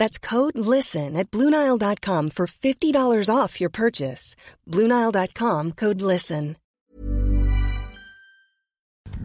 That's 0.00 0.18
code 0.18 0.56
LISTEN 0.56 1.14
at 1.16 1.30
Bluenile.com 1.30 2.30
for 2.30 2.46
$50 2.46 3.28
off 3.28 3.60
your 3.60 3.70
purchase. 3.70 4.34
Bluenile.com 4.66 5.72
code 5.72 6.00
LISTEN. 6.00 6.56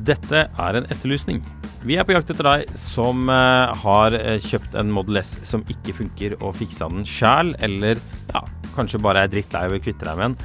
Dette 0.06 0.42
er 0.52 0.78
en 0.78 0.86
etterlysning. 0.92 1.40
Vi 1.88 1.96
er 1.96 2.04
på 2.04 2.14
jakt 2.14 2.34
etter 2.34 2.46
deg 2.46 2.74
som 2.78 3.30
eh, 3.32 3.72
har 3.86 4.18
eh, 4.18 4.44
kjøpt 4.44 4.76
en 4.78 4.92
Model 4.92 5.22
S 5.22 5.38
som 5.48 5.64
ikke 5.72 5.96
funker, 5.96 6.36
og 6.42 6.58
fiksa 6.60 6.90
den 6.92 7.08
sjæl, 7.08 7.54
eller 7.64 8.02
ja, 8.34 8.44
kanskje 8.76 9.00
bare 9.02 9.24
er 9.24 9.32
drittlei 9.32 9.64
av 9.70 9.78
å 9.78 9.82
kvitte 9.82 10.06
deg 10.06 10.20
med 10.20 10.28
den. 10.28 10.38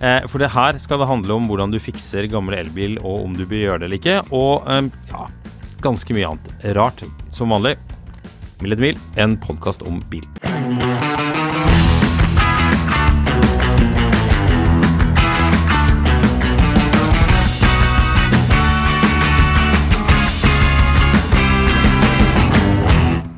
Eh, 0.00 0.28
for 0.30 0.40
det 0.40 0.52
her 0.54 0.80
skal 0.80 1.02
det 1.02 1.10
handle 1.12 1.36
om 1.36 1.50
hvordan 1.50 1.74
du 1.74 1.82
fikser 1.82 2.30
gamle 2.32 2.62
elbil, 2.64 2.96
og 3.04 3.28
om 3.28 3.36
du 3.36 3.44
bør 3.44 3.66
gjøre 3.66 3.82
det 3.84 3.90
eller 3.90 4.00
ikke, 4.00 4.20
og 4.32 4.64
ja, 5.12 5.26
ganske 5.84 6.16
mye 6.16 6.32
annet 6.32 6.70
rart, 6.78 7.04
som 7.34 7.52
vanlig. 7.52 7.76
Mild 8.64 8.80
Mil, 8.80 8.98
en 9.16 9.34
podkast 9.36 9.82
om 9.82 9.98
bil. 10.08 10.24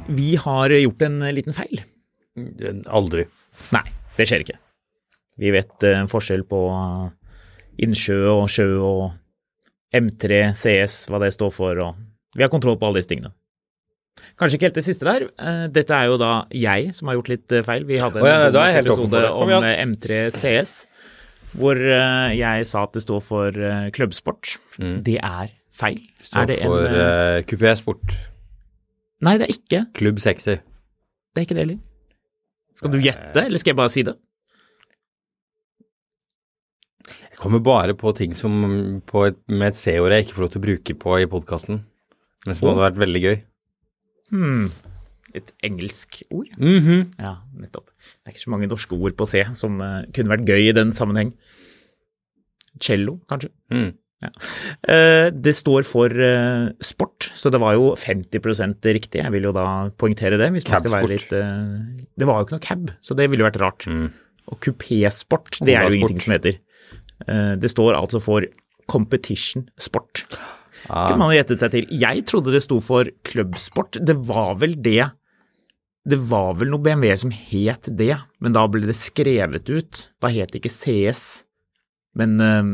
Vi 0.07 0.37
har 0.37 0.71
gjort 0.71 1.03
en 1.03 1.19
liten 1.35 1.53
feil. 1.53 1.83
Aldri. 2.87 3.25
Nei, 3.75 3.83
det 4.15 4.29
skjer 4.31 4.45
ikke. 4.45 4.61
Vi 5.43 5.51
vet 5.51 5.89
en 5.91 6.07
forskjell 6.07 6.47
på 6.47 6.61
innsjø 7.83 8.21
og 8.31 8.45
sjø 8.47 8.69
og 8.79 9.03
M3, 9.91 10.53
CS, 10.55 11.09
hva 11.11 11.19
det 11.25 11.33
står 11.35 11.51
for, 11.51 11.83
og 11.83 12.39
vi 12.39 12.47
har 12.47 12.55
kontroll 12.55 12.79
på 12.79 12.87
alle 12.87 13.03
disse 13.03 13.11
tingene. 13.11 13.35
Kanskje 14.37 14.59
ikke 14.59 14.69
helt 14.71 14.79
det 14.81 14.87
siste 14.87 15.09
der. 15.09 15.29
Eh, 15.37 15.67
Dette 15.73 15.97
er 15.97 16.11
jo 16.11 16.17
da 16.21 16.33
jeg 16.55 16.93
som 16.97 17.11
har 17.11 17.19
gjort 17.19 17.31
litt 17.33 17.53
eh, 17.53 17.65
feil. 17.67 17.87
Vi 17.89 18.01
hadde 18.01 18.21
en 18.21 18.25
Å 18.25 18.65
ja. 18.67 18.83
Kom 18.89 19.17
om 19.59 19.65
eh, 19.65 19.83
M3 19.85 20.27
CS, 20.35 20.75
hvor 21.57 21.79
jeg 21.81 22.67
sa 22.69 22.83
at 22.85 22.97
det 22.97 23.05
står 23.05 23.23
for 23.25 23.63
klubbsport. 23.97 24.57
klubbsport. 24.77 25.05
Det 25.07 25.17
er 25.21 25.55
feil. 25.77 26.01
Det 26.19 26.29
Står 26.29 26.49
det 26.51 26.61
en, 26.61 26.71
for 26.71 26.87
eh, 26.87 27.41
uh, 27.41 27.43
kupé 27.49 27.73
sport. 27.79 28.15
Nei, 29.25 29.37
det 29.41 29.49
er 29.49 29.55
ikke. 29.55 29.83
Klubb 29.97 30.21
60. 30.23 30.63
Det 30.63 31.43
er 31.43 31.49
ikke 31.49 31.57
det 31.57 31.65
heller. 31.67 31.83
Skal 32.77 32.93
du 32.93 33.01
gjette, 33.01 33.41
eller 33.41 33.61
skal 33.61 33.73
jeg 33.73 33.79
bare 33.79 33.93
si 33.93 34.05
det? 34.05 34.17
Jeg 37.07 37.41
kommer 37.41 37.61
bare 37.65 37.95
på 37.97 38.13
ting 38.17 38.33
som 38.37 38.53
på 39.09 39.27
et, 39.29 39.39
med 39.49 39.71
et 39.71 39.79
C-ord 39.79 40.13
jeg 40.13 40.25
ikke 40.25 40.37
får 40.37 40.45
lov 40.45 40.53
til 40.53 40.61
å 40.61 40.67
bruke 40.67 40.97
på 41.05 41.19
i 41.21 41.29
podkasten, 41.31 41.83
men 42.47 42.57
som 42.57 42.69
oh. 42.69 42.73
hadde 42.73 42.85
vært 42.85 43.01
veldig 43.05 43.23
gøy. 43.23 43.37
Hmm. 44.33 44.71
Et 45.37 45.53
engelsk 45.67 46.23
ord? 46.31 46.49
Mhm. 46.57 47.13
Ja, 47.21 47.37
nettopp. 47.59 47.91
Det 47.91 48.31
er 48.31 48.35
ikke 48.35 48.47
så 48.47 48.55
mange 48.55 48.71
norske 48.71 48.97
ord 48.97 49.17
på 49.19 49.29
C 49.29 49.45
som 49.59 49.79
uh, 49.83 50.03
kunne 50.17 50.33
vært 50.33 50.49
gøy 50.49 50.71
i 50.71 50.75
den 50.77 50.93
sammenheng. 50.97 51.35
Cello, 52.83 53.19
kanskje. 53.31 53.51
Mm. 53.73 53.95
Eh, 54.27 55.29
det 55.31 55.53
står 55.55 55.85
for 55.87 56.11
uh, 56.11 56.73
sport, 56.85 57.29
så 57.37 57.53
det 57.53 57.61
var 57.61 57.77
jo 57.77 57.93
50% 58.01 58.89
riktig. 58.97 59.21
Jeg 59.23 59.33
vil 59.33 59.49
jo 59.49 59.53
da 59.57 59.89
poengtere 59.97 60.39
det. 60.41 60.51
hvis 60.53 60.67
man 60.69 60.83
skal 60.83 60.95
være 60.97 61.11
litt... 61.13 61.31
det 61.31 62.29
var 62.29 62.41
jo 62.41 62.47
ikke 62.47 62.57
noe 62.57 62.65
cab, 62.65 62.93
så 63.01 63.17
det 63.17 63.31
ville 63.31 63.45
jo 63.45 63.49
vært 63.49 63.61
rart. 63.63 63.87
Mm. 63.89 64.09
Og 64.53 64.61
kupésport, 64.65 65.61
det 65.61 65.77
er 65.77 65.89
jo 65.89 66.01
ingenting 66.01 66.23
som 66.23 66.37
heter. 66.37 66.61
Det 67.61 67.71
står 67.73 67.97
altså 67.97 68.21
for 68.21 68.45
competition 68.89 69.69
sport. 69.79 70.25
Ah. 70.89 71.09
kunne 71.09 71.19
man 71.23 71.33
jo 71.35 71.39
gjettet 71.41 71.63
seg 71.65 71.73
til. 71.75 71.87
Jeg 72.01 72.25
trodde 72.31 72.53
det 72.55 72.63
sto 72.65 72.81
for 72.85 73.09
klubbsport. 73.27 73.99
Det 74.05 74.17
var 74.29 74.55
vel 74.63 74.77
det 74.83 75.11
Det 76.07 76.19
var 76.31 76.53
vel 76.55 76.71
noe 76.71 76.79
BMW 76.79 77.17
som 77.19 77.33
het 77.35 77.89
det, 77.99 78.15
men 78.39 78.53
da 78.55 78.63
ble 78.71 78.87
det 78.87 78.95
skrevet 78.95 79.67
ut. 79.67 80.05
Da 80.23 80.29
het 80.31 80.53
det 80.53 80.61
ikke 80.61 80.71
CS, 80.71 81.23
men 82.15 82.37
eh, 82.41 82.69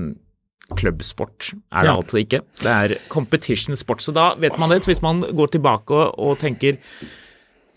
klubbsport 0.76 1.52
er 1.72 1.80
det 1.80 1.88
Ja. 1.88 1.96
altså 1.96 2.20
ikke. 2.20 2.42
Det 2.60 2.68
er 2.68 2.94
competition 3.08 3.74
sport. 3.76 4.02
Så 4.04 4.12
da 4.12 4.34
vet 4.34 4.58
man 4.60 4.68
det. 4.68 4.82
Så 4.84 4.92
hvis 4.92 5.00
man 5.02 5.22
går 5.22 5.48
tilbake 5.56 5.90
og, 5.96 6.12
og 6.18 6.38
tenker 6.44 6.76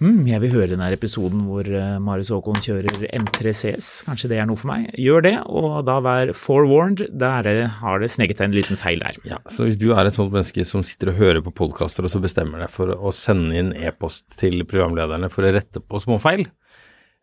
hm, 0.01 0.25
jeg 0.27 0.41
vil 0.43 0.51
høre 0.53 0.67
den 0.73 0.81
episoden 0.91 1.45
hvor 1.47 1.67
uh, 1.71 1.97
Marius 2.03 2.29
Håkon 2.33 2.57
kjører 2.63 3.05
M3 3.15 3.53
CS, 3.55 3.87
kanskje 4.07 4.29
det 4.33 4.39
er 4.41 4.49
noe 4.49 4.59
for 4.59 4.71
meg. 4.73 4.89
Gjør 4.99 5.23
det, 5.25 5.33
og 5.47 5.77
da 5.87 5.95
vær 6.03 6.33
forewarned. 6.35 7.05
Der 7.21 7.47
er- 7.51 7.67
har 7.79 7.99
det 8.03 8.11
sneget 8.11 8.37
seg 8.41 8.49
en 8.49 8.57
liten 8.57 8.79
feil 8.81 8.99
der. 8.99 9.15
Ja, 9.23 9.37
så 9.47 9.65
hvis 9.67 9.79
du 9.79 9.87
er 9.95 10.05
et 10.09 10.13
sånt 10.17 10.33
menneske 10.35 10.65
som 10.67 10.83
sitter 10.83 11.13
og 11.13 11.19
hører 11.21 11.41
på 11.45 11.53
podkaster, 11.55 12.03
og 12.03 12.11
så 12.11 12.21
bestemmer 12.23 12.59
deg 12.65 12.69
for 12.75 12.91
å 12.95 13.13
sende 13.15 13.55
inn 13.55 13.73
e-post 13.75 14.37
til 14.39 14.63
programlederne 14.67 15.31
for 15.31 15.47
å 15.47 15.53
rette 15.55 15.79
på 15.79 16.01
småfeil, 16.03 16.45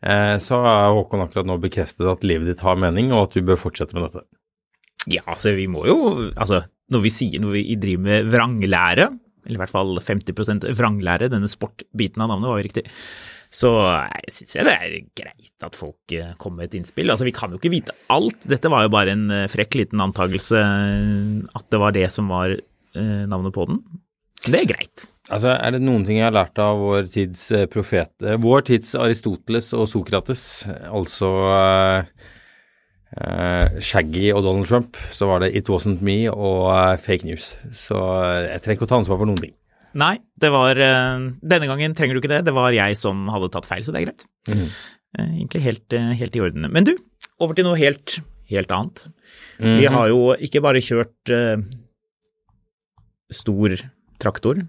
eh, 0.02 0.36
så 0.42 0.62
har 0.64 0.92
Håkon 0.96 1.26
akkurat 1.26 1.46
nå 1.46 1.58
bekreftet 1.62 2.08
at 2.08 2.24
livet 2.24 2.46
ditt 2.54 2.60
har 2.64 2.76
mening, 2.80 3.12
og 3.12 3.28
at 3.28 3.36
du 3.36 3.42
bør 3.42 3.60
fortsette 3.60 3.94
med 3.98 4.08
dette. 4.10 4.24
Ja, 5.10 5.22
altså 5.26 5.50
vi 5.56 5.64
må 5.66 5.82
jo 5.88 6.30
Altså, 6.38 6.60
når 6.92 7.00
vi 7.02 7.10
sier 7.10 7.40
når 7.42 7.52
vi 7.56 7.76
driver 7.76 8.04
med 8.06 8.28
vranglære, 8.30 9.08
eller 9.44 9.58
i 9.58 9.62
hvert 9.62 9.72
fall 9.72 9.96
50% 10.02 10.66
vranglære, 10.78 11.30
denne 11.32 11.50
sportbiten 11.50 12.22
av 12.22 12.32
navnet 12.32 12.50
var 12.50 12.60
jo 12.60 12.66
riktig, 12.66 12.84
så 13.52 13.70
syns 14.32 14.54
jeg 14.56 14.64
det 14.64 14.74
er 14.74 14.94
greit 15.18 15.66
at 15.66 15.76
folk 15.76 16.14
eh, 16.16 16.32
kommer 16.40 16.62
med 16.62 16.70
et 16.70 16.78
innspill. 16.80 17.12
Altså, 17.12 17.26
vi 17.28 17.34
kan 17.36 17.52
jo 17.52 17.60
ikke 17.60 17.74
vite 17.74 17.94
alt. 18.12 18.38
Dette 18.48 18.70
var 18.72 18.86
jo 18.86 18.94
bare 18.94 19.12
en 19.12 19.26
eh, 19.28 19.48
frekk 19.52 19.76
liten 19.76 20.00
antagelse 20.00 20.56
eh, 20.56 21.42
at 21.58 21.66
det 21.68 21.82
var 21.82 21.92
det 21.96 22.06
som 22.14 22.32
var 22.32 22.54
eh, 22.56 23.24
navnet 23.28 23.52
på 23.52 23.68
den. 23.68 23.82
Det 24.42 24.58
er 24.58 24.70
greit. 24.72 25.04
Altså, 25.30 25.52
er 25.54 25.76
det 25.76 25.82
noen 25.84 26.02
ting 26.06 26.18
jeg 26.18 26.26
har 26.26 26.34
lært 26.34 26.58
av 26.60 26.80
vår 26.82 27.06
tids 27.12 27.44
eh, 27.54 27.68
profet, 27.70 28.10
eh, 28.24 28.40
vår 28.42 28.64
tids 28.72 28.96
Aristoteles 28.98 29.70
og 29.78 29.86
Sokrates, 29.90 30.46
altså 30.88 31.30
eh, 31.52 31.98
eh, 32.00 32.38
Shaggy 33.12 34.30
og 34.32 34.40
Donald 34.46 34.68
Trump, 34.70 34.96
så 35.12 35.28
var 35.28 35.42
det 35.42 35.50
It 35.58 35.68
Wasn't 35.68 36.00
Me 36.04 36.24
og 36.32 36.70
eh, 36.72 36.96
fake 37.00 37.28
news. 37.28 37.52
Så 37.68 37.98
eh, 37.98 38.54
jeg 38.54 38.62
trenger 38.64 38.78
ikke 38.80 38.88
å 38.88 38.92
ta 38.94 39.00
ansvar 39.02 39.20
for 39.20 39.28
noen 39.28 39.42
ting. 39.42 39.52
Nei, 40.00 40.14
det 40.40 40.48
var 40.54 40.78
eh, 40.80 41.26
Denne 41.44 41.68
gangen 41.68 41.92
trenger 41.96 42.16
du 42.16 42.22
ikke 42.22 42.32
det. 42.32 42.42
Det 42.48 42.54
var 42.56 42.72
jeg 42.72 42.96
som 42.96 43.26
hadde 43.32 43.50
tatt 43.52 43.68
feil, 43.68 43.84
så 43.84 43.92
det 43.92 44.00
er 44.02 44.06
greit. 44.08 44.24
Mm. 44.48 44.64
Eh, 45.18 45.26
Egentlig 45.26 45.64
helt, 45.66 45.86
eh, 45.98 46.12
helt 46.22 46.38
i 46.38 46.44
orden. 46.44 46.68
Men 46.72 46.88
du, 46.88 46.94
over 47.42 47.58
til 47.58 47.68
noe 47.68 47.76
helt, 47.80 48.20
helt 48.52 48.72
annet. 48.72 49.06
Mhm. 49.60 49.76
Vi 49.82 49.90
har 49.92 50.08
jo 50.08 50.20
ikke 50.40 50.62
bare 50.64 50.80
kjørt 50.82 51.30
uh, 51.32 51.60
stor 53.32 53.76
traktor 54.22 54.64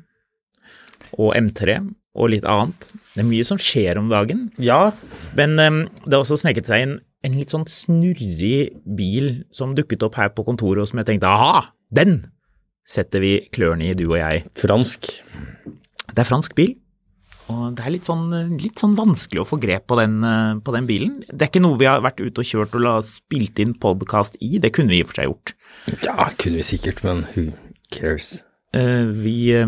og 1.14 1.34
M3 1.38 1.80
og 2.14 2.30
litt 2.30 2.46
annet. 2.46 2.92
Det 3.14 3.24
er 3.24 3.30
mye 3.30 3.48
som 3.48 3.60
skjer 3.62 3.98
om 4.02 4.12
dagen. 4.12 4.48
Ja, 4.62 4.92
Men 5.38 5.56
um, 5.60 5.80
det 6.04 6.14
har 6.14 6.22
også 6.22 6.38
sneket 6.44 6.70
seg 6.70 6.86
inn 6.86 6.96
en 7.24 7.38
litt 7.40 7.54
sånn 7.54 7.66
snurrig 7.70 8.74
bil 8.84 9.44
som 9.56 9.76
dukket 9.78 10.04
opp 10.04 10.18
her 10.20 10.32
på 10.36 10.46
kontoret, 10.48 10.84
og 10.84 10.90
som 10.92 11.00
jeg 11.02 11.08
tenkte 11.14 11.32
aha, 11.32 11.70
den 11.94 12.26
setter 12.90 13.24
vi 13.24 13.36
klørne 13.56 13.90
i, 13.90 13.96
du 13.96 14.10
og 14.10 14.18
jeg. 14.20 14.44
fransk. 14.60 15.08
Det 16.12 16.20
er 16.20 16.28
fransk 16.28 16.56
bil, 16.58 16.76
og 17.52 17.76
det 17.78 17.84
er 17.86 17.94
litt 17.96 18.08
sånn, 18.08 18.28
litt 18.60 18.80
sånn 18.80 18.96
vanskelig 18.96 19.42
å 19.44 19.48
få 19.48 19.60
grep 19.62 19.88
på 19.92 19.98
den, 20.00 20.18
eh, 20.24 20.56
på 20.64 20.76
den 20.76 20.88
bilen. 20.88 21.14
Det 21.28 21.42
er 21.48 21.52
ikke 21.52 21.64
noe 21.64 21.80
vi 21.80 21.90
har 21.90 22.04
vært 22.04 22.22
ute 22.24 22.40
og 22.44 22.48
kjørt 22.48 22.76
og 22.76 22.84
la 22.86 22.96
spilt 23.04 23.60
inn 23.60 23.74
podkast 23.76 24.38
i, 24.40 24.58
det 24.64 24.74
kunne 24.76 24.92
vi 24.94 25.00
i 25.02 25.04
og 25.04 25.12
for 25.12 25.20
seg 25.20 25.30
gjort. 25.30 25.54
Ja, 26.04 26.30
kunne 26.40 26.60
vi 26.62 26.68
sikkert, 26.68 27.04
men 27.04 27.24
who 27.34 27.52
cares? 27.92 28.44
Eh, 28.74 29.06
Vi 29.12 29.54
eh, 29.54 29.68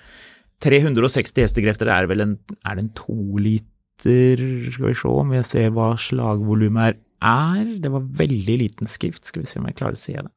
360 0.65 1.45
hestekrefter 1.45 1.91
er 1.93 2.07
vel 2.09 2.23
en 2.25 2.31
Er 2.65 2.79
det 2.79 2.87
en 2.87 2.95
toliter 2.97 4.41
Skal 4.73 4.87
vi 4.87 4.95
se 4.97 5.11
om 5.11 5.35
jeg 5.37 5.45
ser 5.45 5.75
hva 5.77 5.91
slagvolumet 6.01 6.97
er. 7.21 7.69
Det 7.83 7.93
var 7.93 8.09
veldig 8.25 8.57
liten 8.63 8.89
skrift. 8.89 9.29
Skal 9.29 9.45
vi 9.45 9.51
se 9.51 9.61
om 9.61 9.69
jeg 9.69 9.77
klarer 9.77 9.99
å 9.99 10.01
se 10.01 10.17
det. 10.17 10.31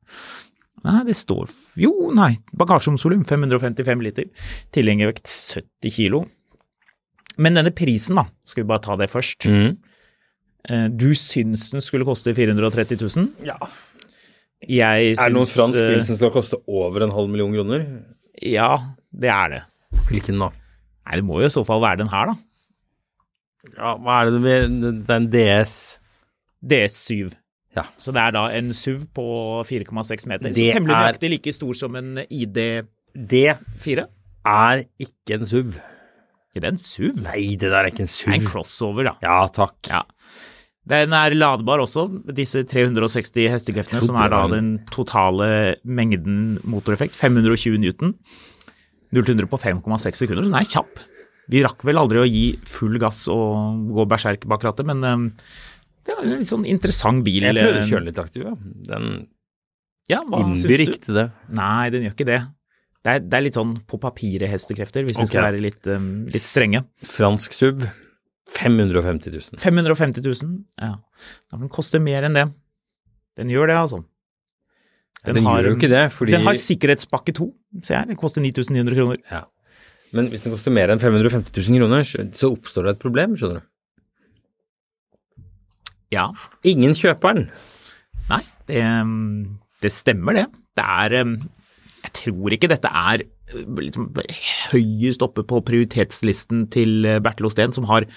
Nei, 0.84 1.00
det 1.08 1.16
står 1.20 1.52
Jo, 1.80 1.92
nei. 2.16 2.34
Bagasjeomsvolum 2.56 3.24
555 3.28 4.04
liter. 4.04 4.28
Tilhengervekt 4.76 5.28
70 5.28 5.96
kilo. 5.96 6.26
Men 7.40 7.56
denne 7.56 7.72
prisen, 7.76 8.20
da. 8.20 8.26
Skal 8.48 8.66
vi 8.66 8.72
bare 8.72 8.84
ta 8.84 8.96
det 9.00 9.10
først. 9.12 9.48
Mhm. 9.48 9.78
Eh, 10.68 10.88
Du 10.92 11.14
syns 11.16 11.70
den 11.72 11.82
skulle 11.82 12.06
koste 12.08 12.34
430 12.36 13.00
000? 13.00 13.30
Ja. 13.48 13.56
Jeg 14.68 15.16
syns 15.16 15.24
Er 15.24 15.30
det 15.32 15.38
noen 15.38 15.48
fransk 15.54 15.80
eh, 15.80 15.90
bil 15.94 16.04
som 16.04 16.18
skal 16.20 16.34
koste 16.36 16.60
over 16.68 17.06
en 17.06 17.14
halv 17.16 17.30
million 17.32 17.54
kroner? 17.56 17.86
Ja, 18.44 18.74
det 19.16 19.30
er 19.32 19.50
det. 19.56 19.62
Hvilken 20.10 20.40
da? 20.42 20.50
Nei, 21.08 21.16
det 21.22 21.26
må 21.26 21.40
jo 21.42 21.48
i 21.48 21.54
så 21.54 21.64
fall 21.66 21.82
være 21.82 22.02
den 22.04 22.12
her, 22.12 22.34
da. 22.34 22.36
Ja, 23.78 23.94
hva 24.00 24.20
er 24.22 24.30
det 24.32 24.42
med 24.44 25.06
Det 25.06 25.10
er 25.10 25.20
en 25.20 25.30
DS 25.32 25.74
DS7. 26.64 27.32
Ja. 27.78 27.84
Så 28.02 28.12
det 28.16 28.20
er 28.24 28.34
da 28.36 28.44
en 28.58 28.72
SUV 28.76 29.06
på 29.16 29.26
4,6 29.68 30.28
meter. 30.28 30.50
Det 30.52 30.56
så 30.58 30.74
temmelig 30.76 30.96
er- 30.96 31.04
nøyaktig 31.06 31.30
like 31.32 31.54
stor 31.56 31.74
som 31.78 31.96
en 31.96 32.18
ID4. 32.26 32.86
Det 33.30 34.08
er 34.46 34.84
ikke 35.00 35.38
en 35.40 35.46
SUV. 35.46 35.76
Ikke 36.50 36.62
det 36.64 36.68
er 36.68 36.74
en 36.74 36.82
SUV? 36.82 37.20
Nei, 37.24 37.44
det 37.56 37.70
der 37.70 37.78
er 37.84 37.92
ikke 37.92 38.04
en 38.08 38.10
Det 38.10 38.28
er 38.28 38.34
en 38.40 38.48
crossover, 38.48 39.04
da. 39.12 39.14
Ja, 39.24 39.48
takk. 39.54 39.78
Ja. 39.88 40.02
Den 40.90 41.14
er 41.14 41.36
ladbar 41.38 41.84
også, 41.84 42.08
disse 42.34 42.64
360 42.66 43.46
hestekreftene, 43.54 44.02
som 44.02 44.18
er 44.18 44.32
da 44.34 44.42
den 44.50 44.72
totale 44.90 45.50
mengden 45.86 46.58
motoreffekt. 46.66 47.18
520 47.20 47.78
newton. 47.84 48.16
0 49.14 49.26
til 49.26 49.36
100 49.38 49.50
på 49.50 49.58
5,6 49.62 50.24
sekunder, 50.24 50.46
så 50.46 50.54
den 50.54 50.60
er 50.60 50.70
kjapp. 50.70 51.02
Vi 51.50 51.64
rakk 51.66 51.82
vel 51.86 51.98
aldri 51.98 52.22
å 52.22 52.28
gi 52.30 52.46
full 52.70 53.00
gass 53.02 53.24
og 53.34 53.90
gå 53.94 54.06
berserk 54.10 54.46
bak 54.50 54.66
rattet, 54.66 54.86
men 54.90 55.06
eh, 55.06 55.24
det 56.06 56.14
er 56.14 56.22
en 56.22 56.36
litt 56.42 56.50
sånn 56.50 56.68
interessant 56.70 57.26
bil. 57.26 57.46
Jeg 57.46 57.58
prøvde 57.58 57.80
å 57.80 57.86
eh, 57.86 57.90
kjøre 57.90 58.06
litt 58.10 58.22
aktiv, 58.22 58.46
ja. 58.50 58.56
Den 58.90 59.10
Ja, 60.10 60.24
innbyr 60.26 60.86
ikke 60.86 61.02
til 61.06 61.22
det. 61.22 61.30
Nei, 61.58 61.90
den 61.94 62.06
gjør 62.06 62.18
ikke 62.18 62.30
det. 62.30 62.44
Det 63.00 63.16
er, 63.16 63.26
det 63.26 63.38
er 63.38 63.46
litt 63.46 63.58
sånn 63.58 63.78
på 63.90 63.98
papiret 64.02 64.50
hestekrefter, 64.52 65.06
hvis 65.08 65.18
okay. 65.18 65.26
den 65.26 65.32
skal 65.32 65.46
være 65.48 65.62
litt, 65.64 65.82
um, 65.90 66.08
litt 66.30 66.44
strenge. 66.44 66.84
Fransk 67.08 67.54
SUV 67.56 67.86
550 68.56 69.32
000. 69.32 69.60
550 69.62 70.22
000, 70.26 70.56
ja. 70.82 70.94
Ja, 71.52 71.58
Den 71.58 71.70
koster 71.70 72.02
mer 72.04 72.26
enn 72.28 72.34
det. 72.38 72.48
Den 73.40 73.52
gjør 73.54 73.70
det, 73.72 73.76
altså. 73.78 74.02
Den, 75.26 75.36
gjør 75.44 75.68
jo 75.70 75.76
ikke 75.76 75.90
det, 75.92 76.06
fordi 76.16 76.32
Den 76.36 76.46
har 76.48 76.56
sikkerhetspakke 76.60 77.34
2, 77.36 77.48
ser 77.84 77.98
jeg. 78.00 78.08
Den 78.14 78.20
koster 78.20 78.42
9900 78.42 78.96
kroner. 79.00 79.18
ja. 79.32 79.44
Men 80.12 80.26
hvis 80.32 80.42
den 80.42 80.50
koster 80.56 80.74
mer 80.74 80.90
enn 80.90 80.98
550 80.98 81.54
000 81.70 81.78
kroner, 81.84 82.02
så- 82.34 82.50
oppstår 82.50 82.88
det 82.88 82.96
et 82.96 83.02
problem, 83.04 83.36
skjønner 83.38 83.60
du. 83.60 83.66
Ja. 86.12 86.32
Ingen 86.66 86.96
kjøper 86.98 87.36
den. 87.38 87.50
Nei, 88.32 88.42
det, 88.70 88.82
det 89.86 89.92
stemmer 89.94 90.34
det. 90.34 90.48
Det 90.78 90.86
er 90.86 91.18
Jeg 91.20 92.12
tror 92.24 92.56
ikke 92.56 92.70
dette 92.72 92.90
er 92.90 93.22
liksom 93.54 94.10
høyest 94.72 95.24
oppe 95.26 95.44
på 95.48 95.62
prioritetslisten 95.66 96.68
til 96.74 97.06
uh, 97.08 97.20
Bertil 97.24 97.50
Osten, 97.50 97.74
som 97.76 97.88
har 97.90 98.08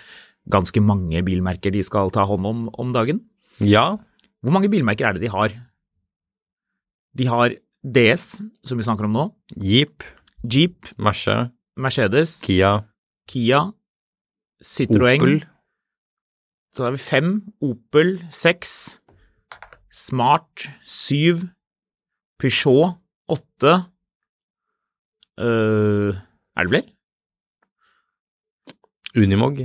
ganske 0.52 0.82
mange 0.82 1.22
bilmerker 1.24 1.72
de 1.74 1.82
skal 1.86 2.10
ta 2.14 2.24
hånd 2.26 2.46
om 2.48 2.64
om 2.74 2.94
dagen. 2.94 3.22
Ja. 3.62 3.96
Hvor 4.42 4.54
mange 4.54 4.70
bilmerker 4.72 5.08
er 5.08 5.16
det 5.16 5.22
de 5.24 5.30
har? 5.32 5.54
De 7.16 7.28
har 7.28 7.54
DS, 7.82 8.40
som 8.64 8.78
vi 8.78 8.86
snakker 8.86 9.06
om 9.06 9.14
nå, 9.14 9.28
Jeep, 9.58 10.02
Jeep, 10.42 10.92
Merce, 10.98 11.50
Mercedes, 11.76 12.40
Kia, 12.42 12.82
Kia, 13.28 13.72
Citroën, 14.62 15.20
Opel. 15.20 15.42
Så 16.72 16.86
har 16.86 16.94
vi 16.94 17.02
fem, 17.02 17.32
Opel 17.60 18.16
seks, 18.32 18.98
Smart 19.92 20.70
syv, 20.88 21.44
Peugeot 22.40 22.96
åtte 23.30 23.74
øh, 25.42 26.18
Er 26.56 26.66
det 26.66 26.72
flere? 26.72 26.88
Unimog. 29.18 29.58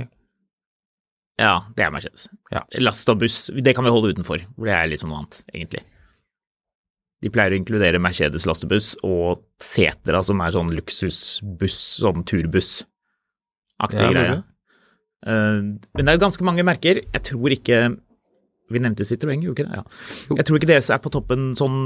Ja, 1.38 1.52
det 1.76 1.84
er 1.86 1.92
Mercedes. 1.94 2.26
Ja. 2.52 2.64
Last 2.82 3.08
og 3.08 3.20
buss, 3.22 3.46
det 3.54 3.74
kan 3.76 3.86
vi 3.86 3.92
holde 3.94 4.10
utenfor, 4.12 4.42
for 4.56 4.68
det 4.68 4.74
er 4.74 4.90
liksom 4.90 5.12
noe 5.12 5.22
annet, 5.22 5.38
egentlig. 5.54 5.84
De 7.22 7.30
pleier 7.34 7.54
å 7.54 7.58
inkludere 7.58 8.00
Mercedes 8.02 8.46
lastebuss 8.46 8.92
og 9.06 9.44
Setra, 9.62 10.20
som 10.26 10.42
er 10.42 10.54
sånn 10.54 10.74
luksusbuss, 10.74 11.78
sånn 12.02 12.26
turbuss-aktig 12.28 14.04
Ja, 14.04 14.12
greie. 14.12 14.36
Eh, 15.26 15.62
men 15.62 16.04
det 16.04 16.12
er 16.12 16.18
jo 16.18 16.26
ganske 16.26 16.46
mange 16.46 16.66
merker. 16.66 17.00
Jeg 17.02 17.24
tror 17.26 17.54
ikke 17.54 17.80
Vi 18.68 18.82
nevnte 18.84 19.06
Citroën, 19.08 19.40
gjorde 19.40 19.62
ikke 19.62 19.64
det? 19.64 19.78
Ja. 19.80 20.36
Jeg 20.36 20.44
tror 20.44 20.58
ikke 20.58 20.68
DS 20.68 20.90
er 20.92 20.98
på 21.00 21.08
toppen 21.14 21.54
sånn 21.56 21.78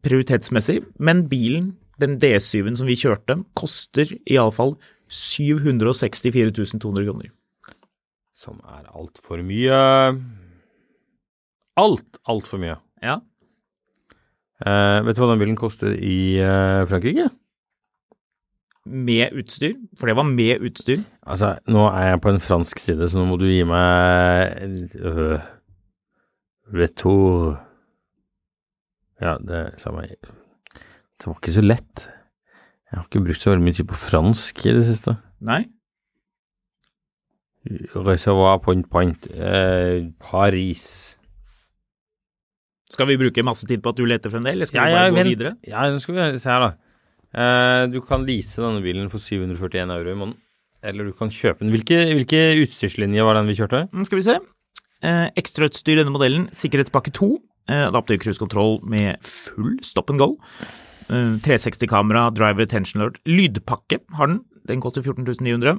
prioritetsmessig, 0.00 0.78
men 0.96 1.26
bilen, 1.28 1.74
den 2.02 2.18
D7-en 2.22 2.76
som 2.78 2.88
vi 2.90 2.98
kjørte, 2.98 3.38
koster 3.58 4.10
iallfall 4.24 4.74
764 5.14 6.50
200 6.54 7.06
kroner. 7.06 7.30
Som 8.34 8.58
er 8.66 8.88
altfor 8.90 9.44
mye. 9.46 9.78
Alt, 11.78 12.18
altfor 12.26 12.60
mye. 12.62 12.76
Ja. 13.04 13.20
Eh, 14.64 14.98
vet 15.04 15.16
du 15.16 15.22
hva 15.22 15.32
den 15.32 15.42
bilen 15.42 15.58
koster 15.58 15.94
i 15.94 16.36
eh, 16.42 16.82
Frankrike? 16.90 17.28
Med 18.84 19.32
utstyr, 19.38 19.78
for 19.96 20.10
det 20.10 20.16
var 20.18 20.28
med 20.28 20.64
utstyr. 20.66 21.02
Altså, 21.24 21.54
nå 21.72 21.86
er 21.88 22.10
jeg 22.10 22.22
på 22.24 22.34
en 22.34 22.42
fransk 22.42 22.82
side, 22.82 23.08
så 23.08 23.20
nå 23.20 23.26
må 23.30 23.38
du 23.40 23.46
gi 23.48 23.62
meg 23.66 24.96
øh, 25.00 25.38
Retour 26.74 27.54
Ja, 29.22 29.38
det 29.40 29.66
sa 29.78 29.88
samme 29.88 30.08
Det 31.20 31.28
var 31.30 31.38
ikke 31.38 31.54
så 31.56 31.62
lett. 31.64 32.06
Jeg 32.90 32.98
har 33.00 33.06
ikke 33.08 33.24
brukt 33.26 33.42
så 33.42 33.52
veldig 33.54 33.64
mye 33.68 33.76
tid 33.78 33.88
på 33.90 33.98
fransk 33.98 34.64
i 34.66 34.74
det 34.76 34.84
siste. 34.86 35.16
Nei? 35.44 35.62
Reservoir 37.96 38.58
Point 38.60 38.88
Point, 38.92 39.26
eh, 39.32 40.04
Paris 40.20 41.16
Skal 42.92 43.08
vi 43.08 43.16
bruke 43.18 43.42
masse 43.42 43.64
tid 43.66 43.80
på 43.82 43.90
at 43.94 43.96
du 43.98 44.04
leter 44.06 44.30
frem 44.30 44.44
det, 44.44 44.52
eller 44.54 44.68
skal 44.68 44.84
Ja, 44.84 44.84
vi 44.84 44.92
ja, 44.92 45.10
gå 45.10 45.16
vent. 45.16 45.30
videre? 45.32 45.52
Ja, 45.66 45.86
nå 45.90 45.98
skal 46.02 46.14
vi 46.14 46.38
se 46.38 46.50
her, 46.50 46.60
da. 46.60 46.74
Eh, 47.34 47.86
du 47.90 48.00
kan 48.04 48.22
lease 48.28 48.60
denne 48.62 48.82
bilen 48.84 49.08
for 49.10 49.18
741 49.18 49.90
euro 49.90 50.12
i 50.12 50.14
måneden. 50.14 50.36
Eller 50.84 51.04
du 51.08 51.12
kan 51.16 51.30
kjøpe 51.32 51.64
den. 51.64 51.72
Hvilke, 51.72 51.96
hvilke 52.14 52.42
utstyrslinjer 52.62 53.24
var 53.24 53.34
den 53.40 53.48
vi 53.48 53.56
kjørte? 53.56 53.88
Mm, 53.90 54.04
Skal 54.06 54.18
vi 54.20 54.22
se. 54.28 54.36
Eh, 55.02 55.30
Ekstrautstyr 55.34 55.96
i 55.98 56.04
denne 56.04 56.12
modellen. 56.12 56.46
Sikkerhetspakke 56.52 57.10
2. 57.16 57.40
Eh, 57.66 57.86
adaptiv 57.88 58.20
cruisekontroll 58.20 58.84
med 58.84 59.16
full 59.24 59.78
stop 59.82 60.10
and 60.10 60.18
go. 60.20 60.36
Eh, 61.10 61.34
360-kamera, 61.44 62.28
driver 62.34 62.62
attention 62.64 63.02
alert. 63.02 63.18
Lydpakke 63.28 64.00
har 64.18 64.26
den. 64.32 64.40
Den 64.68 64.80
koster 64.80 65.02
14 65.04 65.26
900. 65.44 65.78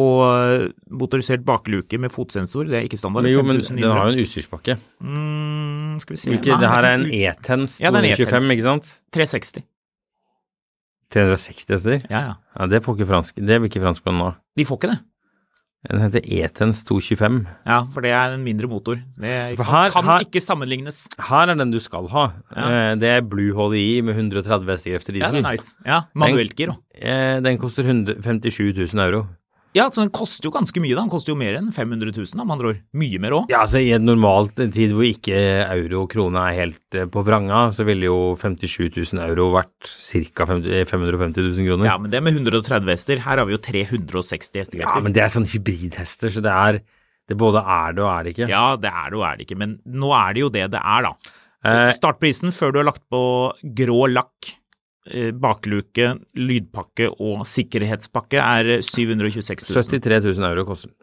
Og 0.00 0.20
eh, 0.24 0.68
motorisert 0.90 1.42
bakluke 1.44 1.98
med 2.00 2.10
fotsensor. 2.14 2.64
Det 2.70 2.78
er 2.78 2.86
ikke 2.88 2.96
standard. 2.96 3.26
Men 3.26 3.34
jo, 3.34 3.42
men 3.44 3.60
den 3.60 3.84
har 3.84 4.08
jo 4.08 4.14
en 4.16 4.22
utstyrspakke. 4.24 4.78
mm, 5.04 6.00
Skal 6.00 6.14
vi 6.16 6.20
se 6.22 6.30
Hvilke, 6.32 6.54
Nei, 6.54 6.60
det 6.62 6.70
her 6.72 6.88
er 6.88 6.94
en 6.98 7.06
E-Tens 7.12 7.78
Ja, 7.84 7.90
det 7.92 8.00
er 8.00 8.08
en 8.08 8.16
225, 8.16 8.26
E-Tens. 8.26 8.52
ikke 8.56 8.66
sant? 8.70 8.92
360. 9.12 9.64
360 11.14 11.68
hester? 11.76 12.00
Ja, 12.10 12.20
ja. 12.30 12.32
Ja, 12.58 12.66
det 12.72 12.80
får 12.82 12.96
ikke 12.98 13.06
fransk. 13.12 13.36
Det 13.38 13.60
blir 13.60 13.70
ikke 13.70 13.82
fransk 13.84 14.02
på 14.06 14.14
nå. 14.16 14.32
De 14.58 14.64
får 14.66 14.80
ikke 14.80 14.90
det. 14.94 14.98
Den 15.90 16.00
heter 16.00 16.22
Etens 16.24 16.82
225. 16.88 17.42
Ja, 17.66 17.82
for 17.92 18.00
det 18.00 18.10
er 18.16 18.32
en 18.34 18.44
mindre 18.44 18.66
motor. 18.66 18.96
Det 19.20 19.56
kan, 19.58 19.66
her- 19.68 19.90
kan 19.92 20.04
her- 20.08 20.24
ikke 20.24 20.40
sammenlignes. 20.40 21.02
Her 21.20 21.50
er 21.52 21.54
den 21.60 21.70
du 21.70 21.78
skal 21.78 22.08
ha. 22.08 22.22
Ja. 22.56 22.68
Eh, 22.92 22.96
Det 22.96 23.08
er 23.10 23.20
Blue 23.20 23.52
HDI 23.52 24.00
med 24.00 24.14
130 24.16 24.64
hestekrefter 24.72 25.12
Ja, 25.20 25.30
det 25.30 25.44
er 25.44 25.50
nice. 25.50 25.74
Ja, 25.84 26.00
Manuelt 26.14 26.56
gir 26.56 26.68
òg. 26.72 26.78
Eh, 26.96 27.40
Den 27.44 27.58
koster 27.58 27.84
100 27.84 28.22
57 28.22 28.94
000 28.94 29.04
euro. 29.04 29.26
Ja, 29.74 29.88
så 29.90 30.04
den 30.04 30.12
koster 30.14 30.46
jo 30.46 30.52
ganske 30.54 30.78
mye, 30.78 30.94
da. 30.94 31.02
Den 31.02 31.10
koster 31.10 31.32
jo 31.32 31.38
mer 31.38 31.56
enn 31.58 31.72
500 31.74 32.12
000, 32.14 32.28
da, 32.38 32.44
med 32.46 32.54
andre 32.54 32.68
ord. 32.70 32.80
Mye 32.94 33.18
mer 33.22 33.34
òg. 33.40 33.48
Ja, 33.50 33.64
altså 33.64 33.82
I 33.82 33.88
en 33.96 34.06
normal 34.06 34.52
tid 34.54 34.94
hvor 34.94 35.06
ikke 35.08 35.34
euro 35.64 36.04
og 36.04 36.12
krone 36.12 36.44
er 36.46 36.58
helt 36.60 36.98
eh, 36.98 37.08
på 37.10 37.24
vranga, 37.26 37.64
så 37.74 37.86
ville 37.88 38.06
jo 38.06 38.18
57 38.38 38.94
000 38.94 39.22
euro 39.26 39.48
vært 39.56 39.90
ca. 39.90 40.46
550 40.46 41.42
000 41.58 41.66
kroner. 41.66 41.88
Ja, 41.90 41.96
men 41.98 42.14
det 42.14 42.22
med 42.22 42.38
130 42.38 42.86
hester. 42.94 43.22
Her 43.26 43.42
har 43.42 43.50
vi 43.50 43.56
jo 43.56 43.62
360 43.66 44.62
hestekrefter. 44.62 45.00
Ja, 45.00 45.02
men 45.02 45.16
det 45.16 45.24
er 45.26 45.34
sånn 45.34 45.48
hybridhester, 45.50 46.30
så 46.30 46.44
det 46.44 46.54
er 46.54 46.84
Det 47.24 47.38
både 47.40 47.62
er 47.64 47.94
det 47.96 48.02
og 48.04 48.10
er 48.12 48.24
det 48.26 48.32
ikke. 48.34 48.46
Ja, 48.52 48.64
det 48.76 48.90
er 48.92 49.06
det 49.08 49.16
og 49.16 49.22
er 49.24 49.38
det 49.38 49.46
ikke, 49.46 49.56
men 49.56 49.78
nå 49.88 50.10
er 50.12 50.34
det 50.36 50.42
jo 50.42 50.50
det 50.52 50.66
det 50.74 50.80
er, 50.84 51.06
da. 51.06 51.14
Eh, 51.64 51.92
Startprisen 51.96 52.52
før 52.52 52.74
du 52.74 52.78
har 52.82 52.90
lagt 52.90 53.00
på 53.08 53.20
grå 53.78 54.02
lakk, 54.12 54.50
bakluke, 55.36 56.14
lydpakke 56.38 57.10
og 57.12 57.44
sikkerhetspakke 57.48 58.40
er 58.40 58.80
726 58.80 59.68
000. 59.74 60.00
73 60.00 60.24
000 60.40 60.48
euro 60.48 60.64
koster 60.70 60.90
den. 60.92 60.98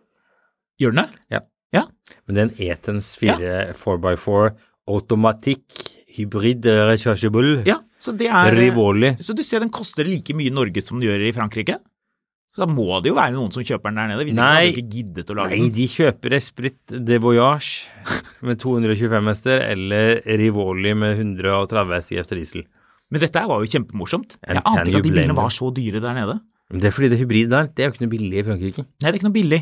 Gjør 0.82 0.96
den 0.96 1.04
det? 1.04 1.22
Ja. 1.38 1.86
Men 2.28 2.36
det 2.36 2.42
er 2.42 2.48
en 2.50 2.58
Etens 2.74 3.14
4 3.22 3.52
4x4 3.78 4.50
automatikk 4.92 5.84
hybrid 6.18 6.66
rechargeable 6.90 7.62
Ja, 7.68 7.78
så 8.02 8.12
det 8.18 8.28
er 8.28 8.52
Rivoli. 8.58 9.14
Så 9.24 9.36
du 9.38 9.44
ser 9.46 9.64
den 9.64 9.72
koster 9.72 10.08
like 10.08 10.34
mye 10.36 10.50
i 10.50 10.54
Norge 10.54 10.82
som 10.84 11.00
den 11.00 11.08
gjør 11.08 11.24
i 11.30 11.32
Frankrike? 11.36 11.78
Så 12.52 12.66
da 12.66 12.68
må 12.68 12.98
det 13.00 13.14
jo 13.14 13.16
være 13.16 13.32
noen 13.38 13.54
som 13.56 13.64
kjøper 13.64 13.94
den 13.94 14.02
der 14.02 14.10
nede, 14.12 14.26
hvis 14.28 14.36
ikke 14.36 14.44
Nei. 14.44 14.56
hadde 14.58 14.74
du 14.74 14.80
ikke 14.82 14.96
giddet 14.98 15.30
å 15.32 15.38
lage 15.40 15.54
Nei, 15.54 15.62
den. 15.62 15.76
de 15.78 15.86
kjøper 15.94 16.36
Esprit 16.36 16.96
de 17.08 17.20
Voyage 17.24 18.18
med 18.50 18.60
225 18.60 19.30
hester 19.32 19.64
eller 19.70 20.20
Rivoli 20.42 20.92
med 21.00 21.22
130 21.22 22.18
hester 22.20 22.42
diesel. 22.42 22.66
Men 23.12 23.24
dette 23.26 23.44
var 23.52 23.60
jo 23.62 23.70
kjempemorsomt. 23.70 24.38
And 24.48 24.60
Jeg 24.60 24.64
ante 24.64 24.88
ikke 24.88 25.02
at 25.02 25.06
de 25.06 25.12
bilene 25.12 25.36
var 25.38 25.52
så 25.54 25.68
dyre 25.76 26.00
der 26.04 26.16
nede. 26.16 26.40
Men 26.72 26.82
det 26.84 26.88
er 26.88 26.96
fordi 26.96 27.10
det 27.12 27.18
er 27.18 27.24
hybrid 27.26 27.52
der. 27.52 27.68
Det 27.68 27.84
er 27.84 27.90
jo 27.90 27.96
ikke 27.96 28.06
noe 28.06 28.14
billig 28.14 28.40
i 28.40 28.46
Frankrike. 28.48 28.86
Nei, 28.88 29.04
det 29.04 29.12
er 29.12 29.20
ikke 29.20 29.28
noe 29.28 29.36
billig. 29.36 29.62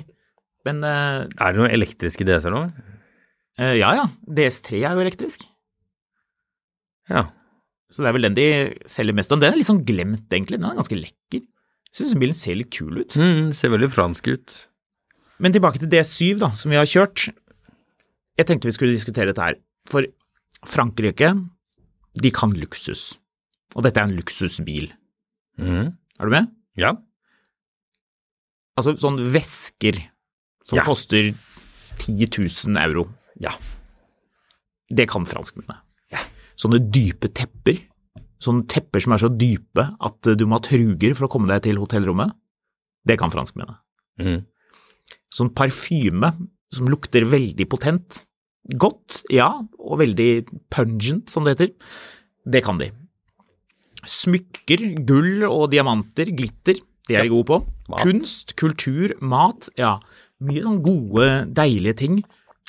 Men 0.68 0.84
uh, 0.86 1.25
Er 1.25 1.56
det 1.56 1.62
noe 1.62 1.72
elektriske 1.74 2.27
DS-er 2.27 2.53
nå? 2.53 2.62
Uh, 3.60 3.74
ja 3.79 3.89
ja, 3.98 4.06
DS3 4.29 4.84
er 4.84 4.94
jo 4.94 5.03
elektrisk. 5.03 5.48
Ja. 7.10 7.25
Så 7.89 8.03
det 8.03 8.12
er 8.12 8.18
vel 8.20 8.27
den 8.27 8.38
de 8.38 8.48
selger 8.89 9.18
mest 9.18 9.34
av. 9.34 9.41
Den 9.41 9.56
er 9.56 9.58
litt 9.58 9.70
sånn 9.70 9.82
glemt, 9.88 10.27
egentlig. 10.29 10.60
Den 10.62 10.70
er 10.70 10.77
ganske 10.77 11.00
lekker. 11.00 11.41
Jeg 11.89 11.98
syns 11.98 12.20
bilen 12.22 12.38
ser 12.38 12.60
litt 12.60 12.70
kul 12.75 13.01
ut. 13.01 13.18
Mm, 13.18 13.50
ser 13.58 13.74
veldig 13.74 13.89
fransk 13.89 14.29
ut. 14.29 14.58
Men 15.41 15.56
tilbake 15.56 15.82
til 15.82 15.89
DS7, 15.89 16.38
da, 16.44 16.51
som 16.53 16.70
vi 16.70 16.77
har 16.77 16.89
kjørt. 16.89 17.32
Jeg 18.38 18.48
tenkte 18.48 18.70
vi 18.70 18.75
skulle 18.75 18.94
diskutere 18.94 19.32
dette 19.32 19.41
her. 19.41 19.58
For 19.89 20.06
Frankrike, 20.70 21.32
de 22.22 22.32
kan 22.36 22.53
luksus. 22.53 23.15
Og 23.78 23.84
dette 23.86 24.02
er 24.02 24.08
en 24.10 24.16
luksusbil. 24.18 24.90
Mm. 25.60 25.92
Er 26.20 26.26
du 26.26 26.34
med? 26.34 26.50
Ja. 26.80 26.96
Altså 28.80 28.96
sånn 29.00 29.20
vesker 29.34 30.00
som 30.64 30.78
Ja. 30.80 30.84
koster 30.88 31.34
10 32.00 32.30
000 32.40 32.78
euro. 32.80 33.10
Ja. 33.40 33.52
Det 34.90 35.08
kan 35.10 35.26
franskmennene. 35.26 35.82
Ja. 36.12 36.20
Sånne 36.58 36.80
dype 36.92 37.28
tepper. 37.34 37.82
Sånne 38.40 38.66
tepper 38.72 39.02
som 39.04 39.14
er 39.14 39.18
så 39.22 39.30
dype 39.38 39.84
at 40.00 40.28
eh, 40.28 40.36
du 40.36 40.46
må 40.48 40.56
ha 40.58 40.64
truger 40.64 41.14
for 41.14 41.28
å 41.28 41.32
komme 41.32 41.48
deg 41.52 41.64
til 41.68 41.78
hotellrommet. 41.78 42.32
Det 43.06 43.18
kan 43.20 43.30
franskmennene. 43.32 43.78
Mm. 44.20 44.46
Sånn 45.32 45.54
parfyme 45.54 46.32
som 46.72 46.88
lukter 46.88 47.26
veldig 47.28 47.68
potent. 47.70 48.26
Godt, 48.80 49.24
ja, 49.34 49.50
og 49.80 50.00
veldig 50.00 50.46
pungent, 50.70 51.30
som 51.30 51.44
det 51.44 51.58
heter. 51.58 51.72
Det 52.46 52.64
kan 52.64 52.78
de. 52.78 52.92
Smykker, 54.08 54.84
gull 55.08 55.44
og 55.48 55.70
diamanter, 55.74 56.32
glitter, 56.36 56.79
det 57.10 57.18
er 57.18 57.25
de 57.25 57.34
gode 57.34 57.48
på. 57.50 57.58
Mat. 57.89 58.03
Kunst, 58.06 58.53
kultur, 58.60 59.15
mat, 59.25 59.72
ja. 59.79 59.96
Mye 60.46 60.62
sånn 60.63 60.84
gode, 60.86 61.29
deilige 61.58 61.98
ting. 62.03 62.20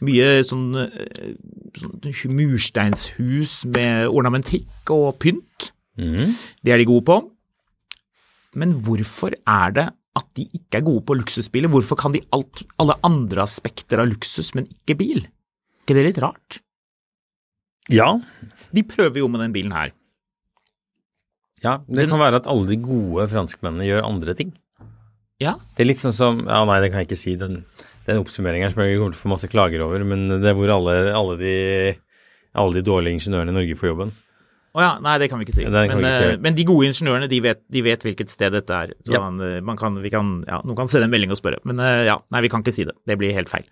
Mye 0.06 0.40
sånn, 0.49 0.70
eh, 0.80 1.34
sånn 1.76 2.38
mursteinshus 2.38 3.66
med 3.68 4.08
ornamentikk 4.08 4.94
og 4.96 5.18
pynt. 5.20 5.70
Mm. 6.00 6.32
Det 6.64 6.72
er 6.72 6.80
de 6.80 6.88
gode 6.88 7.04
på. 7.10 7.18
Men 8.56 8.78
hvorfor 8.80 9.37
er 9.37 9.76
det 9.76 9.87
at 10.18 10.26
de 10.34 10.49
ikke 10.56 10.80
er 10.80 10.88
gode 10.88 11.04
på 11.06 11.18
luksusbiler? 11.20 11.70
Hvorfor 11.70 12.00
kan 12.00 12.16
de 12.16 12.25
alt, 12.32 12.64
alle 12.80 12.96
andre 13.06 13.44
aspekter 13.44 14.00
av 14.00 14.08
luksus, 14.10 14.54
men 14.56 14.66
ikke 14.66 14.96
bil? 14.99 15.22
Er 15.28 15.84
ikke 15.84 15.99
det 16.00 16.06
litt 16.08 16.22
rart? 16.25 16.60
Ja. 17.92 18.14
De 18.72 18.82
prøver 18.87 19.20
jo 19.20 19.28
med 19.28 19.44
den 19.44 19.54
bilen 19.54 19.76
her. 19.76 19.92
Ja. 21.64 21.79
Det 21.88 22.09
kan 22.09 22.19
være 22.23 22.40
at 22.43 22.47
alle 22.50 22.67
de 22.71 22.76
gode 22.81 23.26
franskmennene 23.33 23.87
gjør 23.88 24.07
andre 24.09 24.35
ting. 24.38 24.52
Ja, 25.40 25.55
Det 25.76 25.85
er 25.87 25.88
litt 25.88 26.02
sånn 26.02 26.12
som 26.12 26.43
Ja, 26.45 26.64
nei, 26.69 26.81
det 26.83 26.90
kan 26.93 27.00
jeg 27.00 27.09
ikke 27.09 27.17
si. 27.21 27.33
Den, 27.40 27.62
den 28.07 28.19
oppsummeringen 28.21 28.69
som 28.73 28.83
jeg 28.85 28.99
kommer 29.00 29.14
til 29.14 29.21
å 29.21 29.25
få 29.25 29.31
masse 29.33 29.49
klager 29.49 29.81
over, 29.87 30.02
men 30.05 30.26
det 30.43 30.50
er 30.50 30.57
hvor 30.59 30.73
alle, 30.75 30.97
alle, 31.17 31.37
de, 31.40 31.55
alle 32.52 32.76
de 32.76 32.83
dårlige 32.85 33.17
ingeniørene 33.17 33.55
i 33.55 33.57
Norge 33.57 33.79
får 33.81 33.88
jobben. 33.95 34.12
Å 34.71 34.83
ja, 34.85 34.90
nei, 35.02 35.17
det 35.19 35.26
kan 35.33 35.40
vi 35.40 35.47
ikke 35.49 35.57
si. 35.57 35.64
Men, 35.67 35.88
vi 35.88 36.05
ikke 36.05 36.11
si. 36.14 36.26
eh, 36.29 36.37
men 36.45 36.55
de 36.55 36.64
gode 36.69 36.87
ingeniørene, 36.93 37.26
de 37.33 37.40
vet, 37.43 37.62
de 37.75 37.81
vet 37.83 38.05
hvilket 38.07 38.31
sted 38.31 38.52
dette 38.55 38.71
er. 38.71 38.93
Så 39.02 39.17
Ja. 39.17 39.23
eh, 39.26 39.61
man 39.67 39.76
kan, 39.81 39.97
vi 40.05 40.12
kan, 40.12 40.45
ja, 40.47 40.61
noen 40.62 40.76
kan 40.79 40.93
sende 40.93 41.09
en 41.09 41.14
melding 41.14 41.33
og 41.35 41.40
spørre. 41.40 41.59
Men 41.64 41.81
eh, 41.83 42.05
ja, 42.07 42.19
nei, 42.31 42.43
vi 42.45 42.50
kan 42.52 42.62
ikke 42.62 42.76
si 42.76 42.85
det. 42.87 42.95
Det 43.09 43.17
blir 43.19 43.33
helt 43.35 43.50
feil. 43.50 43.64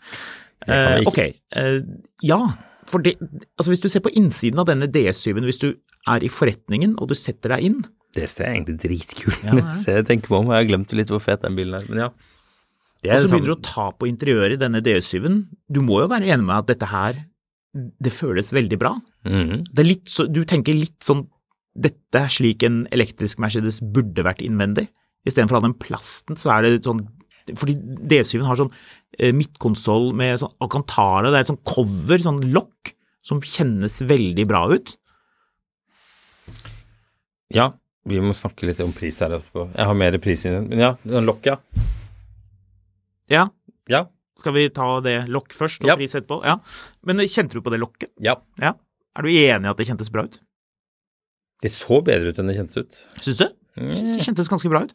Det 0.67 0.75
kan 0.75 0.97
vi 0.97 1.05
ikke. 1.05 1.13
ok, 1.13 2.01
ja. 2.27 2.41
For 2.89 3.05
det, 3.05 3.17
altså 3.59 3.73
hvis 3.73 3.83
du 3.85 3.89
ser 3.93 4.03
på 4.05 4.13
innsiden 4.17 4.61
av 4.63 4.69
denne 4.71 4.89
DS7-en, 4.89 5.47
hvis 5.49 5.61
du 5.61 5.71
er 6.09 6.25
i 6.25 6.31
forretningen 6.33 6.97
og 6.97 7.11
du 7.11 7.17
setter 7.19 7.57
deg 7.57 7.69
inn, 7.69 7.79
Det 8.17 8.25
er 8.25 8.55
egentlig 8.55 8.79
dritkul. 8.81 9.35
Ja, 9.45 9.53
det 9.53 9.65
er. 9.67 9.81
Jeg 9.99 10.07
tenker 10.09 10.33
meg 10.33 10.39
om, 10.41 10.53
jeg 10.55 10.63
har 10.63 10.69
glemt 10.71 10.93
litt 10.97 11.11
hvor 11.13 11.21
fet 11.21 11.43
den 11.45 11.59
bilen 11.59 11.77
er, 11.77 11.85
men 11.91 12.07
ja. 12.07 12.11
Det 13.05 13.13
og 13.15 13.21
så 13.21 13.29
begynner 13.31 13.53
du 13.53 13.57
å 13.59 13.63
ta 13.63 13.85
på 13.95 14.09
interiøret 14.11 14.57
i 14.57 14.63
denne 14.63 14.81
DS7-en, 14.83 15.43
du 15.71 15.83
må 15.87 16.01
jo 16.03 16.09
være 16.11 16.33
enig 16.33 16.47
med 16.49 16.57
at 16.57 16.71
dette 16.73 16.89
her, 16.91 17.21
det 17.77 18.11
føles 18.17 18.49
veldig 18.57 18.79
bra. 18.81 18.95
Mm 19.29 19.69
Det 19.69 19.85
er 19.85 19.87
litt 19.87 20.09
så, 20.11 20.25
du 20.27 20.41
tenker 20.49 20.75
litt 20.75 20.97
sånn, 21.05 21.27
dette 21.79 22.25
er 22.25 22.33
slik 22.33 22.65
en 22.67 22.87
elektrisk 22.91 23.39
Mercedes 23.45 23.79
burde 23.85 24.25
vært 24.27 24.43
innvendig. 24.43 24.89
Istedenfor 25.29 25.59
å 25.59 25.61
ha 25.61 25.69
den 25.69 25.77
plasten, 25.79 26.39
så 26.41 26.57
er 26.57 26.65
det 26.65 26.73
sånn, 26.89 27.05
fordi 27.57 27.75
DS7-en 28.11 28.47
har 28.49 28.57
sånn 28.61 28.73
eh, 29.19 29.33
midtkonsoll 29.33 30.11
med 30.19 30.39
sånn 30.43 30.53
Alcantara, 30.61 31.31
det 31.31 31.39
er 31.39 31.47
et 31.47 31.51
sånn 31.53 31.63
cover, 31.65 32.19
sånn 32.25 32.43
lokk, 32.53 32.93
som 33.25 33.41
kjennes 33.45 34.01
veldig 34.09 34.45
bra 34.49 34.67
ut. 34.75 34.97
Ja, 37.55 37.71
vi 38.09 38.21
må 38.25 38.35
snakke 38.37 38.69
litt 38.69 38.81
om 38.85 38.93
pris 38.97 39.19
her 39.25 39.33
etterpå. 39.39 39.69
Jeg 39.75 39.89
har 39.89 39.97
mer 39.97 40.19
pris 40.23 40.45
i 40.49 40.53
den, 40.53 40.69
men 40.71 40.83
ja, 40.85 40.91
den 41.05 41.29
lokk, 41.29 41.47
ja. 41.49 41.57
Ja, 43.33 43.49
Ja. 43.89 44.07
skal 44.39 44.53
vi 44.55 44.69
ta 44.71 45.01
det 45.05 45.29
lokk 45.29 45.53
først 45.53 45.83
og 45.83 45.89
Ja. 45.91 45.97
pris 45.97 46.15
etterpå? 46.15 46.43
Ja. 46.45 46.59
Men 47.05 47.21
eh, 47.21 47.27
kjente 47.29 47.53
du 47.57 47.61
på 47.61 47.71
det 47.73 47.81
lokket? 47.81 48.11
Ja. 48.21 48.37
Ja. 48.61 48.75
Er 49.17 49.23
du 49.23 49.29
enig 49.29 49.65
i 49.67 49.71
at 49.71 49.77
det 49.77 49.87
kjentes 49.89 50.11
bra 50.13 50.25
ut? 50.25 50.39
Det 51.61 51.71
så 51.73 52.01
bedre 52.05 52.29
ut 52.31 52.39
enn 52.39 52.47
det 52.47 52.57
kjentes 52.57 52.77
ut. 52.77 52.93
Syns 53.21 53.37
du? 53.41 53.49
Det 53.75 54.23
kjentes 54.25 54.49
ganske 54.49 54.69
bra 54.71 54.85
ut. 54.85 54.93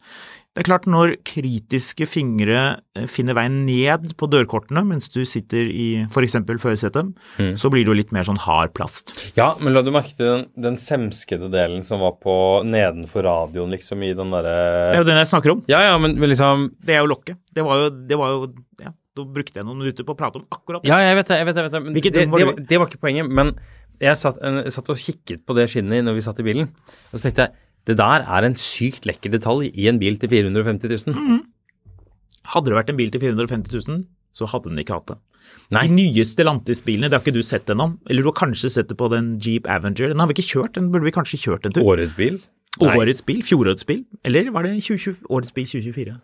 Det 0.54 0.62
er 0.62 0.66
klart, 0.68 0.84
når 0.86 1.16
kritiske 1.26 2.06
fingre 2.06 2.58
eh, 2.94 3.08
finner 3.10 3.34
veien 3.34 3.56
ned 3.66 4.04
på 4.20 4.28
dørkortene 4.30 4.84
mens 4.86 5.08
du 5.10 5.24
sitter 5.26 5.66
i 5.66 5.86
f.eks. 6.06 6.36
førersetet, 6.62 7.10
Mm. 7.40 7.56
så 7.58 7.70
blir 7.72 7.82
det 7.82 7.90
jo 7.90 7.96
litt 7.98 8.12
mer 8.14 8.22
sånn 8.28 8.38
hard 8.38 8.70
plast. 8.76 9.10
Ja, 9.34 9.48
men 9.58 9.74
la 9.74 9.82
du 9.82 9.90
merke 9.90 10.14
til 10.14 10.28
den, 10.30 10.44
den 10.68 10.76
semskede 10.78 11.48
delen 11.50 11.82
som 11.82 11.98
var 12.04 12.14
på 12.22 12.36
nedenfor 12.68 13.26
radioen, 13.26 13.74
liksom, 13.74 14.04
i 14.06 14.12
den 14.14 14.30
derre 14.30 14.54
Det 14.92 15.00
er 15.00 15.02
jo 15.02 15.08
den 15.10 15.18
jeg 15.18 15.32
snakker 15.32 15.56
om. 15.56 15.64
Ja, 15.66 15.80
ja, 15.88 15.98
men, 15.98 16.14
men 16.22 16.30
liksom 16.30 16.68
Det 16.78 16.94
er 16.94 17.02
jo 17.02 17.10
lokket. 17.10 17.40
Det 17.54 17.66
var 17.66 17.82
jo, 17.82 17.90
det 17.90 18.20
var 18.22 18.36
jo 18.36 18.52
Ja, 18.84 18.94
da 19.18 19.26
brukte 19.26 19.58
jeg 19.58 19.66
noen 19.66 19.82
minutter 19.82 20.06
på 20.06 20.14
å 20.14 20.18
prate 20.22 20.38
om 20.38 20.46
akkurat 20.54 20.82
det. 20.86 20.90
Ja, 20.94 21.02
jeg 21.02 21.18
vet 21.18 21.34
det, 21.34 21.40
jeg 21.42 21.46
vet 21.50 21.58
det. 21.58 21.64
Jeg 21.64 21.74
vet 21.74 21.82
det 21.82 22.14
det, 22.14 22.30
var 22.30 22.38
det, 22.54 22.68
det 22.70 22.78
var 22.78 22.88
ikke 22.92 23.02
poenget. 23.02 23.28
Men 23.42 23.52
jeg 24.02 24.18
satt, 24.22 24.38
en, 24.42 24.62
satt 24.74 24.88
og 24.90 24.98
kikket 24.98 25.42
på 25.46 25.54
det 25.58 25.66
skinnet 25.70 26.02
når 26.06 26.16
vi 26.18 26.24
satt 26.26 26.38
i 26.42 26.46
bilen, 26.46 26.70
og 27.10 27.18
så 27.18 27.26
tenkte 27.28 27.48
jeg 27.48 27.54
det 27.88 27.96
der 28.00 28.24
er 28.24 28.46
en 28.46 28.56
sykt 28.56 29.04
lekker 29.08 29.32
detalj 29.34 29.68
i 29.68 29.88
en 29.90 30.00
bil 30.00 30.16
til 30.20 30.30
450 30.32 31.06
000. 31.08 31.42
Hadde 32.54 32.70
det 32.70 32.78
vært 32.78 32.92
en 32.92 32.98
bil 33.00 33.12
til 33.12 33.20
450 33.20 33.88
000, 33.88 34.04
så 34.34 34.48
hadde 34.52 34.72
den 34.72 34.80
ikke 34.80 34.96
hatt 34.98 35.12
det. 35.12 35.18
Nei. 35.72 35.86
De 35.88 35.96
nyeste 35.96 36.44
Lantis-bilene, 36.44 37.08
det 37.08 37.18
har 37.18 37.24
ikke 37.24 37.36
du 37.36 37.44
sett 37.44 37.70
ennå. 37.72 37.90
Eller 38.08 38.24
du 38.24 38.30
har 38.30 38.36
kanskje 38.40 38.70
sett 38.72 38.88
det 38.90 38.96
på 39.00 39.08
den 39.12 39.34
Jeep 39.44 39.68
Avenger. 39.70 40.12
Den 40.12 40.20
har 40.20 40.28
vi 40.28 40.36
ikke 40.36 40.48
kjørt, 40.50 40.74
den 40.76 40.90
burde 40.92 41.08
vi 41.08 41.14
kanskje 41.14 41.40
kjørt 41.40 41.68
en 41.68 41.76
tur. 41.76 41.84
Årets 41.94 42.16
bil? 42.16 42.40
Nei. 42.80 42.96
Årets 42.98 43.22
bil, 43.22 43.44
fjorårets 43.46 43.86
bil, 43.86 44.02
eller 44.26 44.50
var 44.50 44.66
det 44.66 44.74
2020, 44.82 45.28
årets 45.30 45.54
bil 45.54 45.68
2024? 45.70 46.16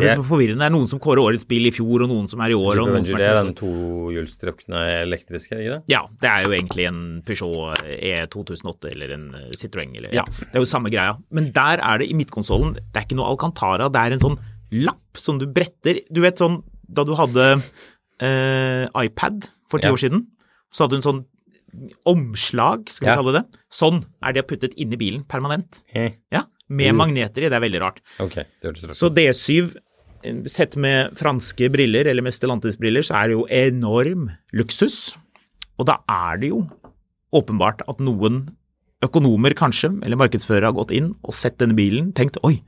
Det 0.00 0.08
er 0.08 0.16
så 0.16 0.24
forvirrende. 0.24 0.58
Det 0.62 0.66
er 0.68 0.74
noen 0.74 0.88
som 0.88 0.98
kårer 0.98 1.20
årets 1.20 1.44
bil 1.48 1.66
i 1.68 1.72
fjor, 1.74 2.02
og 2.04 2.08
noen 2.08 2.28
som 2.28 2.40
er 2.40 2.50
i 2.50 2.56
år. 2.56 2.72
Jeep 2.72 2.80
og 2.80 2.88
noen 2.88 2.94
Avenger, 2.96 3.10
som 3.12 3.18
det 3.20 3.28
er 3.28 3.38
den 3.42 3.54
tohjulstrukne 3.60 4.80
elektriske, 5.02 5.58
ikke 5.58 5.74
det? 5.76 5.82
Ja, 5.92 6.00
det 6.22 6.30
er 6.30 6.46
jo 6.46 6.54
egentlig 6.56 6.86
en 6.88 7.00
Peugeot 7.26 7.82
E2008 7.82 8.90
eller 8.92 9.12
en 9.18 9.26
eh, 9.34 9.50
Citroën. 9.58 9.92
Eller, 9.96 10.12
Ja. 10.16 10.24
Det 10.24 10.54
er 10.54 10.64
jo 10.64 10.70
samme 10.72 10.90
greia. 10.92 11.16
Men 11.30 11.50
der 11.52 11.78
er 11.82 11.98
det 11.98 12.08
i 12.10 12.14
midtkonsollen, 12.16 12.74
det 12.78 12.96
er 12.96 13.06
ikke 13.06 13.18
noe 13.20 13.28
Alcantara, 13.32 13.90
det 13.92 14.00
er 14.06 14.12
en 14.16 14.24
sånn 14.24 14.38
lapp 14.72 15.18
som 15.20 15.38
du 15.38 15.46
bretter. 15.46 16.00
Du 16.10 16.22
vet 16.24 16.40
sånn 16.40 16.62
da 16.88 17.04
du 17.04 17.12
hadde 17.18 17.50
eh, 18.22 18.86
iPad 19.04 19.48
for 19.68 19.78
ti 19.78 19.86
Ja. 19.88 19.92
år 19.92 20.00
siden, 20.00 20.26
så 20.72 20.84
hadde 20.84 20.96
du 20.96 21.00
en 21.02 21.08
sånn 21.10 21.24
omslag, 22.04 22.88
skal 22.92 23.06
vi 23.06 23.10
Ja. 23.12 23.16
kalle 23.16 23.32
det. 23.32 23.58
Sånn 23.72 24.04
er 24.22 24.32
det 24.32 24.46
puttet 24.46 24.74
inn 24.76 24.92
i 24.92 24.96
bilen 24.96 25.24
permanent. 25.24 25.82
Eh, 25.94 26.12
Ja, 26.30 26.42
Med 26.72 26.92
Mm. 26.94 27.00
magneter 27.02 27.44
i, 27.44 27.48
det 27.52 27.58
er 27.58 27.64
veldig 27.66 27.80
rart. 27.82 28.00
Okay, 28.24 28.44
det 28.62 28.70
hørtes 28.70 28.98
Så. 28.98 29.10
D7, 29.12 29.76
eh, 30.24 30.42
sett 30.48 30.76
med 30.80 31.12
franske 31.18 31.68
briller, 31.74 32.06
eller 32.08 32.22
med 32.24 32.32
Stellantis-briller, 32.32 33.04
så 33.04 33.18
er 33.20 33.28
det 33.28 33.36
jo 33.36 33.46
enorm 33.50 34.30
luksus. 34.56 35.14
Og 35.78 35.86
da 35.90 35.98
er 36.08 36.38
det 36.40 36.48
jo 36.52 36.62
åpenbart 37.34 37.82
at 37.88 37.98
noen 38.00 38.50
økonomer 39.02 39.54
kanskje, 39.58 39.90
eller 40.04 40.16
markedsførere, 40.20 40.68
har 40.70 40.76
gått 40.76 40.92
inn 40.94 41.14
og 41.24 41.34
sett 41.34 41.58
denne 41.58 41.74
bilen, 41.76 42.12
tenkt 42.14 42.38
oi, 42.46 42.60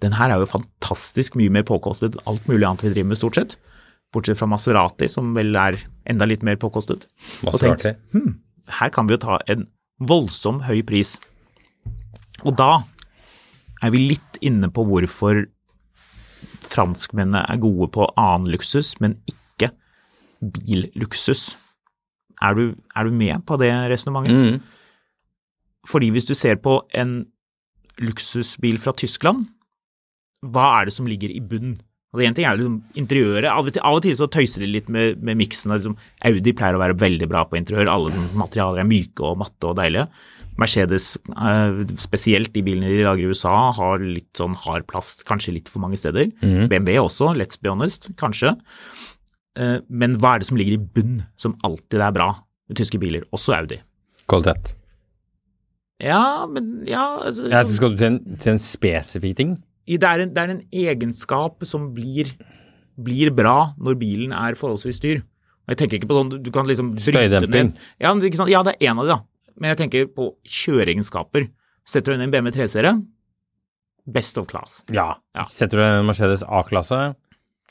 den 0.00 0.12
her 0.16 0.30
er 0.30 0.38
jo 0.40 0.46
fantastisk 0.48 1.34
mye 1.36 1.50
mer 1.52 1.64
påkostet 1.68 2.14
enn 2.14 2.22
alt 2.30 2.46
mulig 2.48 2.64
annet 2.64 2.84
vi 2.86 2.92
driver 2.94 3.08
med, 3.10 3.18
stort 3.20 3.34
sett. 3.40 3.56
Bortsett 4.14 4.38
fra 4.38 4.46
Maserati, 4.48 5.08
som 5.10 5.34
vel 5.36 5.54
er 5.54 5.76
enda 6.08 6.26
litt 6.26 6.42
mer 6.46 6.56
påkostet. 6.56 7.04
Og 7.44 7.58
tenkt, 7.60 7.84
Maserati. 7.84 7.96
hm, 8.14 8.38
her 8.80 8.88
kan 8.94 9.06
vi 9.06 9.14
jo 9.14 9.18
ta 9.18 9.38
en 9.48 9.66
voldsom 10.00 10.62
høy 10.62 10.80
pris. 10.86 11.18
Og 12.46 12.56
da 12.56 12.84
er 13.80 13.92
vi 13.94 14.04
litt 14.12 14.40
inne 14.44 14.70
på 14.72 14.84
hvorfor 14.88 15.44
franskmennene 16.70 17.42
er 17.48 17.60
gode 17.60 17.90
på 17.94 18.06
annen 18.20 18.50
luksus, 18.52 18.94
men 19.00 19.18
ikke 19.28 19.72
billuksus. 20.40 21.54
Er 22.40 22.56
du, 22.56 22.64
er 22.96 23.04
du 23.04 23.12
med 23.12 23.44
på 23.48 23.58
det 23.60 23.72
resonnementet? 23.92 24.36
Mm. 24.36 24.60
Fordi 25.88 26.10
hvis 26.12 26.28
du 26.28 26.34
ser 26.36 26.60
på 26.60 26.80
en 26.96 27.24
luksusbil 28.00 28.78
fra 28.80 28.94
Tyskland, 28.96 29.48
hva 30.40 30.80
er 30.80 30.88
det 30.88 30.94
som 30.96 31.08
ligger 31.08 31.32
i 31.32 31.40
bunn? 31.44 31.78
Altså 32.10 32.26
En 32.26 32.34
ting 32.34 32.46
er 32.48 32.58
liksom 32.58 32.78
interiøret. 32.98 33.46
Av 33.46 33.68
og 33.68 33.70
til, 33.70 33.82
av 33.86 33.96
og 34.00 34.02
til 34.02 34.16
så 34.18 34.26
tøyser 34.26 34.64
de 34.64 34.72
litt 34.72 34.88
med, 34.90 35.20
med 35.22 35.38
miksen. 35.38 35.70
Liksom, 35.70 35.94
Audi 36.26 36.54
pleier 36.58 36.74
å 36.74 36.82
være 36.82 36.98
veldig 36.98 37.28
bra 37.30 37.44
på 37.46 37.58
interiør. 37.60 37.90
Alle 37.92 38.24
materialer 38.38 38.82
er 38.82 38.88
myke 38.88 39.22
og 39.28 39.38
matte 39.44 39.70
og 39.70 39.76
deilige. 39.78 40.08
Mercedes, 40.60 41.12
eh, 41.30 41.78
spesielt 42.02 42.50
de 42.52 42.64
bilene 42.66 42.90
de 42.90 43.06
lager 43.06 43.24
i 43.28 43.30
USA, 43.30 43.54
har 43.76 44.02
litt 44.02 44.28
sånn 44.36 44.58
hard 44.64 44.88
plast, 44.90 45.22
kanskje 45.28 45.54
litt 45.54 45.70
for 45.70 45.82
mange 45.84 46.00
steder. 46.00 46.32
BMW 46.42 46.98
også, 47.00 47.30
let's 47.38 47.60
be 47.60 47.70
honest, 47.70 48.10
kanskje. 48.20 48.56
Eh, 49.56 49.78
men 49.88 50.18
hva 50.20 50.34
er 50.34 50.42
det 50.42 50.50
som 50.50 50.58
ligger 50.60 50.76
i 50.76 50.82
bunn, 50.98 51.22
som 51.40 51.56
alltid 51.66 52.02
er 52.02 52.18
bra 52.18 52.28
med 52.68 52.82
tyske 52.82 53.00
biler, 53.00 53.24
også 53.32 53.54
Audi? 53.56 53.80
Kvalitet. 54.30 54.74
Ja, 56.00 56.46
men 56.48 56.80
ja 56.88 57.02
altså, 57.26 57.48
Ja, 57.52 57.62
skal 57.68 57.92
du 57.92 58.00
til 58.00 58.12
en, 58.14 58.20
til 58.40 58.54
en 58.54 58.62
spesifikk 58.62 59.36
ting? 59.36 59.58
Det, 59.98 60.06
er 60.06 60.24
en, 60.24 60.32
det 60.34 60.42
er 60.42 60.54
en 60.54 60.62
egenskap 60.70 61.64
som 61.66 61.88
blir, 61.96 62.30
blir 63.00 63.32
bra 63.34 63.72
når 63.80 63.98
bilen 63.98 64.34
er 64.36 64.58
forholdsvis 64.58 65.00
dyr. 65.02 65.22
Og 65.66 65.74
Jeg 65.74 65.80
tenker 65.82 65.98
ikke 65.98 66.10
på 66.10 66.18
sånn, 66.18 66.34
du 66.42 66.50
kan 66.54 66.68
liksom 66.68 66.92
Støydemping. 66.98 67.72
ja, 68.02 68.12
ja, 68.12 68.62
det 68.66 68.76
er 68.76 68.90
en 68.90 69.02
av 69.02 69.06
de, 69.08 69.16
da. 69.16 69.20
Men 69.60 69.72
jeg 69.72 69.80
tenker 69.82 70.06
på 70.14 70.30
kjøreegenskaper. 70.46 71.48
Setter 71.88 72.12
du 72.12 72.18
inn 72.18 72.28
en 72.28 72.32
BMW 72.32 72.54
3-serie, 72.54 72.94
best 74.10 74.38
of 74.40 74.46
class. 74.50 74.80
Ja. 74.94 75.12
Ja. 75.36 75.44
Setter 75.50 75.80
du 75.80 75.84
en 75.84 76.08
Mercedes 76.08 76.44
A-klasse, 76.46 77.00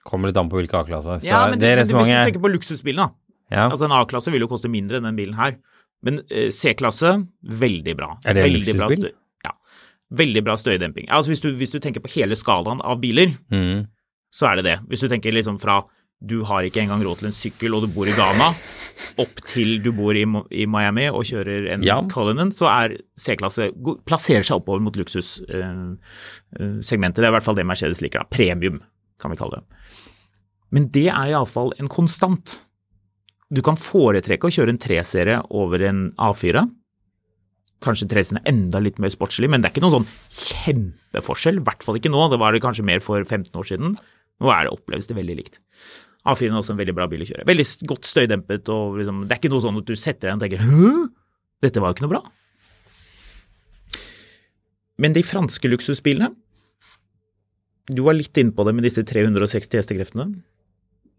kommer 0.07 0.31
litt 0.31 0.39
an 0.39 0.51
på 0.51 0.59
hvilken 0.59 0.79
A-klasse. 0.81 1.19
Ja, 1.27 1.47
men, 1.49 1.59
det, 1.59 1.73
det 1.79 1.87
men 1.89 2.03
hvis 2.03 2.13
du 2.13 2.29
tenker 2.29 2.43
på 2.45 2.51
luksusbilen, 2.53 3.01
da. 3.03 3.35
ja. 3.53 3.65
Altså 3.69 3.89
En 3.89 3.95
A-klasse 3.95 4.33
vil 4.33 4.45
jo 4.45 4.51
koste 4.51 4.71
mindre 4.71 4.99
enn 4.99 5.09
den 5.09 5.17
bilen 5.19 5.37
her. 5.39 5.57
Men 6.05 6.21
eh, 6.31 6.47
C-klasse, 6.55 7.17
veldig 7.43 7.95
bra. 7.99 8.13
Er 8.23 8.37
det 8.37 8.45
en 8.45 8.53
veldig 8.53 8.75
bra 8.77 8.87
luksusbil? 8.87 9.15
Veldig 10.11 10.41
bra 10.43 10.55
støydemping. 10.57 11.05
Altså 11.13 11.29
hvis 11.33 11.41
du, 11.43 11.51
hvis 11.53 11.71
du 11.71 11.77
tenker 11.79 12.01
på 12.01 12.09
hele 12.15 12.35
skalaen 12.35 12.81
av 12.81 12.97
biler, 13.01 13.35
Mm. 13.51 13.85
så 14.33 14.49
er 14.51 14.55
det 14.57 14.65
det. 14.65 14.77
Hvis 14.89 15.01
du 15.01 15.07
tenker 15.11 15.31
liksom 15.33 15.59
fra 15.61 15.83
du 16.21 16.41
har 16.43 16.63
ikke 16.67 16.81
engang 16.83 16.99
råd 17.05 17.19
til 17.21 17.27
en 17.29 17.33
sykkel 17.37 17.73
og 17.77 17.85
du 17.85 17.93
bor 17.95 18.05
i 18.09 18.11
Ghana, 18.11 18.49
opp 19.23 19.37
til 19.47 19.77
du 19.81 19.91
bor 19.95 20.11
i, 20.17 20.25
i 20.51 20.65
Miami 20.67 21.05
og 21.07 21.23
kjører 21.23 21.69
en 21.71 21.83
Ja. 21.87 22.01
Cullinan, 22.11 22.51
så 22.51 22.67
er 22.67 22.97
C-klasse 23.15 23.69
plasserer 24.05 24.43
seg 24.43 24.57
oppover 24.59 24.81
mot 24.83 24.97
luksussegmentet. 24.99 27.15
det 27.15 27.23
er 27.23 27.29
i 27.31 27.35
hvert 27.37 27.43
fall 27.45 27.55
det 27.55 27.65
Mercedes 27.65 28.01
liker. 28.03 28.19
da. 28.19 28.25
Premium, 28.29 28.81
kan 29.19 29.31
vi 29.31 29.37
kalle 29.37 29.61
det. 29.61 29.63
Men 30.71 30.89
det 30.91 31.07
er 31.07 31.31
iallfall 31.31 31.71
en 31.79 31.87
konstant. 31.87 32.65
Du 33.49 33.61
kan 33.65 33.75
foretrekke 33.79 34.45
å 34.45 34.51
kjøre 34.53 34.69
en 34.75 34.77
3-serie 34.77 35.39
over 35.49 35.81
en 35.87 36.11
A4. 36.19 36.67
Kanskje 37.83 38.09
3-serien 38.11 38.41
er 38.41 38.51
enda 38.51 38.81
litt 38.83 38.97
mer 38.99 39.11
sportslig, 39.13 39.47
men 39.51 39.61
det 39.61 39.69
er 39.69 39.75
ikke 39.75 39.83
noen 39.85 40.01
sånn 40.01 40.09
kjempeforskjell. 40.35 41.61
I 41.61 41.65
hvert 41.67 41.85
fall 41.85 41.99
ikke 41.99 42.11
nå. 42.11 42.25
Det 42.31 42.39
var 42.41 42.55
det 42.55 42.63
kanskje 42.63 42.87
mer 42.87 43.03
for 43.03 43.23
15 43.23 43.55
år 43.55 43.69
siden. 43.69 43.95
Nå 44.39 44.51
er 44.51 44.67
det 44.67 44.73
oppleves 44.75 45.07
det 45.07 45.15
veldig 45.15 45.37
likt. 45.39 45.61
A4 46.27 46.49
er 46.49 46.57
også 46.59 46.75
en 46.75 46.81
veldig 46.81 46.95
bra 46.97 47.07
bil 47.11 47.23
å 47.23 47.29
kjøre. 47.29 47.47
Veldig 47.47 47.65
godt 47.87 48.09
støydempet 48.09 48.69
og 48.73 48.99
liksom 48.99 49.23
Det 49.23 49.33
er 49.35 49.39
ikke 49.39 49.53
noe 49.53 49.63
sånn 49.63 49.79
at 49.79 49.87
du 49.87 49.95
setter 49.95 50.27
deg 50.27 50.35
og 50.35 50.43
tenker 50.43 50.65
Hø? 50.67 50.91
Dette 51.63 51.81
var 51.81 51.91
jo 51.91 51.97
ikke 51.97 52.05
noe 52.05 52.13
bra. 52.17 52.21
Men 54.99 55.15
de 55.15 55.23
franske 55.23 55.71
luksusbilene 55.71 56.33
Du 57.87 58.03
var 58.05 58.17
litt 58.17 58.35
inne 58.39 58.55
på 58.55 58.67
det 58.67 58.75
med 58.75 58.87
disse 58.87 59.05
360 59.07 59.79
hestekreftene. 59.79 60.27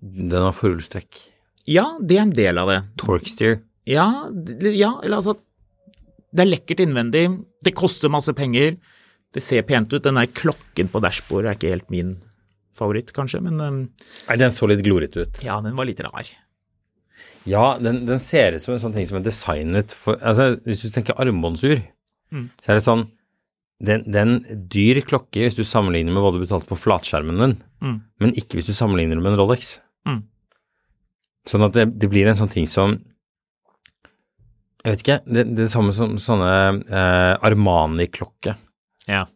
Den 0.00 0.44
har 0.44 0.54
forhjulstrekk. 0.56 1.24
Ja, 1.68 1.86
det 2.00 2.16
er 2.16 2.26
en 2.26 2.36
del 2.36 2.60
av 2.60 2.70
det. 2.70 2.78
Torksteer. 3.00 3.58
Ja, 3.88 4.28
ja 4.60 4.94
eller 5.02 5.18
altså 5.18 5.34
Det 6.32 6.44
er 6.44 6.50
lekkert 6.50 6.80
innvendig. 6.84 7.24
Det 7.64 7.74
koster 7.74 8.08
masse 8.12 8.32
penger. 8.38 8.76
Det 9.34 9.42
ser 9.42 9.62
pent 9.66 9.92
ut. 9.92 10.02
Den 10.04 10.14
der 10.18 10.26
klokken 10.26 10.88
på 10.90 11.00
dashbordet 11.02 11.50
er 11.50 11.58
ikke 11.58 11.72
helt 11.74 11.90
min 11.90 12.16
favoritt, 12.78 13.10
kanskje, 13.12 13.40
men 13.42 13.58
øhm, 13.60 13.80
Nei, 14.28 14.36
den 14.40 14.50
så 14.54 14.66
litt 14.70 14.82
glorete 14.86 15.24
ut. 15.26 15.40
ja, 15.44 15.60
den 15.60 15.74
var 15.76 15.84
litt 15.84 16.00
rar. 16.06 16.26
Ja, 17.48 17.76
den, 17.82 18.04
den 18.06 18.18
ser 18.22 18.54
ut 18.56 18.62
som 18.62 18.74
en 18.74 18.80
sånn 18.82 18.94
ting 18.94 19.06
som 19.08 19.18
er 19.18 19.24
designet 19.26 19.92
for 19.96 20.16
Altså, 20.22 20.54
hvis 20.64 20.82
du 20.86 20.90
tenker 20.94 21.18
armbåndsur, 21.20 21.82
Mm. 22.30 22.44
så 22.62 22.70
er 22.70 22.76
det 22.78 22.84
sånn 22.84 23.08
den, 23.82 24.04
den 24.06 24.36
dyr 24.70 25.00
klokke 25.02 25.42
hvis 25.42 25.56
du 25.58 25.64
sammenligner 25.66 26.12
med 26.14 26.22
hva 26.22 26.30
du 26.30 26.38
betalte 26.44 26.68
for 26.70 26.78
flatskjermen 26.78 27.40
din, 27.42 27.54
Mm. 27.82 27.96
men 28.20 28.34
ikke 28.38 28.54
hvis 28.60 28.68
du 28.70 28.72
sammenligner 28.72 29.16
det 29.18 29.24
med 29.24 29.32
en 29.32 29.40
Rolex. 29.40 29.80
Mm. 30.06 30.22
Sånn 31.50 31.64
at 31.66 31.72
det, 31.74 31.86
det 31.98 32.08
blir 32.12 32.28
en 32.30 32.36
sånn 32.38 32.52
ting 32.52 32.68
som 32.70 33.00
Jeg 34.80 34.94
vet 34.94 35.02
ikke, 35.04 35.18
det, 35.28 35.44
det 35.56 35.66
er 35.66 35.72
samme 35.72 35.92
som 35.92 36.16
sånne 36.20 36.52
eh, 36.88 37.34
Armani-klokke. 37.44 38.54
Ja. 39.10 39.26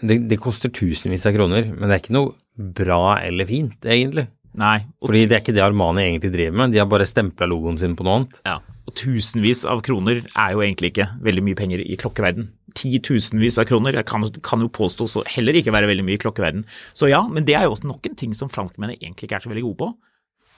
Det, 0.00 0.18
det 0.28 0.40
koster 0.40 0.72
tusenvis 0.72 1.24
av 1.28 1.36
kroner, 1.36 1.70
men 1.72 1.88
det 1.88 1.96
er 1.96 2.02
ikke 2.02 2.16
noe 2.16 2.34
bra 2.76 3.16
eller 3.24 3.48
fint, 3.48 3.78
egentlig. 3.88 4.26
Nei. 4.58 4.80
Og, 5.00 5.08
Fordi 5.08 5.22
det 5.30 5.36
er 5.36 5.44
ikke 5.44 5.54
det 5.56 5.64
Armani 5.64 6.04
egentlig 6.04 6.32
driver 6.34 6.58
med, 6.58 6.74
de 6.74 6.82
har 6.82 6.90
bare 6.90 7.08
stempla 7.08 7.48
logoen 7.48 7.78
sin 7.80 7.96
på 7.96 8.04
noe 8.06 8.20
annet. 8.20 8.40
ja. 8.48 8.58
og 8.90 8.96
tusenvis 8.98 9.62
av 9.70 9.80
kroner 9.86 10.24
er 10.26 10.54
jo 10.56 10.64
egentlig 10.64 10.90
ikke 10.90 11.06
veldig 11.22 11.44
mye 11.46 11.58
penger 11.58 11.84
i 11.84 11.98
klokkeverden. 12.00 12.50
Titusenvis 12.76 13.58
av 13.62 13.68
kroner 13.70 13.96
kan, 14.06 14.26
kan 14.42 14.64
jo 14.64 14.70
påstås 14.72 15.16
heller 15.30 15.56
ikke 15.58 15.74
være 15.74 15.88
veldig 15.90 16.06
mye 16.06 16.18
i 16.18 16.22
klokkeverden. 16.22 16.64
Så 16.94 17.10
ja, 17.10 17.22
men 17.30 17.46
det 17.46 17.56
er 17.58 17.68
jo 17.68 17.76
også 17.76 17.88
nok 17.88 18.10
en 18.10 18.18
ting 18.18 18.34
som 18.36 18.50
franskmennene 18.50 18.98
egentlig 18.98 19.28
ikke 19.28 19.38
er 19.38 19.46
så 19.46 19.52
veldig 19.52 19.66
gode 19.68 19.80
på. 19.84 19.92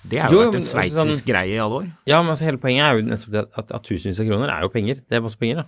Det 0.08 0.18
har 0.18 0.32
jo, 0.32 0.40
Jo, 0.40 0.46
vært 0.50 0.56
en 0.56 0.62
altså 0.62 0.74
sveitsisk 0.76 1.22
sånn- 1.22 1.26
greie 1.28 1.54
i 1.54 1.60
alle 1.62 1.76
år. 1.78 1.90
Ja, 2.10 2.22
men 2.22 2.32
altså 2.34 2.44
hele 2.48 2.58
poenget 2.58 2.82
er 2.88 2.96
jo 2.98 3.04
nettopp 3.06 3.32
det 3.36 3.42
at, 3.60 3.70
at 3.78 3.82
tusenvis 3.86 4.18
av 4.20 4.26
kroner 4.26 4.50
er 4.50 4.62
jo 4.66 4.68
penger. 4.74 4.94
Det 5.06 5.18
er 5.18 5.22
masse 5.22 5.38
penger, 5.38 5.62
da. 5.62 5.66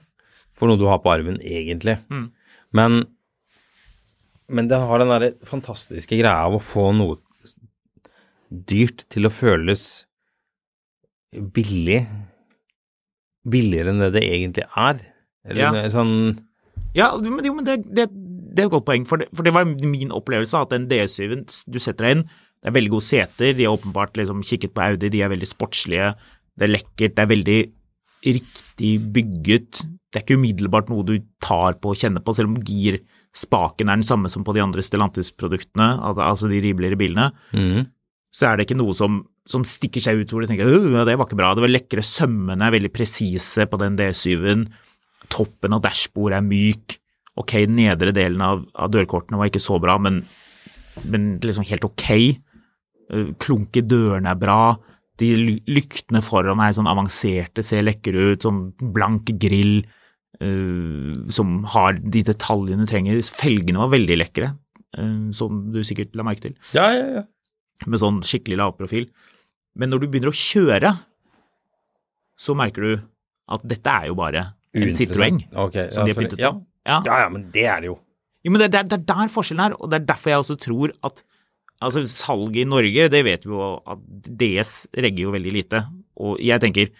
For 0.59 0.67
noe 0.71 0.79
du 0.81 0.87
har 0.91 0.99
på 1.05 1.11
arven, 1.13 1.39
egentlig. 1.43 1.99
Mm. 2.11 2.25
Men, 2.75 2.97
men 4.51 4.69
det 4.71 4.81
har 4.83 4.99
den 5.03 5.09
derre 5.13 5.33
fantastiske 5.47 6.19
greia 6.19 6.35
av 6.49 6.57
å 6.59 6.63
få 6.63 6.89
noe 6.95 7.21
dyrt 8.51 9.05
til 9.11 9.27
å 9.27 9.33
føles 9.35 10.05
billig. 11.55 12.05
Billigere 13.51 13.93
enn 13.93 14.03
det 14.03 14.13
det 14.17 14.23
egentlig 14.27 14.67
er. 14.79 15.01
Eller 15.45 15.61
Ja. 15.61 15.89
sånn 15.93 16.39
Ja, 16.95 17.17
men, 17.19 17.45
jo, 17.45 17.55
men 17.55 17.65
det, 17.67 17.77
det, 17.93 18.07
det 18.55 18.63
er 18.63 18.67
et 18.69 18.71
godt 18.73 18.87
poeng, 18.87 19.05
for 19.07 19.19
det, 19.19 19.27
for 19.35 19.43
det 19.43 19.53
var 19.53 19.65
min 19.67 20.11
opplevelse 20.15 20.55
at 20.61 20.71
den 20.71 20.87
D7-en 20.89 21.43
du 21.71 21.79
setter 21.83 22.05
deg 22.07 22.17
inn, 22.17 22.25
det 22.65 22.71
er 22.71 22.77
veldig 22.79 22.95
gode 22.95 23.05
seter, 23.05 23.53
de 23.53 23.67
har 23.69 23.77
åpenbart 23.77 24.17
liksom 24.17 24.41
kikket 24.49 24.73
på 24.73 24.81
Audi, 24.87 25.11
de 25.13 25.21
er 25.21 25.29
veldig 25.29 25.49
sportslige, 25.51 26.15
det 26.57 26.65
er 26.65 26.73
lekkert, 26.73 27.13
det 27.19 27.23
er 27.27 27.29
veldig 27.29 27.59
riktig 28.25 28.93
bygget. 29.13 29.83
Det 30.09 30.21
er 30.21 30.25
ikke 30.25 30.39
umiddelbart 30.39 30.89
noe 30.89 31.05
du 31.05 31.19
tar 31.45 31.77
på 31.83 31.93
og 31.93 31.99
kjenner 32.01 32.23
på, 32.25 32.33
selv 32.37 32.53
om 32.55 32.63
girspaken 32.65 33.91
er 33.91 33.99
den 34.01 34.07
samme 34.07 34.31
som 34.33 34.47
på 34.47 34.55
de 34.57 34.63
andre 34.65 34.85
Stellantis-produktene, 34.87 35.91
altså 36.15 36.49
de 36.49 36.63
rimeligere 36.65 36.97
bilene 37.01 37.31
Mm. 37.53 37.85
så 38.35 38.49
er 38.49 38.57
det 38.57 38.67
ikke 38.67 38.79
noe 38.81 38.95
som, 38.97 39.21
som 39.47 39.63
stikker 39.67 40.01
seg 40.03 40.23
ut 40.23 40.31
hvor 40.33 40.43
du 40.43 40.49
tenker 40.49 40.67
at 40.67 41.07
det 41.07 41.19
var 41.19 41.29
ikke 41.29 41.39
bra. 41.39 41.53
Det 41.55 41.63
var 41.67 41.75
lekre 41.75 42.03
sømmene, 42.03 42.65
er 42.65 42.75
veldig 42.75 42.93
presise 42.95 43.67
på 43.71 43.79
den 43.79 43.99
D7-en. 44.01 44.65
Toppen 45.29 45.77
av 45.77 45.83
dashbordet 45.85 46.41
er 46.41 46.47
myk. 46.49 46.97
Ok, 47.37 47.53
den 47.67 47.77
nedre 47.77 48.13
delen 48.15 48.41
av, 48.41 48.65
av 48.75 48.91
dørkortene 48.95 49.39
var 49.39 49.51
ikke 49.51 49.63
så 49.63 49.79
bra, 49.83 49.99
men, 49.99 50.23
men 51.05 51.39
liksom 51.43 51.67
helt 51.67 51.85
ok. 51.87 52.09
Eh, 53.13 53.33
Klunk 53.43 53.77
i 53.77 53.83
dørene 53.85 54.31
er 54.33 54.39
bra. 54.41 54.59
De 55.21 55.29
lyktene 55.71 56.23
foran 56.25 56.61
er 56.65 56.73
sånn 56.75 56.89
avanserte, 56.91 57.63
ser 57.63 57.85
lekre 57.87 58.33
ut. 58.33 58.43
Sånn 58.47 58.65
blank 58.95 59.31
grill 59.39 59.85
uh, 60.43 61.13
som 61.31 61.61
har 61.71 62.01
de 62.03 62.25
detaljene 62.27 62.83
du 62.83 62.91
trenger. 62.91 63.21
Felgene 63.23 63.79
var 63.85 63.93
veldig 63.93 64.17
lekre, 64.19 64.49
uh, 64.99 65.31
som 65.37 65.69
du 65.75 65.79
sikkert 65.87 66.17
la 66.19 66.27
merke 66.27 66.49
til. 66.49 66.57
Ja, 66.75 66.89
ja, 66.97 67.05
ja. 67.21 67.25
med 67.87 68.03
sånn 68.03 68.19
skikkelig 68.27 68.59
lavprofil. 68.59 69.07
Men 69.79 69.91
når 69.95 70.03
du 70.03 70.09
begynner 70.11 70.33
å 70.33 70.39
kjøre, 70.39 70.91
så 72.39 72.55
merker 72.59 72.83
du 72.89 72.93
at 73.55 73.63
dette 73.71 73.91
er 74.01 74.09
jo 74.11 74.17
bare 74.19 74.45
en 74.75 74.91
Citroën 74.97 75.37
Ok, 75.63 75.77
som 75.95 76.07
de 76.07 76.11
har 76.15 76.19
pyntet 76.19 76.39
på. 76.41 76.43
Ja. 76.43 76.99
ja, 77.07 77.21
ja, 77.25 77.29
men 77.31 77.47
det 77.55 77.67
er 77.71 77.85
det 77.85 77.91
jo. 77.93 77.97
Jo, 78.45 78.51
men 78.53 78.61
det, 78.65 78.73
det, 78.75 78.81
er- 78.83 78.89
det 78.91 78.99
er 78.99 79.07
der 79.13 79.31
forskjellen 79.33 79.63
er, 79.69 79.77
og 79.79 79.91
det 79.93 80.01
er 80.01 80.07
derfor 80.11 80.33
jeg 80.35 80.43
også 80.43 80.57
tror 80.61 80.95
at 81.07 81.23
altså 81.85 82.05
salget 82.09 82.63
i 82.65 82.69
Norge, 82.69 83.09
det 83.13 83.25
vet 83.27 83.45
vi 83.47 83.53
jo 83.53 83.75
at 83.91 84.31
DS 84.43 84.73
regger 84.97 85.29
jo 85.29 85.35
veldig 85.35 85.53
lite. 85.55 85.83
Og 86.25 86.41
jeg 86.43 86.63
tenker 86.63 86.91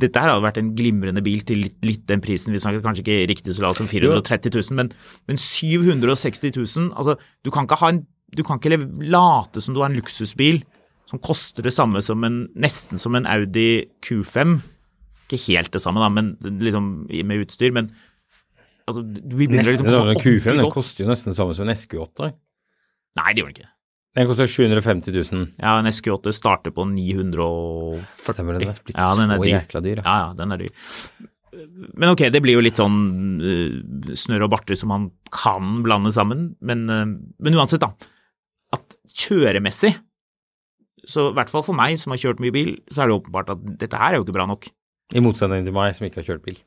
dette 0.00 0.22
her 0.22 0.32
hadde 0.32 0.44
vært 0.44 0.60
en 0.60 0.72
glimrende 0.76 1.22
bil 1.24 1.42
til 1.46 1.64
litt, 1.66 1.76
litt 1.84 2.04
den 2.08 2.22
prisen. 2.24 2.54
Vi 2.54 2.62
snakker 2.62 2.82
kanskje 2.84 3.04
ikke 3.04 3.28
riktig 3.30 3.56
så 3.56 3.66
lav 3.66 3.76
som 3.76 3.88
430 3.90 4.54
000, 4.54 4.76
men, 4.78 4.92
men 5.28 5.40
760 5.40 6.54
000 6.56 6.90
Altså, 6.94 7.16
du 7.44 7.52
kan 7.52 7.68
ikke 7.68 7.80
ha 7.82 7.92
en 7.94 8.04
Du 8.30 8.44
kan 8.46 8.60
ikke 8.60 8.78
late 9.10 9.60
som 9.60 9.74
du 9.74 9.80
har 9.82 9.90
en 9.90 9.98
luksusbil 9.98 10.62
som 11.10 11.18
koster 11.18 11.66
det 11.66 11.72
samme 11.74 11.98
som 12.06 12.22
en 12.22 12.44
Nesten 12.54 13.00
som 13.00 13.16
en 13.18 13.26
Audi 13.26 13.88
Q5. 14.06 14.60
Ikke 15.26 15.40
helt 15.48 15.72
det 15.74 15.82
samme, 15.82 15.98
da, 15.98 16.06
men 16.08 16.36
liksom 16.62 17.08
med 17.10 17.42
utstyr. 17.42 17.74
Men 17.74 17.90
altså, 18.86 19.02
du 19.02 19.34
begynner 19.34 19.64
Nesten 19.64 19.82
liksom 19.82 19.90
å 19.90 19.96
sånn, 19.96 20.12
komme 20.14 20.22
Q5 20.22 20.62
den 20.62 20.70
koster 20.70 21.04
jo 21.04 21.10
nesten 21.10 21.32
det 21.32 21.38
samme 21.40 21.56
som 21.58 21.66
en 21.66 21.74
SQ8. 21.74 22.30
Nei, 23.18 23.32
det 23.34 23.42
gjør 23.42 23.50
den 23.50 23.58
ikke. 23.58 23.72
Den 24.18 24.26
koster 24.26 24.48
750 24.50 25.14
000. 25.14 25.44
Ja, 25.60 25.76
en 25.78 25.86
SQ8 25.86 26.32
starter 26.34 26.74
på 26.74 26.84
940. 26.90 28.00
Stemmer 28.34 28.56
det, 28.56 28.64
den 28.64 28.72
er 28.72 28.80
blitt 28.86 28.96
ja, 28.96 29.10
den 29.14 29.30
er 29.30 29.38
så 29.38 29.44
dyr. 29.44 29.52
jækla 29.52 29.82
dyr. 29.84 30.00
Ja, 30.02 30.14
ja, 30.24 30.32
den 30.38 30.54
er 30.54 30.64
dyr. 30.64 30.72
Men 31.94 32.12
ok, 32.14 32.24
det 32.34 32.40
blir 32.42 32.58
jo 32.58 32.64
litt 32.64 32.78
sånn 32.78 32.96
uh, 33.42 34.14
snørr 34.18 34.46
og 34.46 34.52
barter 34.56 34.78
som 34.78 34.90
man 34.90 35.08
kan 35.34 35.80
blande 35.86 36.10
sammen, 36.14 36.50
men, 36.62 36.84
uh, 36.90 37.06
men 37.38 37.58
uansett, 37.58 37.82
da. 37.82 37.94
At 38.74 38.98
kjøremessig, 39.14 39.92
så 41.10 41.30
i 41.30 41.36
hvert 41.38 41.50
fall 41.52 41.64
for 41.66 41.78
meg 41.78 41.98
som 42.00 42.14
har 42.14 42.22
kjørt 42.22 42.42
mye 42.42 42.54
bil, 42.54 42.74
så 42.90 43.04
er 43.04 43.10
det 43.10 43.18
åpenbart 43.20 43.54
at 43.54 43.62
dette 43.82 43.98
her 43.98 44.14
er 44.14 44.20
jo 44.20 44.26
ikke 44.26 44.36
bra 44.38 44.46
nok. 44.50 44.70
I 45.14 45.22
motsetning 45.22 45.66
til 45.66 45.74
meg 45.74 45.94
som 45.96 46.06
ikke 46.06 46.22
har 46.22 46.28
kjørt 46.32 46.44
bil. 46.46 46.58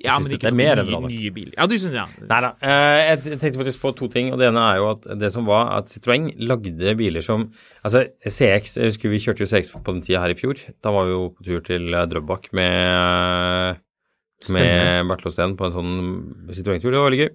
Ja, 0.00 0.14
men 0.16 0.32
ikke 0.32 0.48
så 0.48 0.56
mye, 0.56 0.74
nye 1.10 1.30
biler. 1.34 1.52
Ja, 1.58 1.66
du 1.68 1.74
synes 1.76 1.92
ja. 1.92 2.06
Nei 2.24 2.38
da. 2.40 2.50
Jeg 2.64 3.18
tenkte 3.40 3.60
faktisk 3.60 3.82
på 3.82 3.90
to 3.98 4.06
ting. 4.08 4.30
og 4.32 4.38
Det 4.40 4.46
ene 4.48 4.62
er 4.72 4.78
jo 4.80 4.86
at 4.94 5.04
det 5.20 5.28
som 5.34 5.44
var 5.44 5.74
at 5.76 5.90
Citroën 5.92 6.30
lagde 6.40 6.94
biler 6.96 7.20
som 7.24 7.50
Altså 7.84 8.06
CX 8.24 8.78
jeg 8.78 8.88
husker 8.88 9.12
Vi 9.12 9.20
kjørte 9.20 9.44
jo 9.44 9.50
CX 9.50 9.72
på 9.76 9.82
den 9.92 10.00
tida 10.06 10.22
her 10.24 10.32
i 10.32 10.38
fjor. 10.38 10.56
Da 10.80 10.92
var 10.94 11.04
vi 11.04 11.12
jo 11.12 11.26
på 11.36 11.44
tur 11.44 11.60
til 11.68 11.92
eh, 11.92 12.06
Drøbak 12.08 12.48
med 12.56 13.80
Stemmer. 14.40 15.04
med 15.04 15.10
Bertil 15.12 15.34
Steen 15.36 15.52
på 15.60 15.68
en 15.68 15.74
sånn 15.76 15.92
Citroën-tur. 16.48 16.88
Det 16.94 16.96
var 17.02 17.10
veldig 17.10 17.20
gøy. 17.20 17.30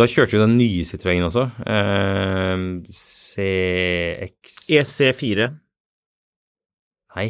Da 0.00 0.08
kjørte 0.08 0.38
vi 0.38 0.40
den 0.46 0.56
nye 0.56 0.88
Citroën 0.88 1.26
også. 1.28 1.44
Eh, 1.68 2.64
CX 2.88 4.56
EC4. 4.72 5.50
Nei. 7.16 7.28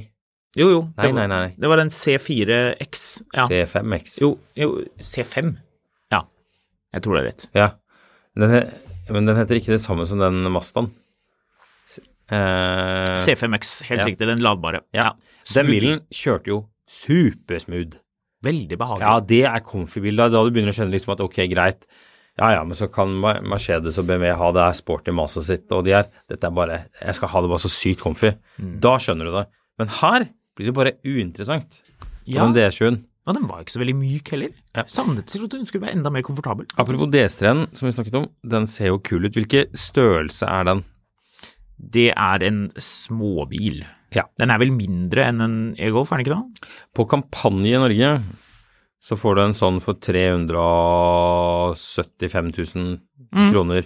Jo, 0.58 0.66
jo. 0.72 0.78
Nei, 0.96 1.04
det 1.06 1.12
var, 1.14 1.18
nei, 1.20 1.26
nei. 1.30 1.50
Det 1.62 1.68
var 1.70 1.78
en 1.84 1.92
C4X. 1.94 3.04
Ja. 3.36 3.44
C5X. 3.46 4.16
Jo, 4.22 4.32
jo, 4.58 4.70
C5. 4.98 5.52
Ja, 6.10 6.24
jeg 6.96 7.04
tror 7.04 7.14
det 7.16 7.20
er 7.22 7.28
rett. 7.30 7.44
Ja. 7.54 7.68
Den, 8.38 8.50
he- 8.56 9.12
men 9.14 9.26
den 9.30 9.38
heter 9.38 9.58
ikke 9.60 9.74
det 9.76 9.80
samme 9.82 10.06
som 10.10 10.18
den 10.22 10.42
Mazdaen. 10.50 10.90
Eh, 12.30 13.16
C5X, 13.18 13.82
helt 13.88 14.02
ja. 14.04 14.06
riktig, 14.06 14.26
den 14.28 14.42
ladbare. 14.42 14.84
Ja. 14.94 15.12
Den 15.54 15.66
bilen 15.70 16.02
kjørte 16.14 16.52
jo 16.52 16.60
supersmooth. 16.90 17.98
Veldig 18.46 18.78
behagelig. 18.80 19.04
Ja, 19.06 19.16
det 19.20 19.40
er 19.50 19.64
comfy-bil. 19.66 20.16
Da, 20.16 20.28
da 20.32 20.42
du 20.46 20.52
begynner 20.54 20.72
å 20.72 20.76
skjønne 20.76 20.94
liksom 20.94 21.12
at 21.16 21.22
ok, 21.24 21.40
greit. 21.50 21.82
Ja, 22.38 22.52
ja, 22.54 22.60
men 22.64 22.78
så 22.78 22.86
kan 22.88 23.10
Mercedes 23.20 23.98
og 24.00 24.06
BMW 24.08 24.30
ha 24.38 24.50
det 24.56 24.62
her 24.64 24.76
sporty 24.78 25.12
maset 25.12 25.44
sitt, 25.44 25.66
og 25.74 25.82
de 25.84 25.92
her 25.92 26.06
Dette 26.30 26.46
er 26.46 26.52
bare 26.54 26.76
Jeg 26.94 27.16
skal 27.18 27.28
ha 27.34 27.40
det 27.42 27.50
bare 27.50 27.60
så 27.66 27.68
sykt 27.74 28.00
comfy. 28.00 28.30
Mm. 28.62 28.76
Da 28.80 28.94
skjønner 29.02 29.28
du 29.28 29.34
det. 29.34 29.42
Men 29.82 29.90
her 29.98 30.28
blir 30.60 30.68
det 30.70 30.76
bare 30.76 30.92
uinteressant. 31.08 31.70
Ja. 32.28 32.44
den 32.44 32.52
DS7-en. 32.54 32.98
Og 33.28 33.32
den 33.36 33.46
var 33.50 33.58
ikke 33.62 33.74
så 33.74 33.80
veldig 33.82 33.96
myk 33.98 34.26
heller. 34.32 34.50
Ja. 34.76 34.82
Savnet 34.90 35.26
til 35.30 35.44
at 35.44 35.52
den 35.52 35.66
skulle 35.68 35.84
være 35.86 35.96
enda 35.98 36.08
mer 36.12 36.24
komfortabel. 36.26 36.64
Apropos 36.80 37.08
DS3-en 37.12 37.60
som 37.76 37.84
vi 37.88 37.92
snakket 37.96 38.16
om, 38.20 38.26
den 38.54 38.64
ser 38.70 38.86
jo 38.92 38.98
kul 39.06 39.22
ut. 39.28 39.36
Hvilken 39.36 39.64
størrelse 39.76 40.44
er 40.48 40.62
den? 40.70 40.80
Det 41.80 42.08
er 42.12 42.38
en 42.48 42.60
småbil. 42.80 43.76
Ja. 44.16 44.24
Den 44.40 44.50
er 44.50 44.58
vel 44.60 44.72
mindre 44.74 45.20
enn 45.30 45.40
en 45.44 45.58
e-Golf, 45.78 46.10
er 46.10 46.16
den 46.18 46.24
ikke 46.26 46.36
det? 46.36 46.44
På 46.96 47.02
Kampanje 47.08 47.74
i 47.76 47.80
Norge 47.82 48.10
så 49.00 49.14
får 49.16 49.32
du 49.38 49.42
en 49.44 49.54
sånn 49.56 49.78
for 49.84 49.94
375 50.02 52.50
000 52.56 52.98
Mm. 53.32 53.50
kroner. 53.52 53.82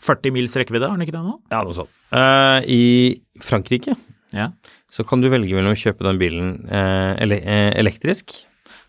40 0.00 0.30
mils 0.32 0.54
rekkevidde, 0.56 0.86
har 0.88 0.96
den 0.96 1.02
ikke 1.06 1.12
det 1.16 1.24
nå? 1.24 1.34
Ja, 1.50 1.62
noe 1.64 1.74
sånt. 1.74 1.88
Uh, 2.14 2.60
I 2.70 3.20
Frankrike 3.42 3.96
Ja. 4.34 4.48
så 4.90 5.04
kan 5.06 5.22
du 5.22 5.28
velge 5.30 5.54
mellom 5.54 5.76
å 5.76 5.78
kjøpe 5.78 6.04
den 6.06 6.18
bilen 6.18 6.48
eh, 6.66 7.12
ele 7.22 7.38
eh, 7.38 7.70
elektrisk. 7.78 8.34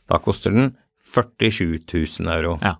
Da 0.10 0.18
koster 0.22 0.54
den 0.54 0.72
47 1.14 1.86
000 1.86 2.32
euro. 2.34 2.56
Ja. 2.66 2.76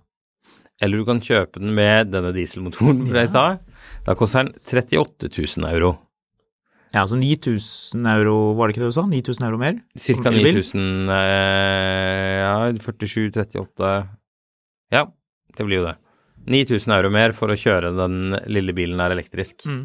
Eller 0.82 1.00
du 1.00 1.06
kan 1.08 1.22
kjøpe 1.24 1.62
den 1.62 1.72
med 1.76 2.10
denne 2.12 2.34
dieselmotoren 2.36 3.06
fra 3.08 3.22
i 3.22 3.30
stad. 3.30 3.62
Da 4.06 4.16
koster 4.18 4.44
den 4.44 4.52
38 4.66 5.30
000 5.30 5.68
euro. 5.70 5.94
Ja, 6.94 7.02
altså 7.02 7.18
9000 7.18 8.06
euro, 8.08 8.54
var 8.56 8.68
det 8.68 8.76
ikke 8.76 8.84
det 8.84 8.92
du 8.92 8.96
sa? 8.96 9.04
9000 9.10 9.46
euro 9.48 9.58
mer? 9.60 9.80
Cirka 9.98 10.30
Som 10.30 10.38
elbil? 10.38 10.60
9000 10.62 11.12
eh, 11.12 12.36
Ja, 12.40 12.54
47, 12.72 13.32
38 13.34 13.90
Ja, 14.94 15.02
det 15.56 15.66
blir 15.66 15.82
jo 15.82 15.88
det. 15.88 15.96
9000 16.46 16.94
euro 16.94 17.10
mer 17.10 17.34
for 17.36 17.50
å 17.50 17.58
kjøre 17.58 17.90
den 17.96 18.36
lille 18.46 18.74
bilen 18.76 19.02
der 19.02 19.16
elektrisk. 19.16 19.66
Mm. 19.66 19.82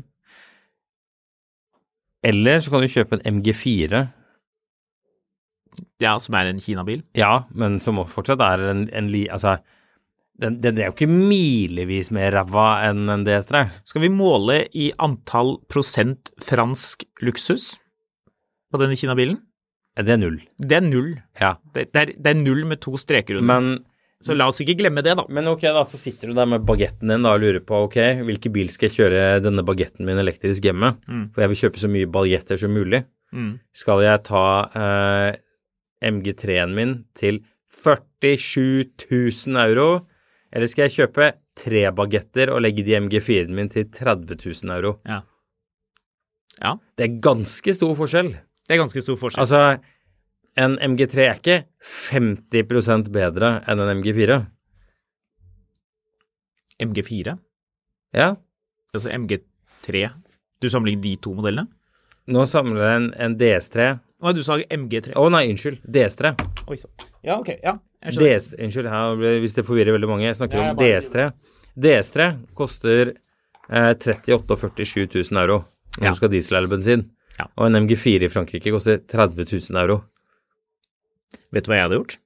Eller 2.26 2.62
så 2.62 2.74
kan 2.74 2.84
du 2.84 2.92
kjøpe 2.92 3.18
en 3.18 3.40
MG4. 3.40 4.02
Ja, 6.02 6.16
som 6.22 6.36
er 6.38 6.50
en 6.50 6.62
Kina-bil. 6.62 7.04
Ja, 7.18 7.46
men 7.54 7.80
som 7.82 8.02
fortsatt 8.10 8.42
er 8.46 8.66
en, 8.72 8.88
en 8.94 9.10
li... 9.14 9.26
Altså, 9.32 9.58
den, 10.42 10.58
den 10.64 10.80
er 10.80 10.90
jo 10.90 10.96
ikke 10.96 11.10
milevis 11.10 12.10
mer 12.14 12.34
ræva 12.34 12.68
enn 12.88 13.10
en 13.14 13.26
DS3. 13.28 13.64
Skal 13.88 14.06
vi 14.06 14.12
måle 14.14 14.64
i 14.74 14.90
antall 15.02 15.58
prosent 15.70 16.34
fransk 16.42 17.06
luksus 17.26 17.76
på 18.72 18.82
denne 18.82 18.98
Kina-bilen? 18.98 19.40
Det 20.02 20.14
er 20.16 20.22
null. 20.22 20.40
Det 20.58 20.78
er 20.78 20.86
null. 20.86 21.14
Ja. 21.42 21.56
Det, 21.76 21.90
det, 21.92 22.02
er, 22.02 22.14
det 22.16 22.32
er 22.32 22.40
null 22.40 22.64
med 22.70 22.82
to 22.82 22.96
streker 23.00 23.42
under. 23.42 23.50
Men, 23.52 23.82
Så 24.22 24.36
la 24.38 24.46
oss 24.52 24.60
ikke 24.62 24.76
glemme 24.78 25.02
det, 25.02 25.16
da. 25.18 25.24
men 25.34 25.48
ok, 25.50 25.64
da, 25.74 25.82
så 25.88 25.98
sitter 25.98 26.30
du 26.30 26.36
der 26.38 26.46
med 26.46 26.66
bagetten 26.68 27.10
din 27.10 27.24
da, 27.26 27.32
og 27.34 27.42
lurer 27.42 27.60
på 27.66 27.80
ok, 27.88 27.98
hvilken 28.28 28.54
bil 28.54 28.70
skal 28.70 28.90
jeg 28.90 28.98
kjøre 29.00 29.24
denne 29.42 29.64
bagetten 29.66 30.06
min 30.06 30.20
elektrisk 30.22 30.64
hjemme? 30.68 30.94
Mm. 31.10 31.24
For 31.34 31.42
jeg 31.42 31.52
vil 31.54 31.62
kjøpe 31.64 31.82
så 31.82 31.90
mye 31.90 32.10
bagetter 32.14 32.60
som 32.62 32.76
mulig. 32.76 33.04
Mm. 33.34 33.56
Skal 33.74 34.04
jeg 34.06 34.22
ta 34.28 34.44
eh, 34.78 35.40
MG3-en 36.12 36.76
min 36.78 36.94
til 37.18 37.42
47 37.72 38.86
000 39.10 39.58
euro, 39.66 39.90
eller 40.52 40.68
skal 40.70 40.88
jeg 40.90 40.98
kjøpe 41.00 41.32
tre 41.58 41.84
bagetter 41.96 42.52
og 42.54 42.62
legge 42.66 42.84
de 42.86 42.98
MG4-en 43.00 43.56
min 43.58 43.70
til 43.72 43.88
30 43.90 44.38
000 44.38 44.76
euro? 44.78 44.98
Ja. 45.08 45.22
Ja, 46.62 46.76
Det 47.00 47.08
er 47.08 47.20
ganske 47.24 47.74
stor 47.74 47.96
forskjell. 47.98 48.34
det 48.68 48.76
er 48.76 48.82
ganske 48.84 49.02
stor 49.02 49.18
forskjell. 49.18 49.42
Altså, 49.42 49.82
en 50.58 50.78
MG3 50.80 51.18
er 51.28 51.38
ikke 51.40 51.60
50% 51.84 53.10
bedre 53.14 53.64
enn 53.68 53.80
en 53.80 54.02
MG4. 54.02 54.42
MG4, 56.82 57.38
Ja, 58.18 58.36
altså 58.94 59.10
MG3 59.14 60.10
Du 60.62 60.68
sammenligner 60.70 61.02
de 61.04 61.16
to 61.22 61.34
modellene? 61.38 61.68
nå 62.32 62.46
samler 62.50 62.82
jeg 62.86 62.96
en, 63.02 63.06
en 63.26 63.36
DS3 63.38 63.86
Å, 64.22 64.32
du 64.38 64.42
sa 64.46 64.58
MG3. 64.62 65.16
Å 65.18 65.24
nei, 65.34 65.48
unnskyld. 65.50 65.80
DS3. 65.90 66.30
Oi 66.70 66.76
sann. 66.78 66.92
Ja, 67.26 67.40
ok. 67.42 67.48
Ja, 67.64 67.72
jeg 68.06 68.14
skjønner. 68.14 68.36
DS, 68.38 68.50
unnskyld, 68.62 68.90
ble- 69.18 69.32
hvis 69.42 69.56
det 69.58 69.64
forvirrer 69.66 69.96
veldig 69.96 70.10
mange. 70.12 70.28
Jeg 70.28 70.38
snakker 70.38 70.60
Ja, 70.60 70.66
jeg 70.68 70.76
om 70.76 70.78
bare- 70.78 71.00
DS3. 71.02 71.26
DS3 71.82 72.28
koster 72.54 73.10
eh, 73.72 73.96
38 73.98 74.46
000-47 74.46 75.32
000 75.32 75.42
euro 75.42 75.58
når 75.98 76.06
Ja. 76.06 76.12
du 76.12 76.16
skal 76.20 76.30
ha 76.30 76.34
diesel 76.36 76.58
eller 76.60 76.70
bensin. 76.70 77.08
Ja. 77.40 77.48
Og 77.58 77.66
en 77.66 77.80
MG4 77.88 78.28
i 78.28 78.30
Frankrike 78.30 78.70
koster 78.76 79.00
30 79.02 79.50
000 79.50 79.82
euro. 79.82 80.04
Vet 81.52 81.66
du 81.66 81.72
hva 81.72 81.80
jeg 81.80 81.88
hadde 81.88 82.00
gjort? 82.00 82.18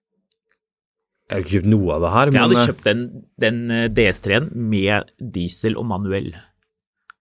Jeg 1.26 1.34
har 1.34 1.42
ikke 1.42 1.56
kjøpt 1.56 1.72
noe 1.72 1.96
av 1.96 2.04
det 2.04 2.14
her, 2.14 2.32
Jeg 2.36 2.44
hadde 2.44 2.58
eh, 2.62 2.68
kjøpt 2.70 2.86
den, 2.86 3.04
den 3.42 3.60
eh, 3.74 3.88
DS3-en 3.98 4.50
med 4.54 5.12
diesel 5.34 5.78
og 5.82 5.88
manuell. 5.90 6.32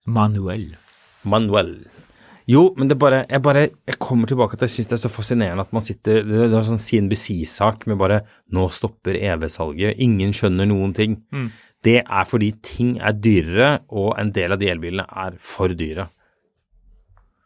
Manuell. 0.04 0.66
Manuel. 1.24 1.74
Jo, 2.44 2.66
men 2.76 2.90
det 2.90 2.98
bare 3.00 3.22
Jeg 3.24 3.40
bare 3.40 3.60
Jeg 3.88 3.96
kommer 3.96 4.28
tilbake 4.28 4.58
til 4.58 4.66
at 4.66 4.68
jeg 4.68 4.74
syns 4.74 4.90
det 4.90 4.96
er 4.98 5.02
så 5.06 5.10
fascinerende 5.12 5.64
at 5.64 5.70
man 5.72 5.80
sitter 5.80 6.18
Det 6.20 6.42
det 6.52 6.58
er 6.58 6.66
sånn 6.66 6.82
CNBC-sak 6.82 7.86
med 7.88 7.96
bare 7.96 8.18
Nå 8.52 8.66
stopper 8.68 9.16
EV-salget. 9.16 9.96
Ingen 10.04 10.34
skjønner 10.36 10.68
noen 10.68 10.92
ting. 10.92 11.16
Mm. 11.32 11.48
Det 11.84 12.02
er 12.02 12.28
fordi 12.28 12.50
ting 12.64 12.98
er 13.00 13.16
dyrere, 13.16 13.70
og 13.92 14.14
en 14.20 14.30
del 14.32 14.54
av 14.54 14.60
de 14.60 14.70
elbilene 14.72 15.04
er 15.04 15.34
for 15.40 15.72
dyre. 15.76 16.06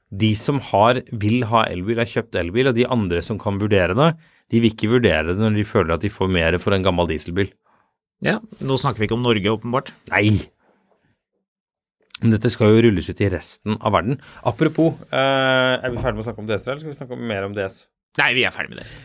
De 0.09 0.31
som 0.41 0.61
har, 0.71 1.03
vil 1.21 1.43
ha 1.51 1.65
elbil, 1.69 2.01
har 2.01 2.09
kjøpt 2.09 2.39
elbil, 2.41 2.71
og 2.71 2.77
de 2.79 2.87
andre 2.89 3.21
som 3.25 3.41
kan 3.41 3.59
vurdere 3.61 3.97
det, 3.99 4.13
de 4.49 4.61
vil 4.65 4.73
ikke 4.73 4.93
vurdere 4.95 5.35
det 5.35 5.41
når 5.41 5.59
de 5.59 5.67
føler 5.69 5.97
at 5.97 6.05
de 6.05 6.13
får 6.13 6.31
mer 6.33 6.57
for 6.63 6.77
en 6.77 6.87
gammel 6.87 7.11
dieselbil. 7.11 7.51
Ja, 8.25 8.39
nå 8.65 8.79
snakker 8.81 9.03
vi 9.03 9.09
ikke 9.11 9.19
om 9.19 9.27
Norge, 9.27 9.53
åpenbart. 9.53 9.93
Nei! 10.15 10.33
Men 12.23 12.33
Dette 12.35 12.51
skal 12.51 12.73
jo 12.73 12.81
rulles 12.89 13.07
ut 13.13 13.21
i 13.23 13.29
resten 13.31 13.77
av 13.79 13.95
verden. 13.95 14.19
Apropos, 14.49 14.97
eh, 15.13 15.75
er 15.79 15.93
vi 15.93 16.01
ferdig 16.03 16.19
med 16.19 16.25
å 16.25 16.29
snakke 16.31 16.43
om 16.43 16.49
DS, 16.49 16.67
eller 16.67 16.83
skal 16.83 16.91
vi 16.91 16.99
snakke 16.99 17.21
mer 17.21 17.47
om 17.47 17.55
DS? 17.55 17.85
Nei, 18.19 18.33
vi 18.35 18.49
er 18.49 18.55
ferdig 18.55 18.75
med 18.75 18.83
det. 18.83 19.05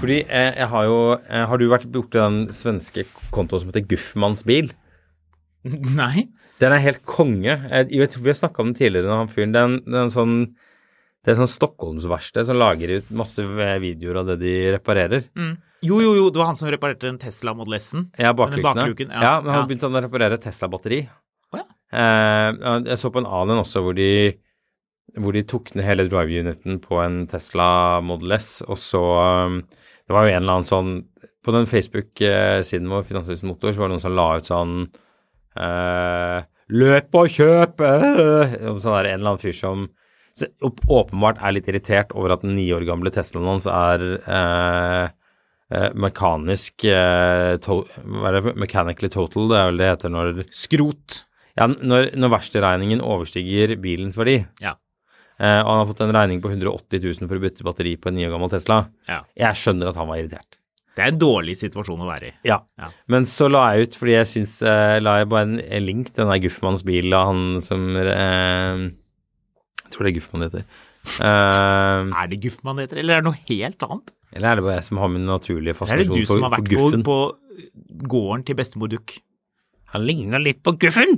Fordi 0.00 0.16
jeg, 0.22 0.52
jeg 0.56 0.68
har 0.72 0.84
jo 0.88 0.98
jeg, 1.12 1.46
Har 1.50 1.60
du 1.60 1.66
vært 1.68 1.88
borti 1.92 2.16
den 2.16 2.38
svenske 2.56 3.04
kontoen 3.34 3.60
som 3.62 3.68
heter 3.72 3.84
Guffmanns 3.90 4.42
bil? 4.48 4.70
Nei. 6.00 6.28
Den 6.60 6.72
er 6.72 6.82
helt 6.84 7.02
konge. 7.08 7.52
Jeg, 7.52 7.88
jeg 7.92 8.12
tror 8.12 8.24
vi 8.24 8.32
har 8.32 8.38
snakka 8.40 8.62
om 8.64 8.70
den 8.70 8.78
tidligere, 8.78 9.12
han 9.16 9.28
fyren. 9.32 9.52
Det 9.52 9.60
er 9.60 10.04
en, 10.04 10.12
sånn 10.12 10.34
det 11.20 11.34
er 11.34 11.36
sånn 11.42 11.50
Stockholmsverksted 11.52 12.46
som 12.48 12.56
lager 12.56 12.94
ut 12.96 13.10
masse 13.12 13.44
videoer 13.44 14.22
av 14.22 14.30
det 14.32 14.38
de 14.40 14.54
reparerer. 14.78 15.26
Jo, 15.84 15.98
jo, 16.00 16.14
jo, 16.16 16.28
det 16.32 16.40
var 16.40 16.48
han 16.48 16.56
som 16.60 16.68
reparerte 16.72 17.08
den 17.08 17.18
Tesla 17.20 17.52
Model 17.56 17.76
S-en. 17.76 18.06
Ja, 18.20 18.32
bakluken, 18.36 19.12
ja. 19.12 19.20
ja. 19.20 19.34
men 19.44 19.52
han 19.52 19.62
Ja. 19.62 19.66
begynte 19.68 19.88
å 19.88 20.00
reparere 20.04 20.40
Tesla-batteri. 20.40 21.02
Oh, 21.52 21.60
ja. 21.60 21.66
Eh, 21.92 22.80
jeg 22.88 23.00
så 23.00 23.12
på 23.12 23.20
en 23.20 23.28
annen 23.28 23.60
også 23.60 23.84
hvor 23.84 23.96
de, 23.96 24.08
hvor 25.18 25.34
de 25.34 25.42
tok 25.48 25.72
ned 25.74 25.86
hele 25.86 26.06
drive-uniten 26.10 26.78
på 26.84 27.00
en 27.02 27.22
Tesla 27.30 28.00
Model 28.04 28.36
S, 28.36 28.62
og 28.66 28.78
så 28.78 29.02
um, 29.48 29.60
Det 30.06 30.14
var 30.14 30.26
jo 30.26 30.32
en 30.34 30.42
eller 30.42 30.58
annen 30.58 30.68
sånn 30.68 30.92
På 31.44 31.54
den 31.56 31.66
Facebook-siden 31.70 32.90
vår, 32.90 33.06
Finansavisen 33.08 33.48
Motor, 33.50 33.72
så 33.72 33.82
var 33.82 33.90
det 33.90 33.96
noen 33.96 34.04
som 34.04 34.16
la 34.18 34.26
ut 34.36 34.50
sånn 34.50 34.74
eh, 35.56 36.42
Løp 36.70 37.16
og 37.18 37.30
kjøp! 37.34 37.80
øh!» 37.82 38.52
Sånn 38.78 38.94
der, 38.94 39.08
en 39.10 39.20
eller 39.20 39.32
annen 39.32 39.42
fyr 39.42 39.56
som 39.56 39.88
åpenbart 40.86 41.40
er 41.42 41.56
litt 41.56 41.66
irritert 41.68 42.12
over 42.14 42.36
at 42.36 42.44
den 42.44 42.54
ni 42.54 42.68
år 42.72 42.84
gamle 42.86 43.10
Teslaen 43.12 43.48
hans 43.50 43.66
er 43.66 44.04
eh, 44.20 45.08
eh, 45.74 45.88
mekanisk 45.98 46.84
eh, 46.86 47.56
to, 47.64 47.80
Hva 48.04 48.30
er 48.30 48.38
det? 48.38 48.54
Mechanically 48.62 49.10
total, 49.10 49.48
det 49.50 49.58
er 49.58 49.72
vel 49.72 49.82
det 49.82 49.90
heter 49.90 50.14
når 50.14 50.44
Skrot. 50.54 51.24
ja, 51.58 51.66
når, 51.66 52.12
når 52.14 52.34
verkstedregningen 52.36 53.02
overstiger 53.02 53.74
bilens 53.82 54.16
verdi, 54.20 54.44
Ja. 54.62 54.76
Eh, 55.40 55.60
og 55.64 55.68
han 55.72 55.82
har 55.82 55.88
fått 55.90 56.02
en 56.04 56.14
regning 56.14 56.40
på 56.44 56.52
180 56.52 57.02
000 57.02 57.28
for 57.30 57.40
å 57.40 57.44
bytte 57.44 57.66
batteri 57.66 57.96
på 57.96 58.10
en 58.10 58.18
ni 58.18 58.26
år 58.28 58.34
gammel 58.36 58.52
Tesla, 58.52 58.82
Ja. 59.08 59.22
jeg 59.38 59.60
skjønner 59.60 59.90
at 59.90 59.98
han 60.00 60.10
var 60.10 60.20
irritert. 60.20 60.60
Det 60.96 61.04
er 61.04 61.12
en 61.14 61.20
dårlig 61.22 61.54
situasjon 61.56 62.02
å 62.02 62.08
være 62.08 62.28
i. 62.28 62.32
Ja. 62.50 62.58
Ja. 62.80 62.90
Men 63.08 63.24
så 63.28 63.46
la 63.48 63.62
jeg 63.72 63.88
ut, 63.88 63.98
fordi 64.00 64.16
jeg 64.16 64.28
syns 64.28 64.56
eh, 64.66 64.98
La 65.00 65.20
jeg 65.20 65.28
bare 65.30 65.46
en, 65.46 65.84
link 65.86 66.10
til 66.10 66.24
den 66.24 66.32
der 66.32 66.42
Guffmanns 66.42 66.82
bil 66.84 67.14
av 67.14 67.30
han 67.30 67.60
som 67.64 67.84
eh, 67.96 68.82
Jeg 69.86 69.94
tror 69.94 70.04
det 70.04 70.10
er 70.10 70.16
Guffmann 70.18 70.44
det 70.44 70.50
heter. 70.50 70.66
Uh, 71.22 72.10
Er 72.20 72.26
det 72.28 72.40
Guffmann 72.42 72.76
det 72.76 72.88
heter, 72.88 73.00
eller 73.00 73.16
er 73.16 73.22
det 73.22 73.30
noe 73.30 73.44
helt 73.48 73.86
annet? 73.86 74.12
eller 74.30 74.52
er 74.52 74.58
det 74.58 74.64
bare 74.66 74.76
jeg 74.76 74.86
som 74.86 75.00
har 75.02 75.08
min 75.10 75.26
naturlige 75.26 75.74
Er 75.88 76.02
det 76.02 76.06
du 76.06 76.20
for, 76.20 76.28
som 76.34 76.44
har 76.46 76.52
vært 76.54 76.68
på, 76.68 76.76
Guffen? 76.76 77.02
på 77.06 77.16
gården 78.10 78.44
til 78.46 78.58
bestemor 78.60 78.90
Duck? 78.92 79.16
Han 79.94 80.04
ligner 80.06 80.42
litt 80.42 80.60
på 80.62 80.76
Guffen! 80.78 81.16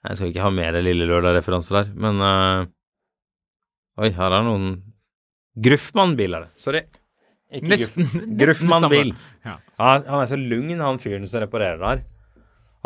Jeg 0.00 0.16
skal 0.16 0.32
ikke 0.32 0.42
ha 0.46 0.50
mer 0.54 0.78
Lille 0.80 1.06
Lørdag-referanser 1.06 1.76
her, 1.76 1.90
men 1.94 2.22
eh, 2.24 2.70
Oi, 4.00 4.10
her 4.16 4.32
er 4.38 4.44
noen 4.46 4.70
Gruffmann-bil 5.60 6.36
er. 6.38 6.46
Sorry. 6.60 6.84
Ikke 7.52 7.72
Nesten- 7.72 8.06
Gruffmann-bil. 8.38 9.12
Ja. 9.44 9.56
Han, 9.82 10.04
han 10.06 10.22
er 10.22 10.30
så 10.30 10.38
lugn, 10.38 10.78
han 10.80 11.00
fyren 11.02 11.26
som 11.28 11.42
reparerer 11.42 11.80
der. 11.82 12.02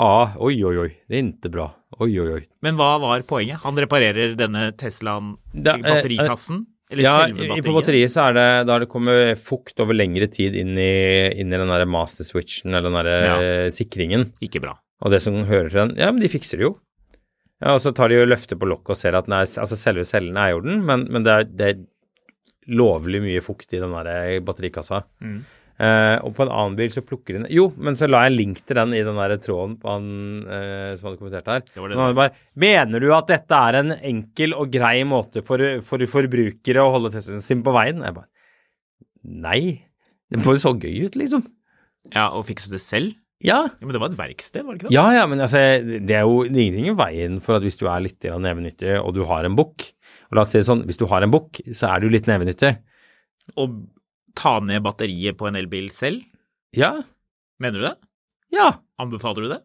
Ja, 0.01 0.33
oi, 0.43 0.57
oi, 0.67 0.75
oi. 0.81 0.89
Det 1.07 1.19
er 1.21 1.27
ikke 1.29 1.53
bra. 1.55 1.69
Oi, 2.03 2.09
oi, 2.19 2.29
oi. 2.41 2.45
Men 2.67 2.75
hva 2.81 2.95
var 3.03 3.23
poenget? 3.29 3.61
Han 3.63 3.77
reparerer 3.79 4.33
denne 4.39 4.73
Teslaen 4.81 5.37
Da- 5.55 5.77
i 5.79 5.85
batterikassen? 5.85 6.65
Eller 6.91 7.03
Ja, 7.07 7.13
selve 7.27 7.45
i- 7.45 7.49
batteriet? 7.49 7.65
på 7.69 7.75
batteriet 7.77 8.11
så 8.13 8.25
er 8.29 8.33
det 8.35 8.67
da 8.67 8.79
det 8.83 8.89
kommer 8.91 9.35
fukt 9.39 9.79
over 9.81 9.95
lengre 9.95 10.27
tid 10.31 10.55
inn 10.59 10.75
i, 10.77 11.31
inn 11.41 11.53
i 11.53 11.57
den 11.57 11.69
der 11.71 11.85
master 11.87 12.25
switchen 12.27 12.75
eller 12.75 12.91
den 12.91 12.99
der 12.99 13.09
Ja. 13.25 13.37
eh, 13.41 13.69
sikringen. 13.71 14.33
Ikke 14.43 14.61
bra. 14.61 14.75
Og 15.05 15.11
det 15.11 15.23
som 15.23 15.35
hører 15.45 15.71
til 15.71 15.89
den, 15.89 15.97
ja, 15.97 16.11
men 16.11 16.21
de 16.21 16.29
fikser 16.29 16.59
det 16.59 16.67
jo. 16.67 16.75
Ja, 17.65 17.73
og 17.73 17.81
så 17.81 17.95
tar 17.97 18.13
de 18.13 18.21
og 18.21 18.29
løfter 18.29 18.59
på 18.61 18.69
lokket 18.69 18.93
og 18.93 19.01
ser 19.01 19.17
at 19.17 19.29
er, 19.31 19.49
altså 19.49 19.77
selve 19.79 20.05
cellen 20.05 20.37
er 20.37 20.53
i 20.53 20.57
orden, 20.57 20.83
men, 20.85 21.07
men 21.09 21.25
det, 21.25 21.35
er, 21.35 21.47
det 21.49 21.69
er 21.71 21.85
lovlig 22.77 23.23
mye 23.25 23.45
fukt 23.45 23.73
i 23.73 23.81
den 23.81 23.95
der 23.97 24.41
batterikassa. 24.45 25.01
Mm. 25.25 25.39
Uh, 25.75 26.21
og 26.23 26.37
på 26.37 26.45
en 26.45 26.53
annen 26.55 26.77
bil 26.79 26.91
så 26.95 27.03
plukker 27.03 27.35
de 27.35 27.49
Jo, 27.51 27.65
men 27.83 27.97
så 27.99 28.07
la 28.07 28.21
jeg 28.23 28.31
en 28.31 28.37
link 28.37 28.61
til 28.63 28.79
den 28.79 28.93
i 28.95 29.01
den 29.03 29.17
der 29.19 29.33
tråden 29.43 29.73
på 29.83 29.91
han 29.91 30.05
uh, 30.47 30.93
som 30.95 31.09
hadde 31.09 31.19
kommentert 31.19 31.51
her. 31.51 31.65
Det 31.67 31.83
var 31.83 31.91
det 31.91 31.99
han 31.99 32.15
bare, 32.21 32.45
Mener 32.63 33.03
du 33.03 33.09
at 33.17 33.33
dette 33.33 33.59
er 33.59 33.81
en 33.81 33.91
enkel 33.97 34.55
og 34.55 34.71
grei 34.71 35.01
måte 35.09 35.43
for, 35.49 35.65
for 35.83 36.05
forbrukere 36.13 36.85
å 36.85 36.93
holde 36.95 37.11
testen 37.17 37.43
sin 37.43 37.65
på 37.67 37.75
veien? 37.75 38.05
Jeg 38.07 38.15
bare 38.21 38.31
Nei. 39.25 39.61
Det 40.31 40.45
så 40.61 40.75
gøy 40.77 41.09
ut, 41.09 41.19
liksom. 41.19 41.43
Ja, 42.13 42.29
og 42.37 42.45
fikse 42.47 42.71
det 42.71 42.83
selv? 42.85 43.17
Ja. 43.43 43.65
Ja, 43.67 43.83
Men 43.83 43.93
det 43.97 44.01
var 44.01 44.13
et 44.13 44.19
verksted, 44.19 44.63
var 44.65 44.75
det 44.75 44.83
ikke 44.83 44.89
det? 44.91 44.95
Ja, 44.95 45.05
ja, 45.13 45.25
men 45.29 45.43
altså, 45.43 45.59
det 45.83 46.15
er 46.17 46.23
jo 46.25 46.45
det 46.47 46.55
er 46.55 46.65
ingenting 46.69 46.93
i 46.93 46.97
veien 46.97 47.41
for 47.45 47.59
at 47.59 47.67
hvis 47.67 47.77
du 47.81 47.85
er 47.91 48.05
litt 48.05 48.25
nevenyttig, 48.25 48.95
og 49.01 49.13
du 49.17 49.25
har 49.29 49.45
en 49.45 49.57
bukk 49.59 49.91
Og 50.31 50.39
la 50.39 50.45
oss 50.45 50.55
si 50.55 50.61
det 50.61 50.69
sånn, 50.69 50.85
hvis 50.89 51.01
du 51.01 51.05
har 51.11 51.23
en 51.27 51.33
bukk, 51.35 51.61
så 51.75 51.91
er 51.93 52.01
du 52.01 52.09
litt 52.13 52.29
nevenyttig. 52.31 52.73
Og 53.61 53.75
ta 54.39 54.57
ned 54.65 54.83
batteriet 54.87 55.37
på 55.37 55.47
en 55.51 55.59
elbil 55.61 55.91
selv? 55.95 56.25
Ja. 56.75 56.95
Mener 57.63 57.79
du 57.83 57.85
det? 57.87 57.95
Ja. 58.55 58.71
Anbefaler 58.99 59.45
du 59.45 59.51
det? 59.53 59.61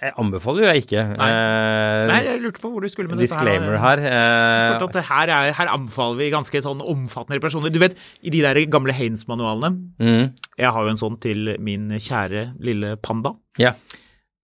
Jeg 0.00 0.12
anbefaler 0.22 0.62
jo 0.64 0.68
jeg 0.70 0.82
ikke. 0.84 1.02
Nei. 1.18 1.28
Eh, 1.34 2.04
Nei, 2.10 2.18
jeg 2.28 2.40
lurte 2.44 2.62
på 2.62 2.70
hvor 2.72 2.84
du 2.84 2.88
skulle 2.92 3.10
med 3.10 3.18
disclaimer 3.20 3.74
dette 3.74 3.82
her. 3.84 4.02
eh, 4.06 4.78
For 4.78 4.86
at 4.88 4.96
det 4.98 5.04
her, 5.10 5.32
er, 5.36 5.52
her 5.58 5.72
anbefaler 5.74 6.20
vi 6.20 6.30
ganske 6.32 6.62
sånn 6.64 6.80
omfattende 6.84 7.38
reparasjoner. 7.40 7.72
Du 7.74 7.80
vet, 7.82 7.96
i 8.22 8.30
de 8.32 8.40
der 8.44 8.60
gamle 8.72 8.94
Haines-manualene 8.96 9.72
mm, 10.00 10.26
Jeg 10.60 10.72
har 10.76 10.84
jo 10.86 10.92
en 10.94 11.00
sånn 11.00 11.18
til 11.20 11.56
min 11.58 11.88
kjære 11.98 12.50
lille 12.60 12.96
panda. 13.02 13.34
ja. 13.58 13.74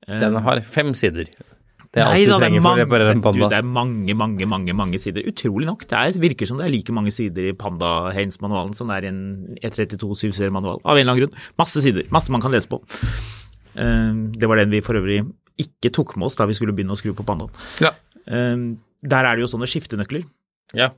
Eh, 0.06 0.18
Den 0.22 0.36
har 0.44 0.60
fem 0.62 0.92
sider. 0.94 1.26
Det 1.96 2.02
er 2.02 2.10
Nei 2.10 2.18
alt 2.20 2.26
du 2.28 2.30
da, 2.34 2.38
trenger 2.42 2.60
mange, 2.60 2.76
for 2.76 2.76
å 2.76 2.84
reparere 2.84 3.12
en 3.14 3.20
du, 3.24 3.38
det 3.48 3.56
er 3.56 3.64
mange, 3.64 4.14
mange, 4.14 4.46
mange 4.46 4.74
mange 4.76 4.98
sider. 5.00 5.24
Utrolig 5.30 5.64
nok. 5.66 5.86
Det 5.88 5.96
er, 5.96 6.18
virker 6.20 6.46
som 6.46 6.58
det 6.60 6.66
er 6.66 6.72
like 6.74 6.92
mange 6.92 7.10
sider 7.14 7.48
i 7.48 7.54
Panda 7.56 8.10
Haines-manualen 8.12 8.74
som 8.76 8.90
det 8.92 8.98
er 8.98 9.06
i 9.08 9.10
en 9.14 9.22
E32 9.64 10.10
7-seriemanual. 10.20 10.82
Av 10.84 10.92
en 10.92 11.00
eller 11.00 11.14
annen 11.14 11.22
grunn. 11.24 11.40
Masse 11.58 11.80
sider. 11.80 12.04
Masse 12.12 12.30
man 12.34 12.44
kan 12.44 12.52
lese 12.52 12.68
på. 12.68 12.82
Eh, 13.76 14.12
det 14.40 14.48
var 14.48 14.56
den 14.62 14.70
vi 14.74 14.80
for 14.84 14.98
øvrig 14.98 15.20
ikke 15.60 15.92
tok 15.92 16.16
med 16.20 16.26
oss 16.28 16.36
da 16.36 16.44
vi 16.48 16.52
skulle 16.56 16.74
begynne 16.76 16.92
å 16.96 17.00
skru 17.00 17.14
på 17.16 17.24
Pandaen. 17.24 17.52
Ja. 17.80 17.92
Eh, 18.26 18.56
der 19.06 19.24
er 19.28 19.36
det 19.36 19.44
jo 19.46 19.50
sånne 19.52 19.68
skiftenøkler. 19.70 20.24
Ja. 20.76 20.90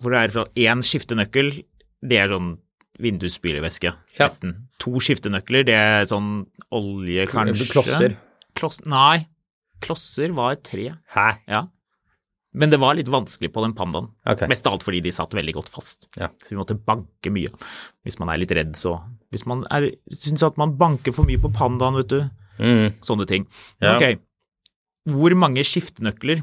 For 0.00 0.10
det 0.14 0.20
er 0.22 0.34
fra 0.34 0.44
én 0.56 0.80
skiftenøkkel, 0.86 1.64
det 2.06 2.18
er 2.22 2.28
sånn 2.32 2.54
vindusspylevæske, 3.00 3.90
Ja. 4.18 4.26
nesten. 4.28 4.68
To 4.78 4.92
skiftenøkler, 5.00 5.64
det 5.64 5.74
er 5.74 6.04
sånn 6.08 6.46
olje, 6.72 7.26
kanskje. 7.28 7.68
Klosser. 7.72 8.16
Kloss, 8.54 8.80
nei, 8.84 9.26
klosser 9.80 10.32
var 10.34 10.56
tre. 10.56 10.94
Hæ? 11.14 11.38
Ja. 11.48 11.66
Men 12.52 12.70
det 12.70 12.80
var 12.80 12.94
litt 12.98 13.06
vanskelig 13.08 13.52
på 13.54 13.62
den 13.62 13.74
pandaen. 13.74 14.08
Okay. 14.26 14.48
Mest 14.48 14.66
av 14.66 14.72
alt 14.74 14.82
fordi 14.82 15.00
de 15.04 15.10
satt 15.14 15.30
veldig 15.30 15.54
godt 15.54 15.68
fast. 15.70 16.08
Ja. 16.18 16.28
Så 16.42 16.50
vi 16.50 16.56
måtte 16.58 16.74
banke 16.76 17.30
mye. 17.30 17.48
Hvis 18.04 18.18
man 18.18 18.28
er 18.28 18.38
litt 18.42 18.50
redd, 18.50 18.72
så 18.74 18.96
Hvis 19.30 19.44
man 19.46 19.64
syns 20.10 20.42
at 20.46 20.56
man 20.58 20.72
banker 20.80 21.14
for 21.14 21.28
mye 21.28 21.38
på 21.40 21.52
pandaen, 21.54 21.98
vet 22.00 22.10
du. 22.10 22.20
Mm. 22.60 22.88
Sånne 23.06 23.26
ting. 23.30 23.46
Ja. 23.82 23.94
Ok. 23.96 24.18
Hvor 25.10 25.34
mange 25.38 25.62
skiftenøkler 25.64 26.42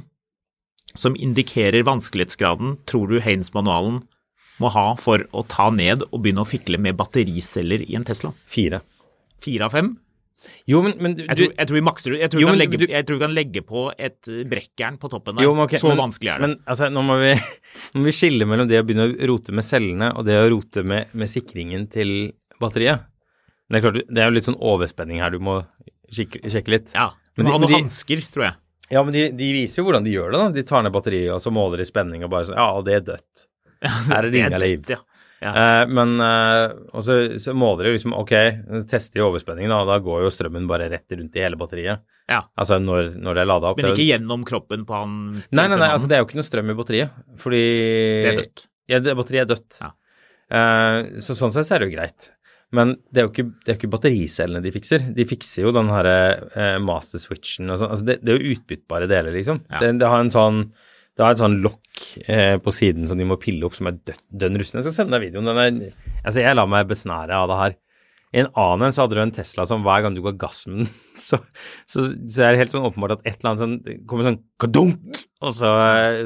som 0.97 1.17
indikerer 1.19 1.83
vanskelighetsgraden 1.85 2.77
tror 2.89 3.11
du 3.11 3.19
Haines-manualen 3.21 3.99
må 4.63 4.71
ha 4.73 4.87
for 4.97 5.21
å 5.37 5.43
ta 5.45 5.67
ned 5.69 6.07
og 6.07 6.21
begynne 6.23 6.41
å 6.41 6.49
fikle 6.49 6.79
med 6.81 6.97
battericeller 6.97 7.83
i 7.85 7.93
en 7.99 8.07
Tesla? 8.07 8.31
Fire. 8.33 8.79
Fire 9.43 9.67
av 9.67 9.75
fem? 9.75 9.91
Jo, 10.69 10.79
men, 10.85 10.93
men 11.01 11.13
du, 11.17 11.23
Jeg 11.25 11.35
tror, 11.37 11.51
jeg 11.57 11.67
tror 11.69 11.75
vi 11.77 11.83
makser. 11.85 12.15
Jeg 12.17 12.31
tror, 12.31 12.41
Jo, 12.41 12.47
kan 12.47 12.55
men 12.55 12.61
legge, 12.61 12.79
du- 12.79 12.91
jeg 12.93 13.05
tror 13.05 13.17
vi 13.17 13.23
kan 13.25 13.33
legge 13.35 13.61
på 13.67 13.83
et 13.97 14.27
eh, 14.31 14.43
brekkjern 14.47 14.97
på 15.01 15.09
toppen 15.11 15.35
der. 15.37 15.43
Jo, 15.45 15.53
men 15.57 15.65
okay, 15.67 15.81
Så 15.81 15.91
vanskelig 15.97 16.31
er 16.33 16.39
det. 16.41 16.47
Men 16.47 16.57
altså, 16.65 16.89
nå 16.93 17.03
må, 17.05 17.17
vi, 17.21 17.31
nå 17.93 18.01
må 18.01 18.07
vi 18.09 18.15
skille 18.15 18.47
mellom 18.49 18.69
det 18.69 18.79
å 18.81 18.85
begynne 18.87 19.09
å 19.11 19.29
rote 19.33 19.53
med 19.57 19.65
cellene 19.67 20.11
og 20.15 20.25
det 20.29 20.37
å 20.39 20.49
rote 20.53 20.83
med, 20.87 21.13
med 21.17 21.29
sikringen 21.31 21.87
til 21.93 22.13
batteriet. 22.61 23.05
Men 23.67 23.75
det 23.75 23.79
er 23.79 23.85
klart, 23.87 24.07
det 24.15 24.23
er 24.23 24.29
jo 24.31 24.35
litt 24.37 24.47
sånn 24.47 24.61
overspenning 24.63 25.19
her 25.23 25.33
du 25.35 25.41
må 25.43 25.59
sjekke, 26.13 26.41
sjekke 26.49 26.71
litt. 26.71 26.93
ja, 26.95 27.09
du 27.35 27.43
må 27.43 27.51
ha 27.55 27.59
noen 27.63 27.75
hansker, 27.83 28.23
tror 28.33 28.47
jeg. 28.49 28.59
Ja, 28.93 29.01
men 29.03 29.11
de, 29.11 29.25
de 29.35 29.51
viser 29.51 29.81
jo 29.81 29.89
hvordan 29.89 30.05
de 30.07 30.13
gjør 30.15 30.31
det, 30.31 30.39
da. 30.39 30.47
De 30.55 30.63
tar 30.63 30.85
ned 30.85 30.93
batteriet, 30.95 31.33
og 31.35 31.41
så 31.43 31.51
måler 31.51 31.83
de 31.83 31.87
spenning 31.89 32.23
og 32.23 32.31
bare 32.31 32.47
sånn 32.47 32.55
Ja, 32.59 32.69
det 32.87 32.93
er 32.95 33.05
dødt. 33.13 33.47
Her 34.07 34.23
er 34.23 34.29
det 34.31 34.39
ingen 34.45 34.61
liv. 34.63 34.83
ja. 34.95 35.01
Ja. 35.37 35.51
Eh, 35.53 35.83
men 35.93 36.15
eh, 36.17 36.71
Og 36.97 37.03
så, 37.05 37.15
så 37.37 37.53
måler 37.53 37.85
de 37.85 37.91
liksom 37.93 38.15
Ok, 38.17 38.31
tester 38.89 39.19
de 39.19 39.25
overspenningen, 39.27 39.69
da. 39.69 39.83
Da 39.85 39.99
går 40.01 40.23
jo 40.25 40.31
strømmen 40.33 40.65
bare 40.65 40.87
rett 40.89 41.13
rundt 41.13 41.35
i 41.37 41.43
hele 41.43 41.59
batteriet. 41.59 42.01
Ja. 42.25 42.39
Altså 42.57 42.79
når, 42.81 43.11
når 43.21 43.37
det 43.37 43.43
er 43.43 43.49
lada 43.51 43.69
opp. 43.69 43.77
Men 43.77 43.91
ikke 43.91 44.07
gjennom 44.07 44.47
kroppen 44.49 44.87
på 44.87 44.97
han 44.97 45.13
Nei, 45.51 45.67
nei, 45.67 45.77
nei, 45.77 45.91
altså 45.93 46.09
det 46.09 46.17
er 46.17 46.23
jo 46.23 46.29
ikke 46.31 46.39
noe 46.39 46.47
strøm 46.47 46.73
i 46.73 46.77
batteriet. 46.79 47.21
Fordi 47.43 47.61
Det 47.67 48.31
er 48.31 48.39
dødt. 48.41 48.65
Ja, 48.89 49.01
det, 49.03 49.13
batteriet 49.19 49.45
er 49.45 49.51
dødt. 49.53 49.77
Ja. 49.83 49.91
Eh, 50.57 50.99
så 51.21 51.35
sånn 51.37 51.53
sett 51.53 51.69
så 51.69 51.75
er 51.77 51.83
det 51.85 51.91
jo 51.91 51.95
greit. 51.99 52.31
Men 52.75 52.97
det 53.13 53.21
er 53.21 53.27
jo 53.27 53.31
ikke, 53.31 53.47
det 53.63 53.71
er 53.71 53.77
ikke 53.77 53.93
battericellene 53.93 54.63
de 54.63 54.73
fikser. 54.75 55.07
De 55.15 55.25
fikser 55.27 55.63
jo 55.63 55.71
den 55.75 55.91
herre 55.93 56.17
eh, 56.51 56.75
master 56.83 57.21
switchen 57.21 57.71
og 57.71 57.79
sånn. 57.79 57.93
Altså 57.93 58.07
det, 58.09 58.17
det 58.25 58.33
er 58.33 58.41
jo 58.41 58.55
utbyttbare 58.57 59.07
deler, 59.07 59.31
liksom. 59.35 59.61
Ja. 59.71 59.79
Det, 59.83 59.93
det 60.01 60.11
har 60.11 60.23
en 60.23 60.33
sånn 60.33 60.61
det 61.17 61.25
har 61.25 61.33
et 61.33 61.41
sånn 61.41 61.57
lokk 61.63 62.01
eh, 62.29 62.59
på 62.61 62.71
siden 62.75 63.07
som 63.09 63.17
de 63.17 63.25
må 63.25 63.39
pille 63.41 63.65
opp, 63.65 63.73
som 63.73 63.89
er 63.89 63.95
dønn 64.05 64.59
rusten. 64.59 64.77
Jeg 64.77 64.85
skal 64.85 64.97
sende 64.99 65.17
deg 65.17 65.31
videoen. 65.31 65.49
Den 65.49 65.61
er, 65.63 65.95
altså 66.21 66.43
jeg 66.43 66.57
lar 66.59 66.69
meg 66.69 66.91
besnære 66.91 67.39
av 67.39 67.47
det 67.49 67.57
her. 67.57 67.77
I 68.35 68.41
en 68.43 68.51
annen 68.59 68.93
så 68.93 69.03
hadde 69.03 69.17
du 69.17 69.21
en 69.23 69.33
Tesla 69.33 69.65
som 69.65 69.81
hver 69.85 70.03
gang 70.03 70.13
du 70.13 70.21
ga 70.21 70.35
gass 70.37 70.65
med 70.67 70.83
den, 70.83 70.89
så, 71.27 71.39
så, 71.89 72.03
så 72.27 72.43
er 72.43 72.53
det 72.53 72.61
helt 72.61 72.75
sånn 72.75 72.85
åpenbart 72.85 73.15
at 73.15 73.23
et 73.23 73.39
eller 73.39 73.53
annet 73.53 73.63
sånn 73.63 74.03
kommer 74.09 74.27
sånn 74.27 74.41
kadunk, 74.61 75.21
og 75.41 75.55
så, 75.57 75.71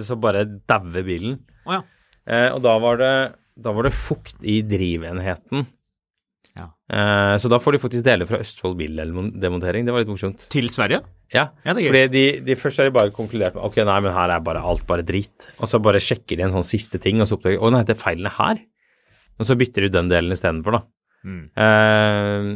så 0.03 0.17
bare 0.19 0.43
dauer 0.67 1.05
bilen. 1.07 1.37
Oh, 1.63 1.77
ja. 1.77 1.83
Eh, 2.25 2.49
og 2.51 2.59
da 2.65 2.73
var, 2.81 2.99
det, 2.99 3.13
da 3.63 3.73
var 3.77 3.87
det 3.87 3.93
fukt 3.95 4.43
i 4.43 4.59
drivenheten. 4.65 5.69
Ja. 6.57 6.67
Eh, 6.91 7.35
så 7.39 7.49
da 7.51 7.59
får 7.63 7.77
de 7.77 7.81
faktisk 7.83 8.05
deler 8.05 8.27
fra 8.27 8.41
Østfold 8.43 8.75
bildemontering. 8.79 9.85
Det 9.87 9.93
var 9.95 10.03
litt 10.03 10.11
morsomt. 10.11 10.47
Til 10.51 10.67
Sverige? 10.73 11.01
Ja, 11.31 11.45
Ja, 11.63 11.73
fordi 11.73 12.01
de, 12.11 12.23
de 12.43 12.57
først 12.59 12.81
har 12.81 12.89
de 12.89 12.95
bare 12.95 13.13
konkludert 13.15 13.55
med 13.55 13.63
ok, 13.63 13.79
nei, 13.87 13.99
men 14.03 14.15
her 14.15 14.33
er 14.35 14.43
bare 14.43 14.63
alt 14.67 14.83
bare 14.89 15.05
drit. 15.07 15.47
Og 15.61 15.69
så 15.71 15.79
bare 15.83 16.01
sjekker 16.03 16.35
de 16.35 16.47
en 16.47 16.55
sånn 16.57 16.67
siste 16.67 16.99
ting, 16.99 17.21
og 17.23 17.29
så 17.29 17.37
oppdager 17.37 17.55
de 17.55 17.63
å 17.63 17.71
nei, 17.71 17.85
det 17.87 17.95
er 17.95 18.01
feilene 18.03 18.33
her. 18.35 18.59
Og 19.39 19.47
så 19.47 19.55
bytter 19.57 19.87
de 19.87 19.93
den 19.95 20.11
delen 20.11 20.35
istedenfor, 20.35 20.75
da. 20.75 20.83
Mm. 21.23 21.41
Eh, 21.63 22.51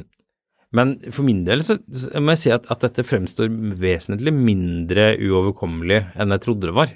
men 0.76 0.96
for 1.14 1.24
min 1.24 1.44
del 1.48 1.64
så, 1.64 1.78
så 1.88 2.20
må 2.20 2.34
jeg 2.36 2.42
si 2.42 2.52
at, 2.52 2.66
at 2.74 2.84
dette 2.84 3.06
fremstår 3.08 3.48
vesentlig 3.80 4.34
mindre 4.36 5.14
uoverkommelig 5.24 6.02
enn 6.20 6.36
jeg 6.36 6.44
trodde 6.44 6.68
det 6.68 6.76
var. 6.76 6.92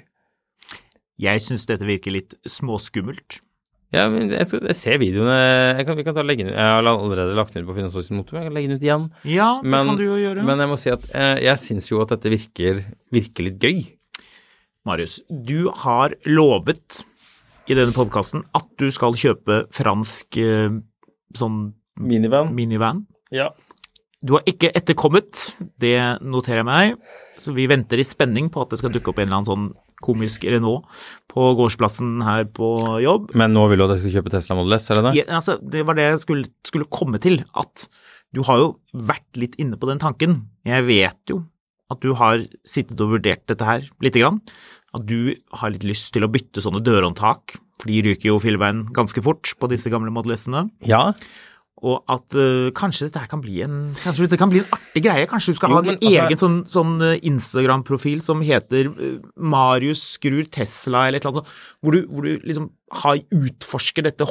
Jeg 1.20 1.44
syns 1.44 1.64
dette 1.68 1.88
virker 1.88 2.12
litt 2.14 2.36
småskummelt. 2.48 3.40
Ja, 3.92 4.04
men 4.08 4.28
jeg, 4.30 4.46
skal, 4.46 4.60
jeg 4.70 4.76
ser 4.78 4.98
videoene 5.02 5.34
jeg 5.76 5.86
kan, 5.88 5.96
Vi 5.98 6.04
kan 6.06 6.14
ta 6.14 6.22
legge 6.22 6.44
den 6.44 6.52
ut. 6.52 6.58
Jeg 6.58 6.62
har 6.76 6.86
allerede 6.86 7.34
lagt 7.34 7.54
den 7.56 7.64
ut 7.64 7.70
på 7.72 7.74
Finansavisen 7.74 8.16
Motor, 8.20 8.36
men 8.36 8.44
jeg 8.44 8.50
kan 8.50 8.54
legge 8.58 8.68
den 8.70 8.78
ut 8.78 8.84
igjen. 8.86 9.06
Ja, 9.26 9.48
det 9.62 9.70
Men- 9.72 9.86
kan 9.90 9.96
du 9.98 10.04
jo 10.04 10.18
gjøre. 10.20 10.44
Men 10.46 10.62
jeg 10.62 10.68
må 10.70 10.78
si 10.78 10.90
at 10.94 11.08
eh, 11.14 11.40
jeg 11.42 11.58
syns 11.58 11.88
jo 11.90 12.00
at 12.04 12.12
dette 12.14 12.30
virker, 12.30 12.84
virker 13.12 13.48
litt 13.48 13.58
gøy. 13.58 13.80
Marius, 14.86 15.18
du 15.28 15.70
har 15.82 16.14
lovet 16.26 17.02
i 17.70 17.74
denne 17.76 17.92
podkasten 17.94 18.44
at 18.56 18.66
du 18.80 18.86
skal 18.94 19.12
kjøpe 19.18 19.64
fransk 19.74 20.38
eh, 20.40 20.70
sånn 21.36 21.58
Minivan. 22.00 22.54
minivan. 22.56 23.02
Ja. 23.34 23.50
Du 24.24 24.34
har 24.36 24.42
ikke 24.48 24.70
etterkommet, 24.76 25.50
det 25.80 25.96
noterer 26.22 26.62
jeg 26.62 26.68
meg, 26.68 26.96
så 27.40 27.52
vi 27.56 27.66
venter 27.70 28.00
i 28.00 28.04
spenning 28.04 28.48
på 28.52 28.62
at 28.62 28.70
det 28.72 28.78
skal 28.80 28.92
dukke 28.94 29.12
opp 29.12 29.18
en 29.20 29.28
eller 29.28 29.40
annen 29.42 29.50
sånn 29.50 29.68
komisk 30.04 30.46
Renault 30.48 30.88
på 31.30 31.50
gårdsplassen 31.58 32.18
her 32.26 32.46
på 32.50 32.70
jobb. 33.04 33.30
Men 33.38 33.54
nå 33.54 33.66
vil 33.70 33.80
du 33.80 33.86
at 33.86 33.94
jeg 33.94 34.02
skal 34.04 34.16
kjøpe 34.18 34.34
Tesla 34.34 34.58
Model 34.58 34.78
S, 34.78 34.88
er 34.90 34.98
det 34.98 35.04
det? 35.06 35.14
Ja, 35.20 35.26
altså, 35.38 35.58
det 35.62 35.84
var 35.86 35.98
det 35.98 36.08
jeg 36.08 36.22
skulle, 36.24 36.50
skulle 36.66 36.90
komme 36.90 37.20
til, 37.22 37.42
at 37.58 37.86
du 38.34 38.42
har 38.46 38.60
jo 38.62 38.68
vært 38.94 39.38
litt 39.38 39.56
inne 39.62 39.78
på 39.78 39.88
den 39.90 40.02
tanken. 40.02 40.42
Jeg 40.68 40.86
vet 40.88 41.32
jo 41.32 41.42
at 41.90 42.02
du 42.04 42.12
har 42.18 42.44
sittet 42.66 43.00
og 43.02 43.16
vurdert 43.16 43.42
dette 43.50 43.66
her 43.66 43.86
lite 44.02 44.22
grann. 44.22 44.38
At 44.94 45.06
du 45.06 45.34
har 45.58 45.72
litt 45.74 45.86
lyst 45.86 46.12
til 46.14 46.26
å 46.26 46.30
bytte 46.30 46.62
sånne 46.62 46.82
dørhåndtak, 46.86 47.56
for 47.80 47.90
de 47.90 48.02
ryker 48.06 48.30
jo 48.30 48.40
filleveien 48.42 48.84
ganske 48.94 49.22
fort 49.24 49.52
på 49.58 49.70
disse 49.70 49.90
gamle 49.90 50.12
Model 50.14 50.36
S-ene. 50.36 50.68
Ja. 50.86 51.10
Og 51.82 52.02
at 52.12 52.34
uh, 52.36 52.68
kanskje 52.76 53.06
dette 53.08 53.22
kan 53.30 53.40
bli 53.40 53.62
en 53.64 53.76
kanskje 54.02 54.26
dette 54.26 54.36
kan 54.40 54.50
bli 54.52 54.60
en 54.60 54.66
artig 54.76 55.02
greie. 55.06 55.26
Kanskje 55.30 55.54
du 55.54 55.56
skal 55.60 55.70
Jo, 55.72 55.76
ha 55.78 55.82
en 55.82 55.96
altså- 55.96 56.26
egen 56.26 56.40
sånn, 56.42 56.58
sånn 56.68 56.92
eh, 57.06 57.20
Instagram-profil 57.30 58.20
som 58.22 58.42
heter 58.44 58.90
eh, 58.92 59.14
Marius 59.36 60.02
skrur 60.18 60.44
Tesla, 60.52 61.06
eller 61.08 61.16
et 61.16 61.24
eller 61.24 61.40
annet 61.40 61.48
sånt, 61.48 61.80
hvor 61.80 61.96
du, 61.96 62.02
hvor 62.12 62.22
du 62.28 62.44
liksom 62.44 62.68
har, 63.00 63.16
utforsker 63.32 64.02
dette 64.04 64.26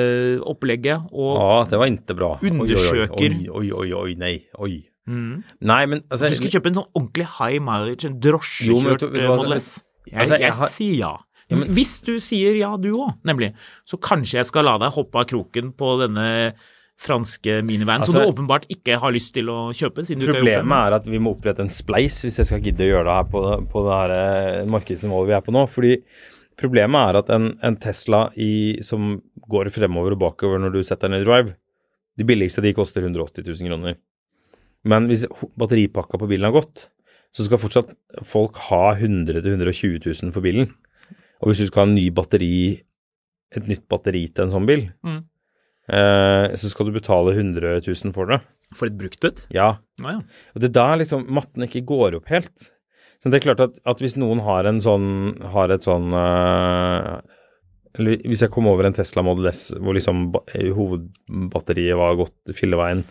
hobbyopplegget 0.00 1.08
og 1.12 1.32
Ja, 1.38 1.64
det 1.70 1.78
var 1.80 1.90
ikke 1.90 2.16
bra. 2.18 2.30
Undersøker. 2.44 3.36
Oi, 3.36 3.48
oi, 3.48 3.72
oi, 3.72 3.92
oi, 4.02 4.14
nei. 4.20 4.34
Oi. 4.60 4.72
Mm. 5.10 5.42
Nei, 5.66 5.80
men 5.90 6.02
altså 6.10 6.28
Du 6.30 6.36
skal 6.38 6.52
kjøpe 6.58 6.70
en 6.70 6.78
sånn 6.82 6.90
ordentlig 6.94 7.26
high 7.38 7.60
mileage, 7.64 8.04
en 8.06 8.20
drosjekjørt 8.22 9.06
hva, 9.08 9.26
Model 9.32 9.56
altså, 9.56 9.80
S. 9.80 9.84
Jeg, 10.10 10.18
altså, 10.20 10.34
jeg 10.34 10.40
jeg 10.40 10.52
har- 10.60 10.72
sier 10.74 10.96
ja. 10.98 11.16
Ja, 11.50 11.56
men- 11.58 11.68
Hvis 11.74 11.96
du 12.06 12.14
sier 12.22 12.54
ja, 12.56 12.76
du 12.76 12.92
òg, 12.94 13.16
nemlig, 13.26 13.52
så 13.84 13.98
kanskje 13.98 14.38
jeg 14.38 14.46
skal 14.46 14.64
la 14.64 14.76
deg 14.78 14.92
hoppe 14.94 15.18
av 15.18 15.26
kroken 15.26 15.72
på 15.74 15.96
denne 16.00 16.52
franske 17.00 17.62
minivanen 17.64 18.04
som 18.04 18.14
Altså- 18.14 18.26
du 18.26 18.32
åpenbart 18.32 18.66
ikke 18.68 18.98
har 19.00 19.10
lyst 19.12 19.32
til 19.34 19.46
å 19.48 19.72
kjøpe. 19.72 20.04
siden 20.04 20.20
du 20.20 20.26
ikke 20.26 20.34
har 20.36 20.44
gjort. 20.44 20.60
Problemet 20.60 20.86
er 20.86 20.92
at 20.94 21.04
vi 21.06 21.18
må 21.18 21.34
opprette 21.34 21.60
en 21.60 21.68
spleis 21.72 22.22
hvis 22.22 22.36
jeg 22.38 22.46
skal 22.46 22.60
gidde 22.60 22.84
å 22.84 22.90
gjøre 22.92 23.04
det 23.08 23.16
her 23.16 23.24
på, 23.32 23.68
på 23.72 23.84
det 23.86 23.94
her 23.96 24.10
eh, 24.60 24.64
markedsnivået 24.66 25.26
vi 25.26 25.32
er 25.32 25.40
på 25.40 25.52
nå. 25.56 25.66
Fordi 25.68 26.02
problemet 26.60 27.08
er 27.08 27.18
at 27.18 27.30
en, 27.30 27.58
en 27.62 27.76
Tesla 27.76 28.30
i, 28.36 28.78
som 28.82 29.22
går 29.48 29.70
fremover 29.72 30.12
og 30.12 30.20
bakover 30.20 30.60
når 30.60 30.72
du 30.74 30.82
setter 30.82 31.08
den 31.08 31.22
i 31.22 31.24
drive, 31.24 31.54
de 32.18 32.24
billigste 32.24 32.60
de 32.62 32.74
koster 32.76 33.00
180 33.02 33.42
000 33.48 33.68
kroner. 33.70 33.96
Men 34.84 35.08
hvis 35.08 35.24
batteripakka 35.58 36.18
på 36.20 36.28
bilen 36.28 36.52
har 36.52 36.60
gått, 36.60 36.90
så 37.32 37.44
skal 37.46 37.58
fortsatt 37.62 37.90
folk 38.26 38.56
ha 38.68 38.92
100 38.94 39.40
000-120 39.40 40.04
000 40.22 40.32
for 40.32 40.42
bilen. 40.44 40.68
Og 41.40 41.50
hvis 41.50 41.62
du 41.62 41.66
skal 41.70 41.84
ha 41.84 41.88
en 41.90 41.94
ny 41.96 42.08
batteri, 42.14 42.80
et 43.56 43.66
nytt 43.68 43.86
batteri 43.90 44.26
til 44.28 44.44
en 44.46 44.52
sånn 44.52 44.66
bil, 44.68 44.86
Mm. 45.04 45.22
eh, 45.88 46.54
så 46.54 46.68
skal 46.70 46.86
du 46.86 46.92
betale 47.00 47.32
100 47.34 47.80
000 47.86 48.12
for 48.14 48.26
det. 48.26 48.40
For 48.76 48.86
et 48.86 48.96
brukt 48.98 49.24
et? 49.24 49.46
Ja, 49.50 49.78
Ah, 50.04 50.12
ja. 50.12 50.20
og 50.54 50.60
det 50.62 50.68
er 50.70 50.76
der 50.78 50.98
liksom 51.02 51.26
matten 51.28 51.64
ikke 51.66 51.84
går 51.84 52.14
opp 52.20 52.26
helt. 52.30 52.70
Så 53.20 53.30
det 53.30 53.40
er 53.42 53.52
klart 53.54 53.60
at, 53.60 53.78
at 53.84 53.98
hvis 54.00 54.16
noen 54.16 54.40
har 54.40 54.64
en 54.64 54.78
sånn 54.80 55.42
Har 55.52 55.68
et 55.74 55.82
sånn 55.84 56.06
eh, 56.14 57.20
Eller 57.98 58.16
hvis 58.24 58.40
jeg 58.40 58.50
kom 58.54 58.66
over 58.70 58.86
en 58.86 58.94
Tesla 58.96 59.20
Model 59.26 59.48
S 59.50 59.72
hvor 59.76 59.92
liksom 59.92 60.30
eh, 60.54 60.70
hovedbatteriet 60.72 61.98
var 61.98 62.16
gått 62.16 62.54
filleveien 62.56 63.02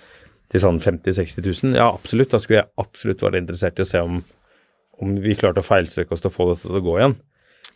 til 0.50 0.64
sånn 0.64 0.80
50 0.82 1.12
000-60 1.14 1.46
000, 1.68 1.76
ja 1.78 1.92
absolutt, 1.94 2.32
da 2.32 2.40
skulle 2.42 2.64
jeg 2.64 2.72
absolutt 2.82 3.22
vært 3.22 3.38
interessert 3.38 3.78
i 3.78 3.84
å 3.86 3.90
se 3.92 4.00
om, 4.02 4.24
om 5.04 5.12
vi 5.22 5.36
klarte 5.38 5.62
å 5.62 5.68
feilstrekke 5.68 6.16
oss 6.16 6.24
til 6.24 6.32
å 6.32 6.34
få 6.34 6.48
dette 6.56 6.66
til 6.66 6.80
å 6.80 6.82
gå 6.88 6.96
igjen. 6.98 7.14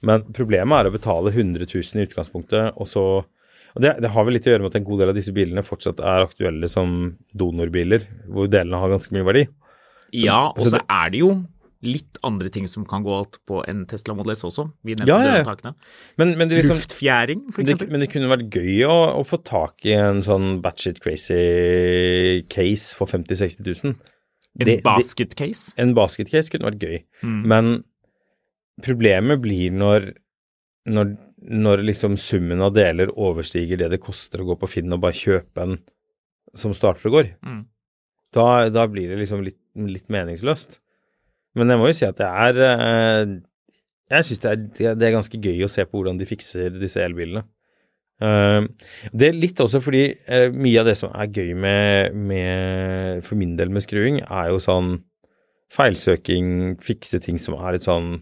Men 0.03 0.25
problemet 0.35 0.81
er 0.83 0.89
å 0.89 0.93
betale 0.95 1.31
100 1.33 1.65
000 1.69 2.01
i 2.01 2.07
utgangspunktet, 2.09 2.73
og 2.77 2.89
så 2.89 3.05
og 3.73 3.81
det, 3.81 3.95
det 4.05 4.11
har 4.13 4.25
vel 4.27 4.35
litt 4.37 4.45
å 4.45 4.51
gjøre 4.51 4.61
med 4.61 4.69
at 4.69 4.75
en 4.77 4.83
god 4.85 4.99
del 5.01 5.09
av 5.09 5.15
disse 5.17 5.33
bilene 5.33 5.63
fortsatt 5.65 5.97
er 6.05 6.27
aktuelle 6.27 6.67
som 6.69 6.91
donorbiler, 7.33 8.03
hvor 8.29 8.45
delene 8.45 8.77
har 8.77 8.91
ganske 8.91 9.15
mye 9.15 9.25
verdi. 9.25 9.47
Ja, 10.13 10.51
og 10.51 10.59
så 10.61 10.67
så 10.69 10.77
det- 10.77 10.85
er 10.93 11.09
det 11.09 11.21
jo 11.23 11.31
litt 11.83 12.19
andre 12.23 12.49
ting 12.53 12.67
som 12.69 12.85
kan 12.85 13.03
gå 13.03 13.11
alt 13.17 13.39
på 13.49 13.63
en 13.67 13.81
Tesla 13.89 14.13
Model 14.15 14.31
S 14.35 14.43
også. 14.47 14.67
Vi 14.85 14.93
nevnte 14.95 15.09
Ja, 15.09 15.17
ja, 15.19 15.31
dørhåndtakene. 15.43 15.73
Men, 16.21 16.37
men 16.37 16.49
liksom 16.53 16.77
Luftfjæring, 16.77 17.41
for 17.51 17.59
Men 17.59 17.65
det, 17.65 17.73
eksempel. 17.73 17.91
men 17.91 17.99
det 18.05 18.09
kunne 18.13 18.29
vært 18.31 18.45
gøy 18.53 18.85
å, 18.87 18.95
å 19.19 19.23
få 19.27 19.41
tak 19.43 19.83
i 19.89 19.91
en 19.97 20.21
sånn 20.21 20.61
batshit 20.63 21.01
crazy 21.03 22.43
case 22.53 22.93
for 22.95 23.09
50 23.09 23.35
000-60 23.35 23.83
000. 23.83 23.95
En 24.61 24.67
basketcase? 24.69 24.83
basket 24.85 25.35
case. 25.35 25.73
En 25.81 25.93
basket 25.97 26.29
case 26.29 26.53
kunne 26.53 26.69
vært 26.69 26.79
gøy. 26.85 27.03
Mm. 27.23 27.41
Men 27.49 27.83
problemet 28.81 29.41
blir 29.43 29.74
når, 29.76 30.09
når, 30.89 31.13
når 31.53 31.84
liksom 31.86 32.15
summen 32.17 32.61
av 32.65 32.74
deler 32.76 33.11
overstiger 33.13 33.78
det 33.84 33.91
det 33.93 34.01
koster 34.01 34.41
å 34.41 34.47
gå 34.51 34.57
på 34.63 34.69
Finn 34.78 34.93
og 34.95 35.03
bare 35.03 35.17
kjøpe 35.17 35.67
en 35.67 35.78
som 36.57 36.74
starter 36.78 37.09
og 37.09 37.15
går. 37.19 37.30
Mm. 37.45 37.61
Da, 38.34 38.47
da 38.74 38.88
blir 38.89 39.09
det 39.13 39.19
liksom 39.21 39.43
litt, 39.45 39.59
litt 39.78 40.09
meningsløst. 40.13 40.80
Men 41.57 41.69
jeg 41.69 41.78
må 41.82 41.89
jo 41.91 41.95
si 41.97 42.05
at 42.07 42.17
det 42.17 42.26
er 42.30 42.59
eh, 42.65 43.34
Jeg 44.13 44.26
syns 44.26 44.39
det, 44.41 44.53
det, 44.78 44.86
er- 44.89 45.03
er 45.05 45.13
ganske 45.19 45.38
gøy 45.41 45.63
å 45.65 45.69
se 45.69 45.86
på 45.86 45.99
hvordan 45.99 46.17
de 46.17 46.26
fikser 46.30 46.74
disse 46.82 47.01
elbilene. 47.01 47.43
Eh, 48.21 48.65
det 49.13 49.28
er 49.32 49.38
litt 49.38 49.61
også 49.61 49.82
fordi 49.86 50.03
eh, 50.26 50.49
mye 50.53 50.82
av 50.82 50.89
det 50.89 50.95
som 50.97 51.13
er 51.13 51.30
gøy 51.34 51.53
med, 51.57 52.13
med 52.17 53.24
For 53.26 53.38
min 53.38 53.53
del 53.57 53.69
med 53.74 53.86
skruing, 53.86 54.21
er 54.26 54.49
jo 54.53 54.61
sånn 54.61 54.95
feilsøking, 55.74 56.76
fikse 56.82 57.19
ting 57.24 57.39
som 57.41 57.55
er 57.57 57.78
litt 57.78 57.86
sånn 57.88 58.15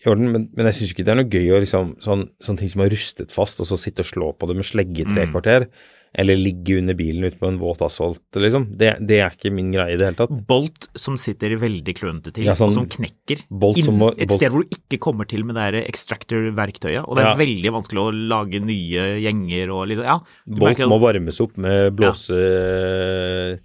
i 0.00 0.08
orden, 0.08 0.30
men, 0.32 0.48
men 0.56 0.66
jeg 0.70 0.74
syns 0.80 0.92
ikke 0.94 1.04
det 1.04 1.12
er 1.12 1.20
noe 1.22 1.28
gøy 1.28 1.50
å 1.52 1.60
liksom 1.60 1.94
sånn, 2.00 2.28
sånne 2.40 2.58
ting 2.58 2.70
som 2.72 2.80
er 2.82 2.88
rustet 2.94 3.30
fast, 3.32 3.60
og 3.60 3.66
så 3.68 3.76
sitte 3.76 4.00
og 4.00 4.06
slå 4.08 4.28
på 4.38 4.46
det 4.48 4.56
med 4.56 4.64
slegge 4.64 5.02
i 5.04 5.08
tre 5.14 5.26
Mm. 5.26 5.32
kvarter. 5.34 5.66
eller 6.12 6.34
ligge 6.34 6.74
under 6.80 6.92
bilen 6.98 7.22
ute 7.22 7.38
på 7.38 7.46
en 7.46 7.56
våt 7.60 7.78
asfalt, 7.86 8.18
liksom. 8.34 8.64
Det, 8.76 8.96
det 9.06 9.20
er 9.22 9.30
ikke 9.30 9.52
min 9.54 9.68
greie 9.70 9.94
i 9.94 9.96
det 9.96 10.08
hele 10.08 10.16
tatt. 10.18 10.32
Bolt 10.48 10.88
som 10.98 11.14
sitter 11.16 11.54
veldig 11.54 11.94
klønete 11.94 12.32
til, 12.34 12.48
Ja, 12.48 12.56
sånn 12.58 12.72
og 12.72 12.74
som 12.74 12.88
knekker. 12.90 13.44
bolt 13.48 13.78
som 13.84 13.94
må- 13.96 14.10
et 14.18 14.28
sted 14.34 14.50
hvor 14.50 14.64
du 14.66 14.74
ikke 14.74 14.98
kommer 14.98 15.24
til 15.30 15.44
med 15.46 15.54
det 15.54 15.84
extractor-verktøyet. 15.86 17.06
Og 17.06 17.14
det 17.14 17.22
er 17.22 17.28
Ja. 17.30 17.36
veldig 17.38 17.70
vanskelig 17.76 18.02
å 18.02 18.10
lage 18.28 18.58
nye 18.58 19.20
gjenger 19.22 19.70
og 19.70 19.86
liksom 19.86 20.02
Ja. 20.04 20.18
Bolt 20.48 20.78
må 20.78 20.98
varmes 21.00 21.40
opp 21.40 21.56
med 21.56 21.94
blåse... 21.94 23.60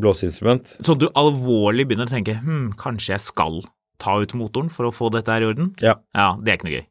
blåseinstrument. 0.00 0.78
Så 0.82 0.96
du 0.98 1.06
alvorlig 1.14 1.86
begynner 1.86 2.08
å 2.08 2.10
tenke 2.10 2.34
hm, 2.42 2.72
kanskje 2.80 3.14
jeg 3.14 3.20
skal 3.20 3.62
ta 4.02 4.18
ut 4.22 4.36
motoren 4.38 4.70
for 4.72 4.88
å 4.88 4.94
få 4.94 5.10
dette 5.14 5.32
her 5.32 5.44
i 5.44 5.50
orden? 5.50 5.72
Ja. 5.84 5.98
Ja, 6.16 6.34
det 6.40 6.52
er 6.52 6.60
ikke 6.60 6.70
noe 6.70 6.78
gøy. 6.78 6.86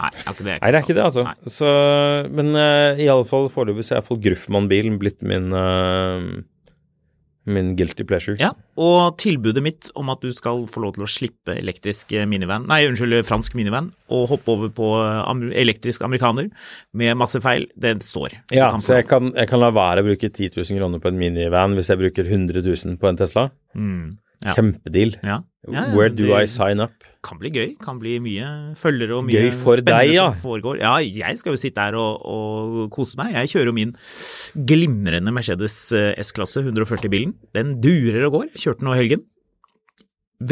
Nei, 0.00 0.10
det 0.14 0.22
er 0.22 0.32
ikke 0.32 0.46
det. 0.46 0.54
Nei, 0.62 0.70
det 0.70 0.78
er 0.78 0.84
ikke 0.86 0.96
det, 0.96 1.08
altså. 1.08 1.26
Så, 1.50 1.72
men 2.32 2.54
uh, 2.56 3.00
i 3.00 3.10
alle 3.12 3.26
fall 3.28 3.50
foreløpig 3.52 3.84
så 3.84 3.96
er 3.96 4.00
iallfall 4.00 4.22
Gruffmann-bilen 4.24 4.96
blitt 5.02 5.20
min 5.26 5.50
uh, 5.52 6.40
min 7.48 7.72
guilty 7.76 8.04
pleasure. 8.04 8.36
Ja, 8.40 8.52
og 8.80 9.16
tilbudet 9.20 9.62
mitt 9.64 9.90
om 9.98 10.10
at 10.12 10.22
du 10.22 10.30
skal 10.34 10.66
få 10.70 10.82
lov 10.84 10.94
til 10.96 11.06
å 11.06 11.10
slippe 11.10 11.56
elektrisk 11.56 12.12
minivan, 12.28 12.66
nei, 12.70 12.82
unnskyld, 12.88 13.16
fransk 13.28 13.56
minivan, 13.58 13.90
og 14.12 14.28
hoppe 14.34 14.54
over 14.54 14.72
på 14.76 14.90
elektrisk 15.58 16.04
amerikaner 16.06 16.50
med 16.96 17.18
masse 17.20 17.40
feil, 17.42 17.66
det 17.80 17.96
står. 18.06 18.36
Ja, 18.54 18.72
så 18.82 19.00
jeg 19.00 19.08
kan, 19.10 19.32
jeg 19.36 19.50
kan 19.50 19.62
la 19.62 19.72
være 19.74 20.04
å 20.04 20.10
bruke 20.10 20.30
10 20.30 20.58
000 20.58 20.80
kroner 20.80 21.02
på 21.02 21.12
en 21.12 21.20
minivan 21.20 21.78
hvis 21.78 21.92
jeg 21.92 22.02
bruker 22.02 22.28
100 22.28 22.64
000 22.66 23.00
på 23.00 23.10
en 23.10 23.20
Tesla. 23.20 23.48
Mm, 23.74 24.18
ja. 24.44 24.54
Kjempedeal. 24.56 25.16
Ja. 25.26 25.42
Ja, 25.68 25.82
Where 25.92 26.08
do 26.08 26.24
det 26.24 26.36
I 26.40 26.48
sign 26.48 26.80
up? 26.80 26.94
Kan 27.20 27.36
bli 27.36 27.50
gøy, 27.52 27.74
kan 27.84 27.98
bli 28.00 28.14
mye 28.24 28.46
følgere 28.80 29.18
og 29.18 29.26
mye 29.26 29.42
Gøy 29.44 29.50
for 29.52 29.76
spennende 29.76 30.06
deg, 30.08 30.14
ja. 30.16 30.30
som 30.32 30.40
foregår. 30.40 30.78
Ja, 30.80 30.94
jeg 31.04 31.36
skal 31.36 31.52
jo 31.52 31.60
sitte 31.60 31.84
her 31.84 31.98
og, 32.00 32.22
og 32.24 32.86
kose 32.94 33.18
meg. 33.20 33.34
Jeg 33.36 33.52
kjører 33.52 33.68
jo 33.68 33.74
min 33.76 33.92
glimrende 34.70 35.34
Mercedes 35.36 35.76
eh, 35.96 36.14
S-klasse 36.24 36.64
140-bilen. 36.64 37.36
Den 37.56 37.76
durer 37.84 38.24
og 38.30 38.38
går. 38.38 38.48
Jeg 38.54 38.64
kjørte 38.64 38.80
den 38.80 38.88
nå 38.88 38.96
i 38.96 39.02
helgen. 39.02 39.26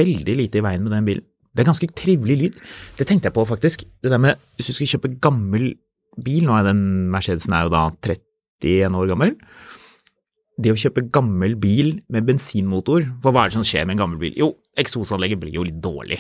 Veldig 0.03 0.37
lite 0.43 0.61
i 0.61 0.65
veien 0.69 0.85
med 0.85 0.93
den 0.93 1.09
bilen. 1.09 1.25
Det 1.57 1.65
er 1.65 1.71
ganske 1.71 1.89
trivelig 1.97 2.37
lyd. 2.43 2.61
Det 3.01 3.09
tenkte 3.09 3.31
jeg 3.31 3.39
på, 3.39 3.49
faktisk. 3.49 3.89
Det 4.05 4.13
der 4.13 4.21
med 4.21 4.37
hvis 4.59 4.69
du 4.69 4.77
skal 4.77 4.93
kjøpe 4.93 5.15
gammel 5.25 5.71
bil, 6.21 6.45
nå 6.45 6.53
er 6.59 6.69
den 6.69 6.85
Mercedesen 7.15 7.57
er 7.57 7.65
jo 7.65 7.73
da 7.73 7.89
31 7.97 9.01
år 9.01 9.09
gammel. 9.15 9.39
Det 10.59 10.73
å 10.75 10.79
kjøpe 10.79 11.07
gammel 11.15 11.55
bil 11.61 11.95
med 12.11 12.27
bensinmotor, 12.27 13.07
for 13.23 13.35
hva 13.35 13.45
er 13.45 13.53
det 13.53 13.59
som 13.61 13.67
skjer 13.67 13.87
med 13.87 13.97
en 13.97 14.03
gammel 14.03 14.23
bil? 14.25 14.35
Jo, 14.39 14.51
eksosanlegget 14.81 15.41
blir 15.43 15.55
jo 15.55 15.67
litt 15.69 15.79
dårlig. 15.85 16.19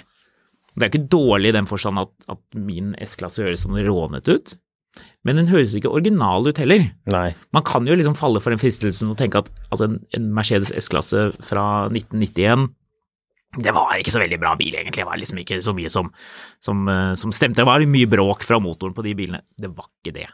Det 0.78 0.84
er 0.84 0.92
ikke 0.92 1.10
dårlig 1.10 1.50
i 1.50 1.56
den 1.56 1.66
forstand 1.66 1.98
at, 1.98 2.12
at 2.30 2.40
min 2.54 2.92
S-klasse 3.02 3.42
høres 3.42 3.64
sånn 3.66 3.80
rånete 3.82 4.38
ut, 4.38 4.54
men 5.26 5.38
den 5.38 5.50
høres 5.50 5.74
ikke 5.76 5.90
original 5.90 6.46
ut 6.46 6.58
heller. 6.62 6.88
Nei. 7.12 7.28
Man 7.54 7.66
kan 7.66 7.86
jo 7.86 7.96
liksom 7.98 8.16
falle 8.18 8.42
for 8.42 8.54
den 8.54 8.62
fristelsen 8.62 9.10
og 9.12 9.18
tenke 9.18 9.42
at 9.42 9.50
altså, 9.68 9.88
en, 9.88 9.98
en 10.16 10.30
Mercedes 10.34 10.72
S-klasse 10.78 11.30
fra 11.44 11.66
1991 11.90 12.70
det 13.56 13.72
var 13.72 13.94
ikke 13.96 14.12
så 14.12 14.20
veldig 14.20 14.36
bra 14.42 14.50
bil, 14.60 14.74
egentlig. 14.76 15.00
Det 15.00 15.08
var 15.08 15.16
liksom 15.16 15.38
ikke 15.40 15.56
så 15.64 15.72
mye 15.72 15.88
som, 15.90 16.10
som, 16.60 16.82
eh, 16.92 17.14
som 17.16 17.32
stemte. 17.32 17.62
Det 17.62 17.64
var 17.66 17.80
mye 17.88 18.10
bråk 18.10 18.44
fra 18.44 18.58
motoren 18.60 18.92
på 18.94 19.04
de 19.06 19.14
bilene. 19.16 19.40
Det 19.56 19.70
var 19.72 19.88
ikke 19.88 20.12
det 20.18 20.26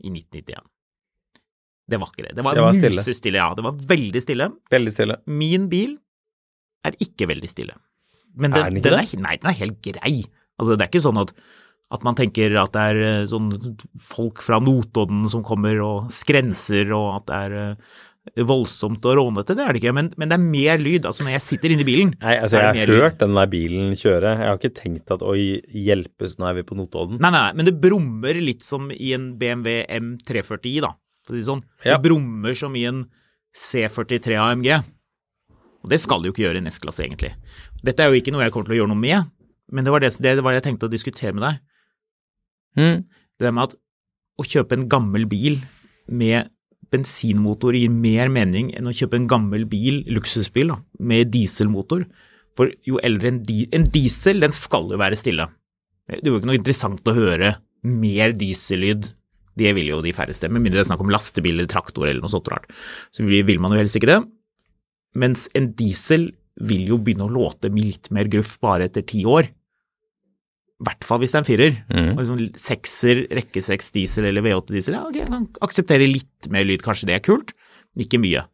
i 0.00 0.08
1991. 0.08 0.64
Det 1.90 1.98
var 2.00 2.12
ikke 2.12 2.28
det. 2.28 2.34
Det 2.38 2.44
var, 2.46 2.54
Det 2.54 2.62
var 2.62 2.76
stille. 2.78 3.00
musestille, 3.02 3.40
ja. 3.42 3.48
Det 3.58 3.64
var 3.66 3.72
veldig 3.94 4.22
stille. 4.22 4.46
Veldig 4.70 4.92
stille. 4.94 5.16
Min 5.26 5.68
bil 5.72 5.96
er 6.86 6.94
ikke 7.02 7.26
veldig 7.28 7.50
stille. 7.50 7.74
Men 8.34 8.50
den, 8.54 8.60
Er 8.62 8.70
den 8.70 8.78
ikke 8.80 8.90
den 8.90 8.98
det? 9.00 9.08
er, 9.18 9.20
nei, 9.26 9.36
den 9.42 9.50
er 9.50 9.58
helt 9.58 9.82
grei. 9.84 10.14
Altså, 10.58 10.76
det 10.78 10.86
er 10.86 10.88
ikke 10.92 11.02
sånn 11.04 11.20
at, 11.20 11.34
at 11.92 12.06
man 12.06 12.14
tenker 12.16 12.54
at 12.62 12.72
det 12.72 12.86
er 12.94 13.02
eh, 13.08 13.26
sånn 13.28 13.50
folk 14.00 14.40
fra 14.46 14.60
Notodden 14.62 15.26
som 15.28 15.42
kommer 15.44 15.76
og 15.84 16.08
skrenser, 16.14 16.88
og 16.96 17.10
at 17.18 17.26
det 17.28 17.40
er 17.50 17.58
eh, 17.66 18.00
voldsomt 18.46 19.04
og 19.10 19.16
rånete. 19.18 19.56
Det 19.58 19.64
er 19.66 19.74
det 19.74 19.82
ikke, 19.82 19.92
men, 19.98 20.08
men 20.16 20.30
det 20.30 20.38
er 20.38 20.44
mer 20.46 20.78
lyd. 20.80 21.04
Altså, 21.10 21.26
når 21.26 21.34
jeg 21.36 21.44
sitter 21.50 21.74
inne 21.74 21.82
i 21.84 21.88
bilen, 21.90 22.14
Nei, 22.22 22.36
altså 22.38 22.54
så 22.56 22.62
jeg 22.62 22.70
har 22.70 22.78
mer 22.78 22.92
lyd. 22.94 23.02
hørt 23.02 23.18
den 23.20 23.34
der 23.36 23.50
bilen 23.52 23.92
kjøre. 23.98 24.32
Jeg 24.38 24.48
har 24.52 24.60
ikke 24.62 24.74
tenkt 24.80 25.12
at 25.18 25.26
oi, 25.26 25.42
hjelpes, 25.82 26.38
nå 26.40 26.48
er 26.48 26.60
vi 26.62 26.66
på 26.70 26.78
Notodden. 26.78 27.18
Nei, 27.20 27.32
nei, 27.34 27.46
men 27.58 27.68
det 27.68 27.76
brummer 27.82 28.38
litt 28.40 28.62
som 28.64 28.88
i 28.94 29.12
en 29.18 29.32
BMW 29.42 29.82
M340i, 29.98 30.78
da, 30.86 30.94
for 31.22 31.34
å 31.34 31.36
si 31.36 31.42
det 31.42 31.50
sånn. 31.50 31.64
Ja. 31.84 31.96
Det 31.96 32.08
brummer 32.08 32.56
som 32.58 32.74
i 32.78 32.86
en 32.88 33.04
C43 33.56 34.38
AMG. 34.40 34.70
Og 35.82 35.90
det 35.90 35.98
skal 36.02 36.22
det 36.22 36.30
jo 36.30 36.36
ikke 36.36 36.44
gjøre 36.46 36.60
i 36.60 36.62
en 36.62 36.70
S-klasse, 36.70 37.04
egentlig. 37.04 37.32
Dette 37.82 38.04
er 38.04 38.12
jo 38.12 38.20
ikke 38.20 38.34
noe 38.34 38.44
jeg 38.44 38.54
kommer 38.54 38.70
til 38.70 38.76
å 38.76 38.80
gjøre 38.82 38.92
noe 38.94 39.02
med, 39.02 39.30
men 39.72 39.86
det 39.86 39.94
var 39.94 40.04
det, 40.04 40.12
det 40.22 40.42
var 40.44 40.54
det 40.54 40.60
jeg 40.60 40.68
tenkte 40.70 40.88
å 40.88 40.92
diskutere 40.92 41.34
med 41.34 41.46
deg. 41.48 41.62
Mm. 42.78 42.98
Det 43.38 43.46
der 43.46 43.54
med 43.54 43.70
at 43.70 43.78
å 44.40 44.46
kjøpe 44.46 44.78
en 44.78 44.88
gammel 44.90 45.26
bil 45.28 45.58
med 46.08 46.50
bensinmotor 46.92 47.76
gir 47.76 47.92
mer 47.92 48.30
mening 48.32 48.70
enn 48.76 48.88
å 48.88 48.94
kjøpe 48.94 49.16
en 49.18 49.28
gammel 49.30 49.64
bil, 49.68 50.02
luksusbil, 50.12 50.74
da, 50.74 50.78
med 51.00 51.32
dieselmotor. 51.32 52.04
For 52.56 52.72
jo 52.84 53.00
eldre 53.04 53.30
en, 53.32 53.40
di 53.48 53.64
en 53.72 53.86
diesel, 53.88 54.42
den 54.44 54.52
skal 54.56 54.90
jo 54.92 55.00
være 55.00 55.16
stille. 55.18 55.48
Det 56.10 56.20
er 56.20 56.32
jo 56.34 56.40
ikke 56.40 56.50
noe 56.50 56.58
interessant 56.58 57.08
å 57.08 57.16
høre 57.16 57.54
mer 57.82 58.34
diesellyd. 58.36 59.08
Det 59.58 59.72
vil 59.76 59.90
jo 59.90 60.02
de 60.04 60.14
færreste, 60.16 60.48
med 60.48 60.64
mindre 60.64 60.80
det 60.80 60.86
er 60.86 60.90
snakk 60.90 61.02
om 61.04 61.12
lastebil 61.12 61.58
eller 61.58 61.70
traktor 61.70 62.06
eller 62.08 62.22
noe 62.24 62.32
sånt 62.32 62.48
rart. 62.52 62.70
Så 63.12 63.26
vil 63.26 63.60
man 63.60 63.74
jo 63.74 63.80
helst 63.82 63.98
ikke 63.98 64.10
det. 64.10 64.20
Mens 65.18 65.48
en 65.58 65.72
diesel 65.76 66.30
vil 66.62 66.86
jo 66.88 67.00
begynne 67.00 67.26
å 67.26 67.32
låte 67.32 67.70
med 67.72 67.90
litt 67.90 68.12
mer 68.14 68.30
gruff 68.32 68.56
bare 68.62 68.88
etter 68.88 69.04
ti 69.08 69.24
år. 69.28 69.50
I 70.82 70.86
hvert 70.88 71.06
fall 71.06 71.20
hvis 71.22 71.34
det 71.34 71.38
er 71.38 71.44
en 71.44 71.48
firer. 71.48 71.76
Mm. 71.92 72.08
Og 72.14 72.22
liksom 72.22 72.40
sekser, 72.58 73.22
rekke 73.38 73.62
seks 73.64 73.92
diesel 73.94 74.26
eller 74.30 74.44
V8 74.44 74.74
diesel, 74.74 74.96
ja, 74.98 75.04
ok, 75.06 75.20
jeg 75.20 75.30
kan 75.30 75.46
akseptere 75.68 76.08
litt 76.10 76.50
mer 76.52 76.66
lyd, 76.66 76.82
kanskje 76.84 77.10
det 77.10 77.18
er 77.18 77.24
kult, 77.24 77.52
men 77.92 78.06
ikke 78.06 78.20
mye. 78.22 78.46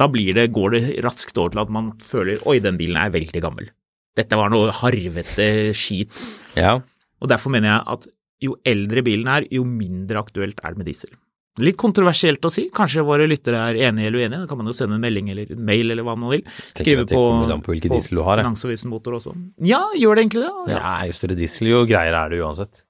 Da 0.00 0.08
blir 0.10 0.36
det, 0.36 0.50
går 0.54 0.76
det 0.76 0.82
raskt 1.04 1.36
over 1.38 1.54
til 1.54 1.62
at 1.64 1.72
man 1.72 1.92
føler 2.02 2.40
oi, 2.48 2.58
den 2.62 2.78
bilen 2.80 3.00
er 3.00 3.12
veldig 3.14 3.42
gammel. 3.44 3.72
Dette 4.18 4.36
var 4.36 4.52
noe 4.52 4.72
harvete 4.76 5.46
skit. 5.76 6.24
Ja. 6.58 6.78
Og 7.22 7.30
derfor 7.32 7.52
mener 7.54 7.70
jeg 7.70 7.94
at 7.94 8.08
jo 8.42 8.56
eldre 8.66 9.04
bilen 9.06 9.28
er, 9.30 9.46
jo 9.52 9.64
mindre 9.68 10.22
aktuelt 10.22 10.58
er 10.62 10.74
det 10.74 10.82
med 10.82 10.90
diesel. 10.90 11.12
Litt 11.60 11.76
kontroversielt 11.76 12.44
å 12.48 12.50
si, 12.52 12.64
kanskje 12.72 13.02
våre 13.04 13.26
lyttere 13.28 13.58
er 13.60 13.78
enige 13.90 14.08
eller 14.08 14.22
uenige, 14.22 14.38
da 14.40 14.48
kan 14.48 14.56
man 14.56 14.70
jo 14.70 14.76
sende 14.76 14.96
en 14.96 15.02
melding 15.04 15.26
eller 15.34 15.50
en 15.52 15.66
mail 15.68 15.92
eller 15.92 16.06
hva 16.06 16.14
man 16.16 16.32
vil. 16.32 16.46
Skrive 16.70 17.04
på, 17.10 17.20
på, 17.20 17.58
på 17.66 17.76
diesel 17.92 18.16
du 18.16 18.22
har. 18.24 18.40
Finansavisen 18.40 18.88
Motor 18.88 19.18
også. 19.18 19.34
Ja, 19.68 19.82
gjør 19.92 20.16
det 20.16 20.24
egentlig 20.24 20.46
det? 20.46 20.52
Ja. 20.72 20.78
ja, 20.78 20.94
jo 21.10 21.18
større 21.18 21.36
diesel, 21.36 21.68
jo 21.68 21.82
greiere 21.88 22.24
er 22.24 22.32
det 22.32 22.40
uansett. 22.40 22.82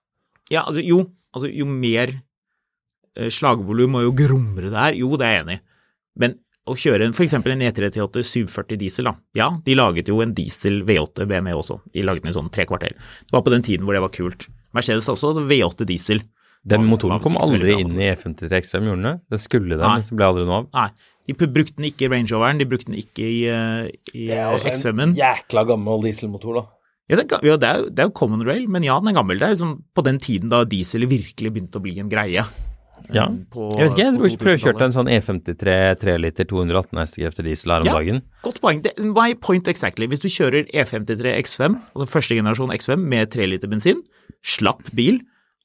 Ja, 0.52 0.62
altså 0.62 0.84
jo, 0.84 1.00
altså 1.34 1.50
jo 1.50 1.66
mer 1.66 2.14
eh, 2.14 3.32
slagvolum 3.34 3.98
og 3.98 4.06
jo 4.06 4.14
grommere 4.22 4.70
det 4.70 4.86
er, 4.86 5.00
jo, 5.02 5.10
det 5.18 5.26
er 5.26 5.36
jeg 5.36 5.44
enig 5.48 5.58
i. 5.58 5.64
Men 6.22 6.38
å 6.70 6.78
kjøre 6.78 7.10
f.eks. 7.10 7.34
en 7.40 7.66
E338 7.66 8.22
740 8.28 8.78
diesel, 8.78 9.10
da. 9.10 9.16
Ja, 9.34 9.50
de 9.66 9.74
laget 9.74 10.10
jo 10.12 10.22
en 10.22 10.38
diesel 10.38 10.84
V8 10.86 11.26
BMW 11.26 11.58
også. 11.58 11.80
De 11.90 12.06
laget 12.06 12.22
den 12.22 12.30
i 12.30 12.38
sånn 12.38 12.52
tre 12.54 12.68
kvarter. 12.70 12.94
Det 12.94 13.34
var 13.34 13.42
på 13.42 13.50
den 13.50 13.66
tiden 13.66 13.88
hvor 13.88 13.98
det 13.98 14.04
var 14.04 14.14
kult. 14.14 14.46
Mercedes 14.74 15.08
også, 15.12 15.34
V8 15.48 15.86
diesel. 15.88 16.22
Den 16.64 16.84
motoren 16.86 17.18
kom 17.24 17.34
aldri 17.42 17.74
inn 17.82 17.96
i 17.98 18.10
E53 18.12 18.52
X5, 18.62 18.84
gjorde 18.86 19.00
den 19.02 19.08
det? 19.08 19.14
Den 19.34 19.38
skulle 19.42 19.74
den, 19.80 19.82
men 19.82 20.04
så 20.06 20.14
ble 20.14 20.28
aldri 20.30 20.44
noe 20.46 20.60
av. 20.62 20.68
Nei, 20.76 20.88
de 21.26 21.34
brukte 21.42 21.74
den 21.80 21.88
ikke 21.90 22.06
i 22.06 22.12
Range 22.12 22.30
Roveren, 22.30 22.58
de 22.62 22.68
brukte 22.70 22.86
den 22.92 23.00
ikke 23.02 23.26
i, 23.26 23.40
eh, 23.50 23.90
i 24.14 24.28
eh, 24.30 24.54
X5-en. 24.70 25.16
jækla 25.18 25.64
gammel 25.72 26.04
dieselmotor, 26.06 26.60
da. 26.60 26.64
Ja, 27.10 27.16
det, 27.18 27.24
er 27.32 27.42
ja, 27.50 27.56
det, 27.58 27.68
er, 27.68 27.78
jo- 27.82 27.88
det 27.90 27.98
er 27.98 28.06
jo 28.06 28.14
common 28.14 28.44
rail, 28.46 28.68
men 28.70 28.84
ja, 28.86 28.94
den 29.02 29.10
er 29.10 29.18
gammel. 29.18 29.38
Det 29.42 29.48
er 29.48 29.56
liksom 29.56 29.72
på 29.92 30.04
den 30.06 30.20
tiden 30.22 30.48
da 30.54 30.62
diesel 30.64 31.02
virkelig 31.10 31.50
begynte 31.52 31.80
å 31.80 31.82
bli 31.82 31.98
en 32.00 32.08
greie. 32.08 32.44
Ja. 33.12 33.24
På, 33.50 33.66
Jeg 33.74 33.88
vet 33.90 33.96
ikke, 33.96 34.04
jeg 34.06 34.14
prøvekjørte 34.14 34.38
dro- 34.38 34.44
prøvkjørte 34.46 34.78
2000-tallet. 34.78 34.86
en 34.86 34.94
sånn 34.94 35.10
E53 35.10 35.98
3 35.98 36.14
liter 36.22 36.46
218 36.46 37.00
hestekrefter 37.02 37.42
diesel 37.50 37.72
her 37.74 37.80
om 37.82 37.86
Ja. 37.90 37.94
dagen. 37.98 38.22
Godt 38.46 38.60
poeng. 38.62 38.82
Det, 38.86 38.92
my 39.02 39.34
point 39.34 39.66
exactly. 39.66 40.06
Hvis 40.06 40.22
du 40.22 40.28
kjører 40.30 40.70
E53 40.70 41.34
X5, 41.42 41.74
altså 41.96 42.06
første 42.08 42.38
generasjon 42.38 42.70
X5 42.70 42.96
med 43.02 43.32
3 43.34 43.48
liter 43.50 43.66
bensin, 43.68 44.04
slapp 44.42 44.90
bil 44.96 45.22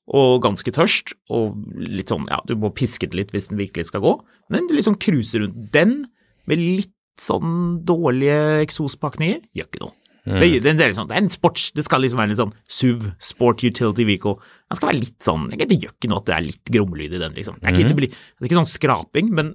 og 0.08 0.40
ganske 0.46 0.72
tørst, 0.72 1.12
og 1.36 1.58
litt 1.76 2.14
sånn, 2.14 2.28
ja, 2.32 2.40
du 2.48 2.56
må 2.60 2.72
piske 2.76 3.10
det 3.10 3.18
litt 3.20 3.34
hvis 3.36 3.50
den 3.52 3.60
virkelig 3.60 3.90
skal 3.90 4.06
gå, 4.06 4.14
men 4.54 4.70
du 4.70 4.78
liksom 4.78 4.96
cruiser 5.04 5.44
rundt. 5.44 5.58
Den 5.74 6.06
med 6.48 6.62
litt 6.62 6.94
sånn 7.20 7.82
dårlige 7.88 8.62
eksospakninger 8.64 9.42
gjør 9.58 9.68
ikke 9.68 9.84
noe. 9.84 9.96
Det, 10.28 10.48
det, 10.60 10.74
det, 10.76 10.84
er 10.84 10.92
liksom, 10.92 11.08
det 11.08 11.16
er 11.16 11.24
en 11.24 11.32
sports, 11.32 11.70
det 11.76 11.86
skal 11.88 12.02
liksom 12.04 12.20
være 12.20 12.34
litt 12.34 12.40
sånn 12.42 12.52
SUV, 12.68 13.06
Sport 13.24 13.64
Utility 13.64 14.04
Vehicle. 14.08 14.36
Den 14.68 14.80
skal 14.80 14.90
være 14.90 15.00
litt 15.00 15.24
sånn, 15.24 15.46
det 15.54 15.78
gjør 15.78 15.94
ikke 15.94 16.10
noe 16.12 16.20
at 16.20 16.28
det 16.28 16.36
er 16.36 16.46
litt 16.50 16.72
grommelyd 16.76 17.16
i 17.16 17.22
den, 17.22 17.38
liksom. 17.38 17.62
Det 17.62 17.70
er 17.70 17.78
ikke, 17.78 17.94
det 17.94 18.00
blir, 18.02 18.12
det 18.12 18.44
er 18.44 18.50
ikke 18.50 18.60
sånn 18.60 18.70
skraping, 18.74 19.32
men, 19.38 19.54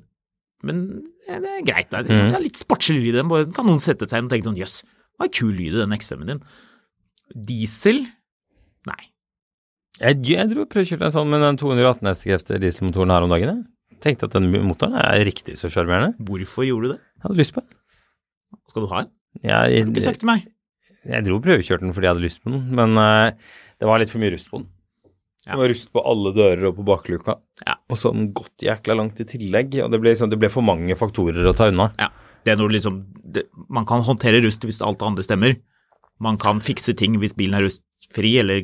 men 0.65 0.81
det 1.29 1.37
er 1.59 1.67
greit. 1.69 1.91
Det 1.93 2.01
er, 2.01 2.09
liksom, 2.09 2.33
det 2.33 2.41
er 2.41 2.47
litt 2.47 2.61
sportslig 2.63 3.03
lyd 3.03 3.11
i 3.11 3.19
den. 3.19 3.29
Bare 3.33 3.51
Kan 3.53 3.69
noen 3.69 3.85
sette 3.85 4.09
seg 4.09 4.23
inn 4.23 4.31
og 4.31 4.33
tenke 4.33 4.49
sånn, 4.49 4.61
jøss, 4.63 4.79
hva 5.21 5.29
er 5.29 5.35
kul 5.37 5.53
lyd 5.53 5.77
i 5.77 5.83
den 5.83 5.97
X5-en 5.99 6.33
din? 6.33 6.43
Diesel? 7.53 8.01
Nei. 8.89 9.03
Jeg, 10.01 10.23
jeg 10.25 10.49
dro 10.49 10.65
og 10.65 10.71
prøvkjørte 10.73 11.09
en 11.09 11.15
sånn 11.15 11.31
med 11.33 11.43
den 11.45 11.59
218 11.61 12.09
hestekrefter 12.09 12.61
dieselmotoren 12.63 13.13
her 13.13 13.27
om 13.27 13.33
dagen. 13.35 13.65
Jeg 13.93 14.01
tenkte 14.07 14.29
at 14.29 14.37
den 14.39 14.49
motoren 14.65 14.97
er 14.99 15.21
riktig 15.29 15.59
så 15.61 15.69
sjarmerende. 15.73 16.17
Hvorfor 16.25 16.65
gjorde 16.67 16.89
du 16.89 16.95
det? 16.95 17.01
Jeg 17.03 17.27
hadde 17.27 17.41
lyst 17.43 17.55
på 17.57 17.65
den. 17.65 17.77
Skal 18.73 18.85
du 18.85 18.89
ha 18.93 19.03
en? 19.05 19.11
Jeg, 19.43 19.83
Ikke 19.85 20.05
sagt 20.05 20.23
til 20.23 20.29
meg. 20.31 20.47
jeg 21.09 21.27
dro 21.27 21.39
prøvekjørte 21.45 21.85
den 21.85 21.93
fordi 21.97 22.09
jeg 22.09 22.15
hadde 22.15 22.25
lyst 22.25 22.41
på 22.45 22.53
den, 22.53 22.65
men 22.77 22.97
uh, 23.01 23.33
det 23.81 23.89
var 23.89 24.01
litt 24.01 24.13
for 24.13 24.23
mye 24.23 24.33
rust 24.35 24.51
på 24.53 24.63
den. 24.63 24.71
Det 25.43 25.59
var 25.59 25.73
rust 25.73 25.89
på 25.91 26.03
alle 26.07 26.33
dører 26.37 26.69
og 26.69 26.77
på 26.79 26.85
bakluka. 26.87 27.37
Ja. 27.67 27.75
Og 27.91 27.99
den 27.99 28.29
gått 28.37 28.63
jækla 28.63 28.95
langt 28.95 29.19
i 29.21 29.27
tillegg. 29.27 29.75
Og 29.83 29.91
det 29.91 29.99
ble, 29.99 30.13
liksom, 30.13 30.31
det 30.31 30.39
ble 30.39 30.51
for 30.53 30.63
mange 30.63 30.95
faktorer 30.99 31.49
å 31.51 31.55
ta 31.59 31.67
unna. 31.73 31.89
Ja. 31.99 32.13
Det 32.47 32.55
er 32.55 32.61
noe 32.61 32.71
liksom, 32.71 33.01
det, 33.35 33.49
man 33.67 33.87
kan 33.89 34.05
håndtere 34.07 34.43
rust 34.45 34.63
hvis 34.67 34.79
alt 34.87 35.01
det 35.01 35.09
andre 35.09 35.27
stemmer. 35.27 35.57
Man 36.23 36.39
kan 36.39 36.63
fikse 36.63 36.95
ting 36.99 37.19
hvis 37.19 37.35
bilen 37.35 37.59
er 37.59 37.67
rustfri 38.13 38.39
eller 38.39 38.61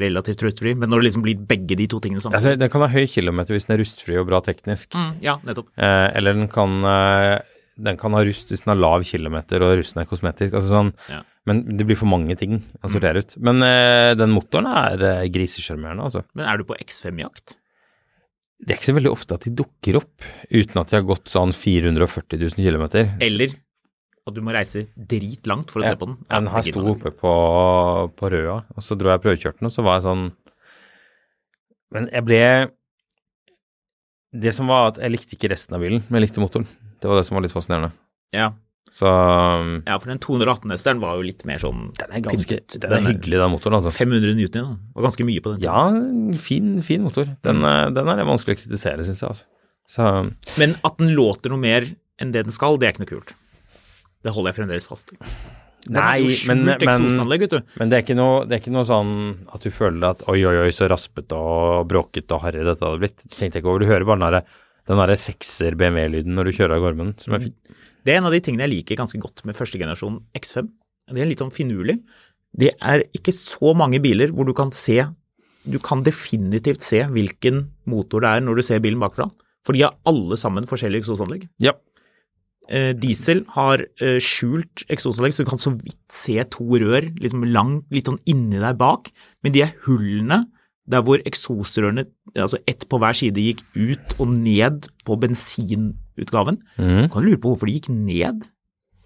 relativt 0.00 0.42
rustfri, 0.46 0.74
men 0.78 0.88
når 0.90 1.00
det 1.02 1.08
liksom 1.10 1.22
blir 1.26 1.36
begge 1.48 1.76
de 1.76 1.86
to 1.90 1.98
tingene 2.00 2.20
sammen 2.22 2.36
Altså, 2.38 2.56
den 2.58 2.70
kan 2.70 2.80
ha 2.80 2.88
høy 2.88 3.06
kilometer 3.06 3.52
hvis 3.54 3.66
den 3.66 3.74
er 3.76 3.82
rustfri 3.82 4.18
og 4.20 4.26
bra 4.28 4.40
teknisk. 4.40 4.92
mm, 4.94 5.20
Ja, 5.22 5.38
nettopp. 5.42 5.68
Eh, 5.76 6.08
eller 6.16 6.32
den 6.34 6.48
kan, 6.48 6.84
eh, 6.84 7.38
den 7.82 7.96
kan 7.96 8.12
ha 8.12 8.22
rust 8.24 8.48
hvis 8.48 8.64
den 8.64 8.76
har 8.76 8.80
lav 8.80 9.02
kilometer 9.04 9.62
og 9.62 9.78
rusten 9.80 10.00
er 10.02 10.06
kosmetisk. 10.06 10.52
Altså 10.54 10.68
sånn, 10.70 10.92
Ja. 11.08 11.22
Men 11.44 11.76
det 11.76 11.84
blir 11.88 11.96
for 11.98 12.06
mange 12.06 12.36
ting 12.38 12.62
å 12.84 12.88
sortere 12.88 13.18
ut. 13.18 13.36
Men 13.42 13.60
eh, 13.66 14.14
den 14.14 14.30
motoren 14.30 14.66
er 14.70 15.02
eh, 15.02 15.28
grisesjarmerende, 15.28 16.04
altså. 16.06 16.22
Men 16.38 16.46
er 16.46 16.58
du 16.58 16.62
på 16.64 16.76
X5-jakt? 16.78 17.56
Det 18.62 18.70
er 18.70 18.78
ikke 18.78 18.92
så 18.92 18.94
veldig 18.94 19.10
ofte 19.10 19.34
at 19.34 19.40
de 19.42 19.50
dukker 19.50 19.96
opp 19.98 20.22
uten 20.54 20.78
at 20.80 20.88
de 20.92 20.94
har 21.00 21.02
gått 21.02 21.26
sånn 21.26 21.50
440 21.50 22.38
000 22.38 22.62
km. 22.62 22.84
Eller 23.18 23.56
at 24.22 24.36
du 24.36 24.42
må 24.44 24.54
reise 24.54 24.84
dritlangt 24.94 25.72
for 25.72 25.82
å 25.82 25.88
se 25.88 25.98
på 25.98 26.08
den? 26.10 26.18
Ja, 26.28 26.38
Den 26.38 26.50
her 26.52 26.64
sto 26.66 26.84
oppe 26.92 27.10
på, 27.18 27.32
på 28.18 28.30
Røa, 28.34 28.60
og 28.70 28.84
så 28.86 28.96
dro 28.98 29.10
jeg 29.10 29.22
prøvekjørten, 29.24 29.64
den, 29.64 29.70
og 29.70 29.74
så 29.74 29.84
var 29.86 29.98
jeg 29.98 30.06
sånn 30.06 30.26
Men 31.92 32.06
jeg 32.12 32.26
ble 32.28 32.42
Det 34.44 34.52
som 34.56 34.70
var 34.70 34.92
at 34.92 35.00
jeg 35.02 35.12
likte 35.16 35.36
ikke 35.36 35.50
resten 35.52 35.76
av 35.76 35.82
bilen, 35.82 36.04
men 36.08 36.20
jeg 36.20 36.30
likte 36.30 36.44
motoren. 36.44 36.68
Det 37.02 37.10
var 37.10 37.18
det 37.18 37.26
som 37.26 37.36
var 37.36 37.44
litt 37.44 37.54
fascinerende. 37.54 37.90
Ja. 38.32 38.52
Så 38.92 39.08
um, 39.08 39.74
ja, 39.86 39.96
for 39.96 40.10
den 40.12 40.20
218-hesteren 40.22 41.00
var 41.02 41.16
jo 41.16 41.24
litt 41.24 41.42
mer 41.48 41.60
sånn 41.62 41.90
den 41.96 42.12
er 42.12 42.22
ganske 42.24 42.58
pyntet. 42.60 42.78
Den 42.82 42.94
er 42.98 43.06
hyggelig, 43.08 43.38
den 43.40 43.52
motoren, 43.54 43.78
altså. 43.78 43.92
500 43.94 44.36
newton 44.38 44.66
da. 44.68 44.76
Det 44.76 44.98
var 45.00 45.06
ganske 45.08 45.26
mye 45.28 45.44
på 45.44 45.54
den. 45.54 45.64
Ja, 45.64 46.38
fin, 46.46 46.74
fin 46.84 47.04
motor. 47.04 47.30
Den, 47.46 47.64
eh, 47.66 47.86
den 47.96 48.10
er 48.12 48.24
vanskelig 48.28 48.58
å 48.58 48.62
kritisere, 48.62 49.06
syns 49.06 49.24
jeg, 49.24 49.34
altså. 49.34 49.48
Så 49.92 50.08
Men 50.60 50.76
at 50.86 50.98
den 51.00 51.14
låter 51.16 51.52
noe 51.52 51.60
mer 51.60 51.88
enn 52.22 52.34
det 52.34 52.44
den 52.46 52.54
skal, 52.54 52.78
det 52.78 52.88
er 52.88 52.94
ikke 52.94 53.04
noe 53.04 53.12
kult. 53.14 53.32
Det 54.22 54.32
holder 54.34 54.52
jeg 54.52 54.58
fremdeles 54.60 54.88
fast 54.88 55.12
i. 55.14 55.18
Nei, 55.90 56.28
men, 56.46 56.60
men, 56.62 56.76
eksosanlegg, 56.78 57.42
vet 57.42 57.54
du. 57.56 57.72
men 57.80 57.90
det, 57.90 57.96
er 57.98 58.04
ikke 58.04 58.14
noe, 58.14 58.44
det 58.46 58.54
er 58.54 58.60
ikke 58.62 58.74
noe 58.74 58.86
sånn 58.86 59.14
at 59.50 59.64
du 59.66 59.70
føler 59.74 60.12
at 60.12 60.20
oi, 60.30 60.38
oi, 60.46 60.54
oi, 60.62 60.68
så 60.74 60.86
raspete 60.90 61.34
og 61.34 61.88
bråkete 61.90 62.36
og 62.36 62.44
harry 62.44 62.62
dette 62.62 62.86
hadde 62.86 63.02
blitt. 63.02 63.24
Tenkte 63.26 63.58
jeg 63.58 63.64
ikke 63.64 63.72
over. 63.72 63.82
Du 63.82 63.90
hører 63.90 64.06
bare 64.06 64.20
den 64.20 64.28
derre- 64.28 64.44
den 64.90 64.98
derre 64.98 65.16
sekser 65.18 65.76
BMW-lyden 65.78 66.34
når 66.34 66.50
du 66.50 66.56
kjører 66.58 66.76
av 66.76 66.84
gårde 66.84 67.08
som 67.22 67.34
er 67.36 67.44
fin. 67.48 67.56
Det 68.02 68.14
er 68.14 68.18
en 68.18 68.26
av 68.26 68.34
de 68.34 68.40
tingene 68.42 68.66
jeg 68.66 68.72
liker 68.72 68.98
ganske 68.98 69.18
godt 69.22 69.44
med 69.46 69.54
første 69.58 69.78
generasjon 69.78 70.20
X5. 70.38 70.70
Det 71.12 71.22
er 71.22 71.28
litt 71.30 71.42
sånn 71.42 71.54
finurlig. 71.54 72.00
Det 72.58 72.72
er 72.82 73.04
ikke 73.14 73.34
så 73.34 73.72
mange 73.78 74.00
biler 74.02 74.32
hvor 74.34 74.44
du 74.48 74.52
kan 74.52 74.72
se 74.76 74.98
Du 75.62 75.78
kan 75.78 76.02
definitivt 76.02 76.82
se 76.82 76.98
hvilken 77.06 77.68
motor 77.86 78.24
det 78.24 78.32
er 78.34 78.40
når 78.42 78.58
du 78.58 78.62
ser 78.66 78.80
bilen 78.82 78.98
bakfra. 78.98 79.28
For 79.62 79.72
de 79.76 79.84
har 79.84 79.94
alle 80.10 80.34
sammen 80.34 80.66
forskjellige 80.66 81.04
eksosanlegg. 81.04 81.44
Ja. 81.62 81.76
Eh, 82.72 82.92
diesel 82.96 83.42
har 83.52 83.82
eh, 84.00 84.16
skjult 84.22 84.86
eksosanlegg, 84.92 85.34
så 85.36 85.44
du 85.44 85.50
kan 85.50 85.60
så 85.60 85.74
vidt 85.76 85.98
se 86.12 86.38
to 86.54 86.64
rør 86.80 87.04
liksom 87.20 87.44
langt, 87.52 87.84
litt 87.92 88.08
sånn 88.08 88.22
inni 88.28 88.62
der 88.62 88.76
bak. 88.78 89.10
Men 89.44 89.52
de 89.52 89.66
er 89.66 89.74
hullene 89.84 90.46
der 90.88 91.04
hvor 91.04 91.20
eksosrørene, 91.28 92.06
altså 92.32 92.58
ett 92.66 92.86
på 92.90 92.98
hver 92.98 93.16
side, 93.18 93.44
gikk 93.44 93.60
ut 93.76 94.16
og 94.18 94.32
ned 94.32 94.88
på 95.06 95.18
bensinutgaven. 95.20 96.58
Du 96.78 97.12
Kan 97.12 97.26
lure 97.26 97.40
på 97.42 97.52
hvorfor 97.52 97.68
de 97.68 97.76
gikk 97.76 97.90
ned? 97.92 98.42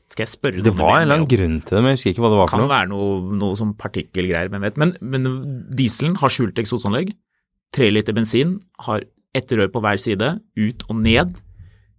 Skal 0.06 0.22
jeg 0.22 0.30
spørre 0.30 0.62
Det 0.62 0.72
var 0.78 1.00
en 1.00 1.02
eller 1.02 1.18
annen 1.18 1.30
grunn 1.30 1.58
til 1.66 1.76
det, 1.76 1.82
men 1.82 1.90
jeg 1.92 1.98
husker 1.98 2.12
ikke 2.14 2.22
hva 2.22 2.30
det 2.32 2.38
var 2.38 2.50
for 2.52 2.62
noe. 2.62 2.68
Kan 2.68 2.76
være 2.76 2.90
noe, 2.92 3.38
noe 3.42 3.58
som 3.58 3.74
partikkelgreier, 3.74 4.52
men 4.52 4.62
vet. 4.62 4.78
Men, 4.78 4.94
men 5.02 5.26
dieselen 5.74 6.14
har 6.22 6.32
skjult 6.32 6.62
eksosanlegg. 6.62 7.10
Tre 7.74 7.90
liter 7.90 8.14
bensin 8.14 8.60
har 8.86 9.02
ett 9.36 9.50
rør 9.52 9.68
på 9.74 9.82
hver 9.82 9.98
side, 10.00 10.30
ut 10.54 10.86
og 10.86 11.02
ned. 11.02 11.34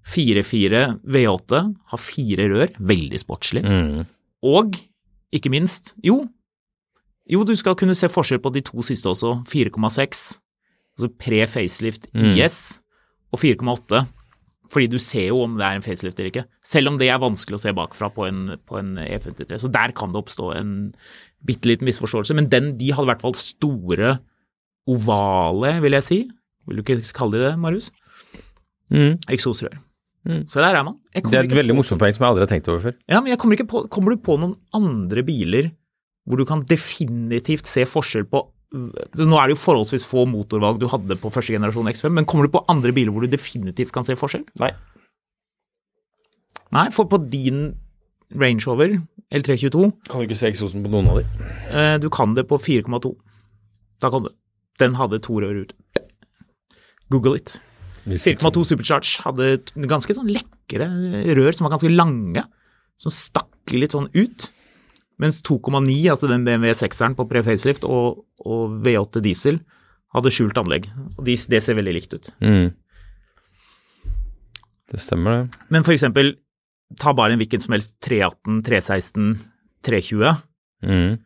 4-4 0.07 0.81
V8 1.03 1.61
har 1.91 1.99
fire 2.01 2.47
rør, 2.53 2.73
veldig 2.79 3.19
sportslig. 3.21 3.63
Mm. 3.67 4.05
Og 4.47 4.77
ikke 5.35 5.51
minst, 5.51 5.95
jo, 6.05 6.21
jo, 7.27 7.41
du 7.43 7.51
skal 7.59 7.75
kunne 7.75 7.95
se 7.97 8.07
forskjell 8.07 8.39
på 8.39 8.53
de 8.55 8.61
to 8.63 8.83
siste 8.87 9.09
også. 9.11 9.33
4,6, 9.51 10.21
altså 10.95 11.09
pre-facelift 11.19 12.07
Mm. 12.15 12.37
IS, 12.39 12.79
og 13.35 13.41
4,8. 13.43 14.05
Fordi 14.71 14.87
du 14.91 14.97
ser 14.99 15.29
jo 15.29 15.41
om 15.45 15.53
det 15.59 15.63
er 15.63 15.77
en 15.77 15.83
facelift 15.83 16.17
eller 16.19 16.31
ikke. 16.31 16.45
Selv 16.63 16.89
om 16.91 16.97
det 16.99 17.07
er 17.07 17.19
vanskelig 17.23 17.55
å 17.55 17.61
se 17.61 17.71
bakfra 17.75 18.09
på 18.11 18.25
en, 18.27 18.57
på 18.67 18.79
en 18.79 18.97
E53. 18.99 19.59
Så 19.63 19.69
der 19.71 19.93
kan 19.95 20.11
det 20.11 20.19
oppstå 20.19 20.49
en 20.57 20.73
bitte 21.47 21.69
liten 21.69 21.87
misforståelse. 21.87 22.35
Men 22.35 22.49
den, 22.51 22.73
de 22.79 22.89
hadde 22.91 23.07
i 23.07 23.11
hvert 23.13 23.23
fall 23.23 23.35
store 23.39 24.17
ovale, 24.87 25.77
vil 25.83 25.95
jeg 25.95 26.03
si. 26.07 26.17
Vil 26.67 26.79
du 26.79 26.83
ikke 26.83 26.99
kalle 27.15 27.37
de 27.39 27.45
det, 27.45 27.53
Marius? 27.63 27.91
Mm. 28.91 29.15
Eksosrør. 29.31 29.77
Mm. 30.27 30.41
Så 30.51 30.59
der 30.59 30.75
er 30.75 30.83
man. 30.83 30.97
Jeg 31.15 31.23
Det 31.23 31.33
er 31.39 31.43
et 31.45 31.51
veldig 31.55 31.71
på- 31.71 31.79
morsomt 31.79 31.99
poeng 32.01 32.13
som 32.13 32.25
jeg 32.25 32.29
aldri 32.33 32.43
har 32.43 32.51
tenkt 32.51 32.67
over 32.67 32.81
før. 32.83 32.95
ja, 33.07 33.21
men 33.21 33.29
jeg 33.31 33.37
kommer 33.39 33.55
ikke 33.55 33.67
på 33.71 33.87
Kommer 33.89 34.11
du 34.11 34.17
på 34.17 34.35
noen 34.39 34.55
andre 34.75 35.23
biler 35.23 35.71
hvor 36.27 36.37
du 36.37 36.43
kan 36.45 36.65
definitivt 36.67 37.65
se 37.65 37.85
forskjell 37.87 38.25
på 38.27 38.41
så 39.15 39.23
Nå 39.25 39.37
er 39.39 39.47
det 39.47 39.55
jo 39.55 39.61
forholdsvis 39.63 40.03
få 40.03 40.25
motorvalg 40.27 40.77
du 40.81 40.87
hadde 40.91 41.15
på 41.15 41.31
første 41.31 41.53
generasjon 41.55 41.87
X5, 41.87 42.11
men 42.11 42.25
kommer 42.27 42.43
du 42.49 42.51
på 42.51 42.65
andre 42.67 42.91
biler 42.91 43.13
hvor 43.15 43.21
du 43.23 43.27
definitivt 43.31 43.93
kan 43.95 44.03
se 44.03 44.11
forskjell? 44.19 44.43
Nei. 44.59 44.73
Nei, 46.75 46.89
for 46.91 47.07
på 47.07 47.19
din 47.31 47.61
Range 48.35 48.59
Rover 48.67 48.97
L322, 49.31 49.85
Kan 50.09 50.19
du 50.21 50.27
ikke 50.27 50.35
se 50.35 50.49
eksosen 50.51 50.83
på 50.83 50.91
noen 50.91 51.07
av 51.07 51.21
de? 51.21 51.25
eh, 51.71 51.97
du 52.03 52.09
kan 52.09 52.33
det 52.35 52.43
på 52.49 52.59
4,2. 52.59 53.15
Da 54.01 54.09
kan 54.11 54.23
du. 54.27 54.29
Den 54.79 54.95
hadde 54.95 55.21
to 55.23 55.39
rør 55.39 55.61
ut. 55.63 55.73
Google 57.09 57.35
it. 57.39 57.61
4,2 58.07 58.63
Supercharge 58.71 59.23
hadde 59.25 59.87
ganske 59.89 60.15
sånn 60.15 60.29
lekre 60.31 60.87
rør 61.37 61.55
som 61.55 61.67
var 61.67 61.75
ganske 61.75 61.91
lange, 61.91 62.43
som 63.01 63.13
stakk 63.13 63.73
litt 63.75 63.95
sånn 63.95 64.09
ut. 64.15 64.49
Mens 65.21 65.41
2,9, 65.45 65.81
altså 66.13 66.29
den 66.29 66.45
BMW 66.45 66.75
6-eren 66.77 67.17
på 67.17 67.25
pre-facelift 67.29 67.87
og, 67.89 68.21
og 68.45 68.77
V8 68.85 69.23
diesel, 69.25 69.59
hadde 70.15 70.33
skjult 70.33 70.59
anlegg. 70.61 70.87
Og 71.17 71.23
de, 71.27 71.35
det 71.51 71.61
ser 71.65 71.77
veldig 71.79 71.95
likt 71.97 72.13
ut. 72.13 72.29
Mm. 72.43 72.69
Det 74.93 75.03
stemmer, 75.03 75.43
det. 75.43 75.63
Men 75.73 75.83
for 75.83 75.95
eksempel, 75.97 76.35
ta 77.01 77.13
bare 77.17 77.35
en 77.35 77.41
hvilken 77.41 77.63
som 77.63 77.75
helst 77.75 77.97
318, 78.05 78.61
316, 78.67 79.31
320. 79.87 80.43
Mm. 80.85 81.17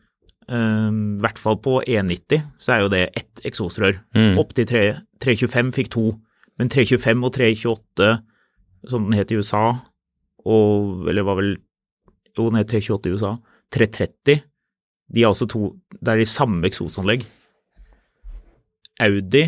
Um, 0.52 0.98
I 1.20 1.24
hvert 1.24 1.40
fall 1.40 1.60
på 1.64 1.78
E90 1.86 2.42
så 2.60 2.74
er 2.76 2.86
jo 2.86 2.92
det 2.92 3.04
ett 3.20 3.44
eksosrør. 3.48 4.00
Mm. 4.18 4.40
Opp 4.42 4.56
til 4.58 4.68
325 4.72 5.76
fikk 5.78 5.92
to, 5.94 6.08
men 6.60 6.70
325 6.72 7.26
og 7.28 7.34
328, 7.38 8.12
som 8.92 9.08
den 9.08 9.18
het 9.18 9.32
i 9.32 9.38
USA, 9.40 9.66
og 10.46 11.10
eller 11.10 11.28
var 11.28 11.42
vel 11.42 11.54
Jo, 12.32 12.48
den 12.48 12.62
het 12.62 12.70
328 12.72 13.10
i 13.12 13.16
USA. 13.18 13.36
330, 13.76 14.44
de 15.12 15.22
er 15.22 15.28
altså 15.28 15.48
to 15.52 15.76
Det 15.92 16.14
er 16.14 16.22
de 16.22 16.26
samme 16.26 16.64
eksosanlegg. 16.68 17.26
Audi, 19.02 19.44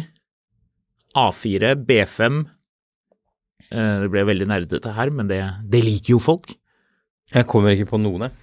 A4, 1.16 1.74
B5 1.88 2.44
eh, 3.72 3.98
Det 4.04 4.10
ble 4.12 4.26
veldig 4.28 4.48
nerdete 4.50 4.94
her, 4.98 5.12
men 5.14 5.30
det, 5.30 5.42
det 5.70 5.84
liker 5.86 6.16
jo 6.16 6.22
folk. 6.24 6.56
Jeg 7.34 7.48
kommer 7.50 7.74
ikke 7.74 7.94
på 7.94 8.02
noen, 8.02 8.28
jeg. 8.28 8.40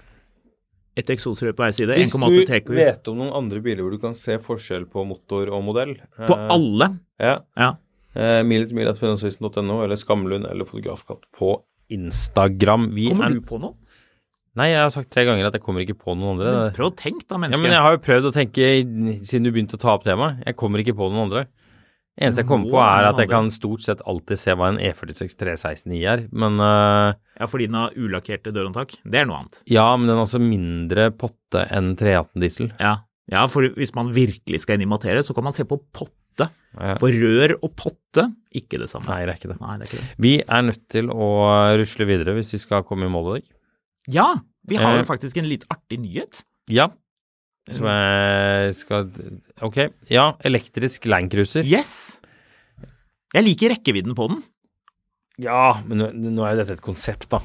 Et 1.01 1.11
eksosrør 1.13 1.53
på 1.55 1.63
hver 1.63 1.75
side, 1.75 1.95
Hvis 1.95 2.11
du 2.11 2.73
vet 2.75 3.07
om 3.07 3.21
noen 3.21 3.31
andre 3.37 3.61
biler 3.63 3.85
hvor 3.85 3.93
du 3.95 4.01
kan 4.01 4.15
se 4.17 4.35
forskjell 4.43 4.89
på 4.91 5.05
motor 5.07 5.47
og 5.55 5.63
modell 5.63 5.93
På 6.17 6.35
eh, 6.35 6.47
alle. 6.51 6.89
Ja. 7.21 7.37
Ja. 7.55 7.69
Eh, 8.15 8.41
Mil 8.43 8.65
til 8.67 8.75
mil 8.75 8.89
at 8.91 8.99
finansavisen.no 8.99 9.81
eller 9.85 9.99
Skamlund 9.99 10.49
eller 10.49 10.67
Fotografkatt 10.67 11.23
på 11.37 11.55
Instagram. 11.91 12.89
Vi 12.95 13.07
Kommer 13.11 13.29
er 13.29 13.37
du 13.37 13.45
på 13.45 13.59
noe? 13.61 13.77
Nei, 14.59 14.67
jeg 14.73 14.81
har 14.83 14.89
sagt 14.91 15.07
tre 15.13 15.23
ganger 15.23 15.47
at 15.47 15.55
jeg 15.55 15.63
kommer 15.63 15.83
ikke 15.85 15.95
på 15.95 16.11
noen 16.17 16.33
andre. 16.33 16.51
Men 16.51 16.73
Prøv 16.75 16.89
å 16.89 16.95
tenke 16.99 17.23
da, 17.23 17.37
menneske. 17.39 17.55
Ja, 17.55 17.63
men 17.63 17.71
jeg 17.71 17.83
har 17.85 17.93
jo 17.95 18.01
prøvd 18.03 18.27
å 18.27 18.33
tenke 18.35 18.65
siden 19.23 19.47
du 19.47 19.51
begynte 19.55 19.77
å 19.77 19.81
ta 19.81 19.93
opp 19.95 20.03
temaet. 20.03 20.41
Jeg 20.43 20.57
kommer 20.59 20.83
ikke 20.83 20.95
på 20.97 21.07
noen 21.07 21.29
andre. 21.29 21.45
Eneste 22.19 22.43
jeg 22.43 22.49
kommer 22.49 22.67
på, 22.67 22.79
er 22.83 23.07
at 23.07 23.19
jeg 23.21 23.29
kan 23.31 23.47
stort 23.53 23.85
sett 23.85 24.01
alltid 24.03 24.39
se 24.41 24.53
hva 24.59 24.67
en 24.73 24.79
E 24.83 24.89
E46 24.91 25.37
316i 25.39 26.01
er. 26.11 26.25
Men 26.35 26.59
uh, 26.59 27.13
Ja, 27.39 27.47
fordi 27.47 27.69
den 27.71 27.77
har 27.79 27.95
ulakkerte 27.95 28.51
dørhåndtak. 28.51 28.97
Det 29.07 29.21
er 29.21 29.29
noe 29.29 29.39
annet. 29.39 29.61
ja, 29.71 29.85
men 29.95 30.11
den 30.11 30.19
har 30.19 30.27
også 30.27 30.41
mindre 30.43 31.07
potte 31.15 31.63
enn 31.71 31.93
318 31.95 32.43
diesel. 32.43 32.73
Ja. 32.83 32.97
ja, 33.31 33.45
for 33.47 33.63
hvis 33.79 33.95
man 33.95 34.11
virkelig 34.11 34.59
skal 34.65 34.75
inn 34.75 34.83
i 34.83 34.91
materie, 34.91 35.23
så 35.23 35.33
kan 35.37 35.47
man 35.47 35.55
se 35.55 35.63
på 35.63 35.79
potte. 35.95 36.17
Ja. 36.39 36.93
For 37.01 37.11
rør 37.11 37.51
og 37.59 37.73
potte, 37.75 38.23
ikke 38.55 38.79
det 38.79 38.87
samme. 38.89 39.07
Nei, 39.11 39.25
det 39.27 39.33
er 39.33 39.39
ikke 39.41 39.49
det. 39.51 39.57
Nei, 39.59 39.73
det 39.77 39.83
er 39.83 39.89
ikke 39.91 39.99
det. 39.99 40.13
Vi 40.23 40.31
er 40.47 40.61
nødt 40.63 40.83
til 40.93 41.09
å 41.11 41.27
rusle 41.81 42.05
videre 42.07 42.35
hvis 42.37 42.53
vi 42.55 42.59
skal 42.63 42.85
komme 42.87 43.09
i 43.09 43.11
mål 43.11 43.27
i 43.27 43.33
dag. 43.41 43.49
Ja, 44.07 44.27
vi 44.67 44.77
har 44.79 44.93
Eh. 44.95 45.01
jo 45.03 45.09
faktisk 45.09 45.37
en 45.37 45.49
litt 45.49 45.65
artig 45.69 45.99
nyhet. 45.99 46.43
Ja. 46.71 46.87
Som 47.69 47.85
jeg 47.85 48.73
skal 48.75 49.09
Ok. 49.61 49.77
Ja, 50.09 50.31
elektrisk 50.43 51.05
landcruiser. 51.05 51.63
Yes! 51.67 52.21
Jeg 53.35 53.43
liker 53.45 53.69
rekkevidden 53.75 54.15
på 54.15 54.27
den. 54.31 54.41
Ja, 55.39 55.81
men 55.87 55.97
nå 56.35 56.43
er 56.45 56.55
jo 56.55 56.63
dette 56.63 56.73
et 56.79 56.81
konsept, 56.81 57.29
da. 57.29 57.39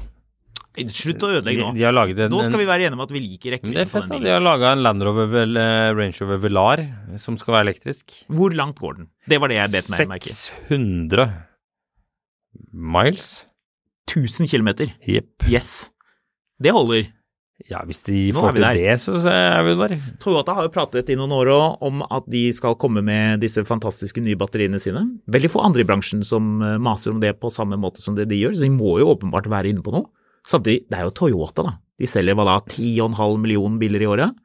Slutt 0.77 1.23
å 1.25 1.31
ødelegge 1.39 1.63
nå. 1.63 1.71
de 1.73 1.83
har 1.87 1.95
laget 1.95 2.19
en, 2.25 2.31
Nå 2.33 2.43
skal 2.45 2.61
vi 2.61 2.67
være 2.69 2.87
enige 2.87 2.99
om 2.99 3.03
at 3.07 3.13
vi 3.15 3.21
liker 3.23 3.55
Det 3.55 3.57
er 3.57 3.57
rekkevidden 3.57 3.91
fett, 3.91 4.07
da. 4.11 4.19
De 4.21 4.33
har 4.35 4.43
laga 4.45 4.71
en 4.75 4.83
Land 4.85 5.05
Rover 5.07 5.29
vel, 5.31 5.57
eh, 5.57 5.89
Range 5.97 6.21
Rover 6.21 6.41
Velar 6.45 6.85
som 7.17 7.37
skal 7.41 7.57
være 7.57 7.69
elektrisk. 7.71 8.19
Hvor 8.29 8.53
langt 8.53 8.77
går 8.81 8.99
den? 9.01 9.09
Det 9.27 9.41
var 9.41 9.49
det 9.53 9.57
jeg 9.57 9.73
bet 9.73 9.91
meg 9.95 10.11
merke 10.15 10.29
i. 10.29 10.37
600 10.37 11.29
miles. 12.73 13.45
1000 14.07 14.47
km. 14.47 14.69
Yep. 15.07 15.49
Yes. 15.51 15.89
Det 16.61 16.71
holder. 16.73 17.09
Ja, 17.65 17.79
hvis 17.89 18.03
de 18.05 18.29
Nå 18.35 18.37
får 18.43 18.53
til 18.53 18.65
det, 18.77 18.91
så 19.01 19.15
så 19.17 19.31
er 19.33 19.63
vi 19.65 19.73
der. 19.79 19.95
Toyota 20.21 20.53
har 20.53 20.67
jo 20.67 20.71
pratet 20.75 21.09
i 21.09 21.15
noen 21.17 21.33
år 21.33 21.49
også 21.49 21.87
om 21.89 22.03
at 22.05 22.27
de 22.29 22.43
skal 22.53 22.77
komme 22.77 23.01
med 23.01 23.41
disse 23.41 23.63
fantastiske 23.65 24.21
nye 24.21 24.37
batteriene 24.37 24.77
sine. 24.81 25.01
Veldig 25.25 25.49
få 25.49 25.63
andre 25.65 25.81
i 25.81 25.87
bransjen 25.89 26.21
som 26.27 26.61
eh, 26.61 26.77
maser 26.77 27.15
om 27.15 27.21
det 27.23 27.33
på 27.41 27.49
samme 27.53 27.79
måte 27.81 28.03
som 28.03 28.15
det 28.17 28.27
de 28.29 28.37
gjør, 28.37 28.53
så 28.59 28.67
de 28.67 28.69
må 28.75 28.99
jo 29.01 29.09
åpenbart 29.15 29.49
være 29.49 29.73
inne 29.73 29.81
på 29.81 29.95
noe. 29.95 30.05
Samtidig, 30.47 30.85
det 30.89 30.97
er 30.99 31.03
jo 31.09 31.11
Toyota, 31.11 31.63
da. 31.67 31.75
De 31.99 32.05
selger 32.07 32.35
hva 32.37 32.45
da, 32.47 32.59
10,5 32.71 33.37
millioner 33.43 33.79
biler 33.81 34.01
i 34.05 34.09
året? 34.09 34.35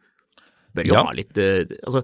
Bør 0.75 0.87
jo 0.89 0.95
Ja. 0.95 1.03
ha 1.05 1.13
litt 1.13 1.37
eh, 1.39 1.65
Altså 1.87 2.03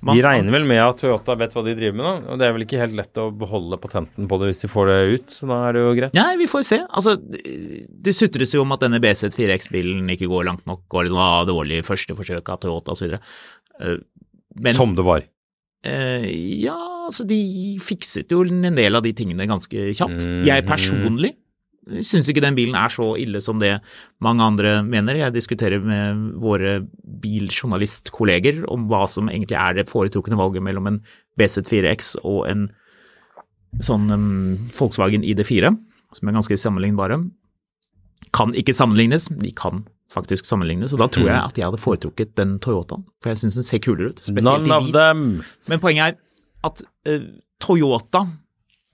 man- 0.00 0.16
De 0.16 0.22
regner 0.22 0.50
vel 0.54 0.64
med 0.64 0.78
at 0.78 0.96
Toyota 1.02 1.34
vet 1.36 1.52
hva 1.52 1.64
de 1.66 1.74
driver 1.74 1.96
med, 1.98 2.04
da. 2.06 2.32
Og 2.32 2.38
det 2.38 2.46
er 2.46 2.52
vel 2.54 2.62
ikke 2.64 2.78
helt 2.78 2.94
lett 2.96 3.14
å 3.18 3.28
beholde 3.36 3.76
patenten 3.82 4.28
på 4.30 4.38
det 4.40 4.48
hvis 4.52 4.62
de 4.62 4.68
får 4.70 4.86
det 4.86 4.98
ut, 5.20 5.26
så 5.28 5.46
da 5.50 5.56
er 5.68 5.72
det 5.74 5.80
jo 5.82 5.94
greit. 5.98 6.14
Nei, 6.14 6.36
vi 6.38 6.46
får 6.46 6.64
se. 6.64 6.78
Altså, 6.88 7.16
det 7.18 8.14
sutres 8.14 8.54
jo 8.54 8.62
om 8.62 8.72
at 8.72 8.80
denne 8.80 9.00
BZ4X-bilen 9.02 10.08
ikke 10.14 10.28
går 10.30 10.44
langt 10.46 10.64
nok, 10.66 10.82
og 10.94 11.04
det 11.04 11.12
var 11.12 11.44
dårlig 11.50 11.82
første 11.84 12.14
forsøk 12.14 12.48
av 12.48 12.60
Toyota 12.62 12.94
osv. 12.94 13.18
Men 14.58 14.74
Som 14.74 14.94
det 14.94 15.04
var. 15.04 15.22
eh, 15.84 16.26
ja, 16.62 16.76
altså 17.08 17.26
de 17.26 17.76
fikset 17.78 18.28
jo 18.30 18.42
en 18.42 18.74
del 18.74 18.96
av 18.96 19.02
de 19.02 19.12
tingene 19.12 19.46
ganske 19.46 19.92
kjapt. 19.94 20.22
Mhm. 20.24 20.44
Jeg 20.46 20.66
personlig 20.66 21.34
syns 22.04 22.28
ikke 22.30 22.42
den 22.44 22.56
bilen 22.56 22.76
er 22.78 22.92
så 22.92 23.12
ille 23.20 23.40
som 23.44 23.60
det 23.62 23.78
mange 24.24 24.44
andre 24.44 24.78
mener. 24.86 25.18
Jeg 25.18 25.34
diskuterer 25.36 25.82
med 25.82 26.38
våre 26.42 26.78
biljournalistkolleger 27.22 28.64
om 28.70 28.88
hva 28.90 29.06
som 29.10 29.30
egentlig 29.32 29.58
er 29.58 29.78
det 29.80 29.88
foretrukne 29.90 30.38
valget 30.38 30.64
mellom 30.64 30.90
en 30.90 31.00
BZ4X 31.40 32.16
og 32.24 32.44
en 32.50 32.68
sånn 33.84 34.08
um, 34.12 34.56
Volkswagen 34.72 35.26
ID4, 35.26 35.72
som 36.16 36.30
er 36.30 36.36
ganske 36.38 36.58
sammenlignbare. 36.60 37.20
Kan 38.34 38.54
ikke 38.58 38.74
sammenlignes, 38.76 39.28
de 39.42 39.52
kan 39.56 39.84
faktisk 40.12 40.48
sammenlignes, 40.48 40.94
og 40.96 41.02
da 41.02 41.08
tror 41.12 41.28
jeg 41.28 41.38
at 41.38 41.58
jeg 41.60 41.68
hadde 41.68 41.80
foretrukket 41.82 42.32
den 42.40 42.56
Toyotaen, 42.64 43.04
for 43.20 43.32
jeg 43.32 43.42
syns 43.42 43.58
den 43.60 43.66
ser 43.68 43.82
kulere 43.84 44.14
ut. 44.14 44.22
Spesielt 44.24 44.48
None 44.48 44.68
i 44.72 44.76
of 44.78 44.88
them. 44.96 45.26
Men 45.68 45.82
poenget 45.82 46.14
er 46.14 46.68
at 46.68 46.82
uh, 47.08 47.28
Toyota, 47.62 48.24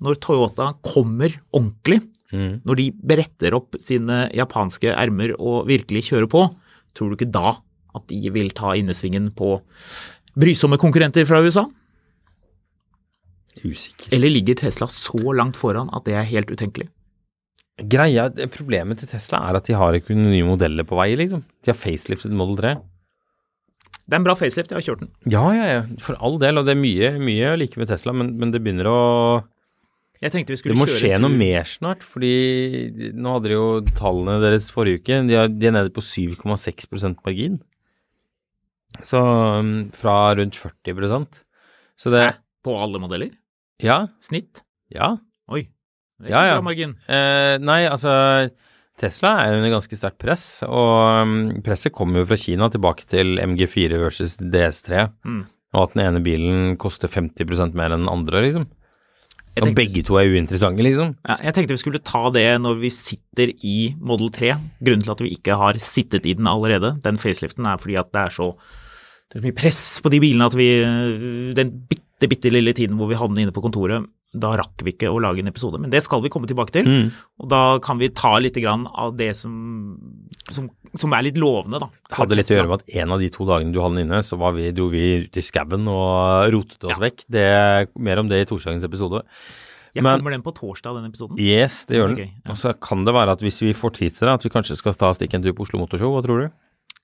når 0.04 0.18
Toyota 0.24 0.72
kommer 0.84 1.36
ordentlig, 1.54 2.02
Mm. 2.34 2.54
når 2.66 2.78
de 2.80 2.88
beretter 3.06 3.54
opp 3.54 3.76
sine 3.82 4.24
japanske 4.34 4.90
ermer 4.90 5.36
og 5.38 5.68
virkelig 5.70 6.08
kjører 6.10 6.26
på, 6.30 6.48
tror 6.96 7.12
du 7.12 7.18
ikke 7.18 7.30
da 7.30 7.56
at 7.94 8.06
de 8.10 8.32
vil 8.34 8.50
ta 8.56 8.72
innesvingen 8.74 9.30
på 9.38 9.56
brysomme 10.34 10.80
konkurrenter 10.82 11.26
fra 11.28 11.38
USA? 11.44 11.68
Usikker. 13.62 14.10
Eller 14.16 14.32
ligger 14.34 14.58
Tesla 14.64 14.88
så 14.90 15.20
langt 15.36 15.56
foran 15.60 15.92
at 15.94 16.06
det 16.08 16.16
er 16.18 16.26
helt 16.26 16.50
utenkelig? 16.50 16.88
Greia, 17.90 18.28
Problemet 18.54 19.00
til 19.02 19.10
Tesla 19.10 19.40
er 19.48 19.58
at 19.58 19.66
de 19.66 19.78
har 19.78 19.96
ikke 19.98 20.14
noen 20.14 20.30
nye 20.34 20.46
modeller 20.46 20.86
på 20.86 20.98
vei, 20.98 21.12
liksom. 21.18 21.42
De 21.62 21.72
har 21.72 21.78
faceliftet 21.78 22.34
Model 22.34 22.58
3. 22.60 22.74
Det 24.04 24.12
er 24.12 24.20
en 24.20 24.26
bra 24.26 24.34
facelift, 24.36 24.70
jeg 24.70 24.78
har 24.78 24.84
kjørt 24.84 25.02
den. 25.06 25.10
Ja, 25.32 25.46
ja, 25.56 25.66
ja. 25.70 25.82
For 26.02 26.18
all 26.20 26.36
del. 26.42 26.60
Og 26.60 26.66
det 26.68 26.74
er 26.74 26.80
mye, 26.82 27.14
mye 27.24 27.54
å 27.54 27.58
like 27.58 27.80
med 27.80 27.88
Tesla, 27.88 28.12
men, 28.12 28.34
men 28.40 28.52
det 28.52 28.60
begynner 28.62 28.90
å 28.90 28.98
Jeg 30.24 30.32
tenkte 30.32 30.54
vi 30.54 30.72
Det 30.72 30.78
må 30.80 30.86
kjøre 30.88 31.00
skje 31.02 31.20
noe 31.20 31.36
mer 31.36 31.66
snart, 31.68 32.04
fordi 32.06 33.10
nå 33.12 33.34
hadde 33.36 33.50
de 33.50 33.56
jo 33.58 33.66
tallene 33.92 34.38
deres 34.40 34.70
forrige 34.72 35.02
uke. 35.02 35.18
De 35.28 35.36
er, 35.36 35.50
de 35.52 35.68
er 35.68 35.74
nede 35.76 35.92
på 35.92 36.00
7,6% 36.00 37.18
margin. 37.26 37.58
Så 39.04 39.20
um, 39.20 39.72
fra 39.92 40.34
rundt 40.38 40.54
40% 40.54 41.40
Så 41.98 42.12
det 42.14 42.28
På 42.64 42.76
alle 42.78 43.00
modeller? 43.02 43.32
Ja. 43.82 44.04
Snitt? 44.22 44.62
Ja. 44.94 45.16
Oi. 45.50 45.66
Det 46.22 46.30
er 46.30 46.30
ikke 46.30 46.44
ja. 46.46 46.54
bra 46.54 46.64
margin. 46.70 46.94
Eh, 47.10 47.56
nei, 47.60 47.80
altså 47.90 48.14
Tesla 48.96 49.32
er 49.42 49.56
under 49.58 49.72
ganske 49.74 49.98
sterkt 49.98 50.20
press, 50.22 50.44
og 50.62 51.26
um, 51.26 51.34
presset 51.66 51.92
kommer 51.92 52.22
jo 52.22 52.28
fra 52.30 52.38
Kina 52.38 52.68
tilbake 52.70 53.04
til 53.10 53.34
MG4 53.42 53.98
versus 53.98 54.36
DS3, 54.38 55.08
Mm. 55.26 55.40
og 55.74 55.80
at 55.82 55.96
den 55.96 56.04
ene 56.06 56.22
bilen 56.22 56.76
koster 56.78 57.10
50% 57.10 57.74
mer 57.74 57.90
enn 57.90 58.06
den 58.06 58.12
andre, 58.12 58.44
liksom. 58.46 58.68
Og 59.62 59.74
begge 59.76 60.02
to 60.02 60.16
er 60.18 60.32
uinteressante, 60.32 60.82
liksom. 60.82 61.12
Ja, 61.28 61.36
jeg 61.46 61.54
tenkte 61.54 61.76
vi 61.76 61.82
skulle 61.82 62.02
ta 62.02 62.26
det 62.34 62.46
når 62.62 62.80
vi 62.80 62.90
sitter 62.90 63.52
i 63.62 63.94
Model 64.02 64.32
3. 64.34 64.56
Grunnen 64.82 65.04
til 65.04 65.14
at 65.14 65.22
vi 65.22 65.34
ikke 65.36 65.58
har 65.60 65.78
sittet 65.82 66.26
i 66.26 66.34
den 66.34 66.48
allerede, 66.50 66.96
den 67.04 67.20
faceliften, 67.22 67.68
er 67.70 67.78
fordi 67.78 67.94
at 68.00 68.10
det 68.10 68.22
er 68.24 68.34
så, 68.34 68.48
det 69.30 69.38
er 69.38 69.42
så 69.42 69.46
mye 69.46 69.58
press 69.60 69.84
på 70.02 70.10
de 70.10 70.20
bilene 70.24 70.48
at 70.50 70.58
vi 70.58 70.68
Den 71.54 71.70
bitte, 71.86 72.30
bitte 72.30 72.50
lille 72.50 72.74
tiden 72.74 72.98
hvor 72.98 73.10
vi 73.10 73.18
havner 73.20 73.44
inne 73.44 73.54
på 73.54 73.62
kontoret, 73.62 74.08
da 74.34 74.50
rakk 74.58 74.82
vi 74.82 74.92
ikke 74.94 75.10
å 75.14 75.20
lage 75.22 75.38
en 75.44 75.48
episode. 75.50 75.78
Men 75.78 75.92
det 75.92 76.00
skal 76.02 76.22
vi 76.24 76.30
komme 76.32 76.48
tilbake 76.50 76.74
til. 76.74 76.88
Mm. 76.90 77.10
Og 77.40 77.48
da 77.52 77.60
kan 77.84 78.00
vi 78.00 78.08
ta 78.10 78.32
litt 78.42 78.56
grann 78.58 78.86
av 78.90 79.12
det 79.16 79.30
som, 79.38 79.54
som, 80.50 80.68
som 80.98 81.14
er 81.14 81.28
litt 81.28 81.38
lovende, 81.40 81.78
da. 81.82 81.88
Det 82.10 82.18
hadde 82.18 82.38
litt 82.40 82.50
å 82.50 82.56
gjøre 82.58 82.70
med 82.72 82.82
at 82.82 82.96
en 83.02 83.14
av 83.14 83.22
de 83.22 83.28
to 83.34 83.46
dagene 83.48 83.72
du 83.74 83.78
hadde 83.82 84.00
den 84.00 84.08
inne, 84.08 84.22
så 84.26 84.38
var 84.40 84.56
vi, 84.56 84.68
dro 84.74 84.88
vi 84.92 85.04
ut 85.28 85.38
i 85.38 85.44
skauen 85.44 85.86
og 85.90 86.50
rotet 86.54 86.88
oss 86.88 86.96
Ja. 86.96 87.02
vekk. 87.06 87.24
Det, 87.30 87.46
mer 87.96 88.18
om 88.24 88.28
det 88.32 88.42
i 88.42 88.48
torsdagens 88.50 88.84
episode. 88.90 89.22
Jeg 89.94 90.02
Men- 90.02 90.18
kommer 90.18 90.34
den 90.34 90.42
på 90.42 90.50
torsdag, 90.56 90.96
den 90.98 91.06
episoden. 91.12 91.38
Yes, 91.38 91.84
det 91.86 92.00
gjør 92.00 92.08
den. 92.10 92.18
Okay, 92.18 92.30
ja. 92.44 92.50
Og 92.50 92.56
så 92.58 92.74
kan 92.80 93.04
det 93.06 93.14
være 93.14 93.30
at 93.38 93.40
hvis 93.46 93.60
vi 93.62 93.72
får 93.72 93.94
tid 93.94 94.10
til 94.18 94.26
det, 94.26 94.34
at 94.34 94.42
vi 94.42 94.50
kanskje 94.50 94.76
skal 94.76 94.94
ta 94.98 95.12
stikke 95.14 95.34
en 95.38 95.42
tur 95.46 95.52
på 95.54 95.62
Oslo 95.62 95.78
Motorshow, 95.78 96.10
hva 96.10 96.24
tror 96.26 96.42
du? 96.42 96.50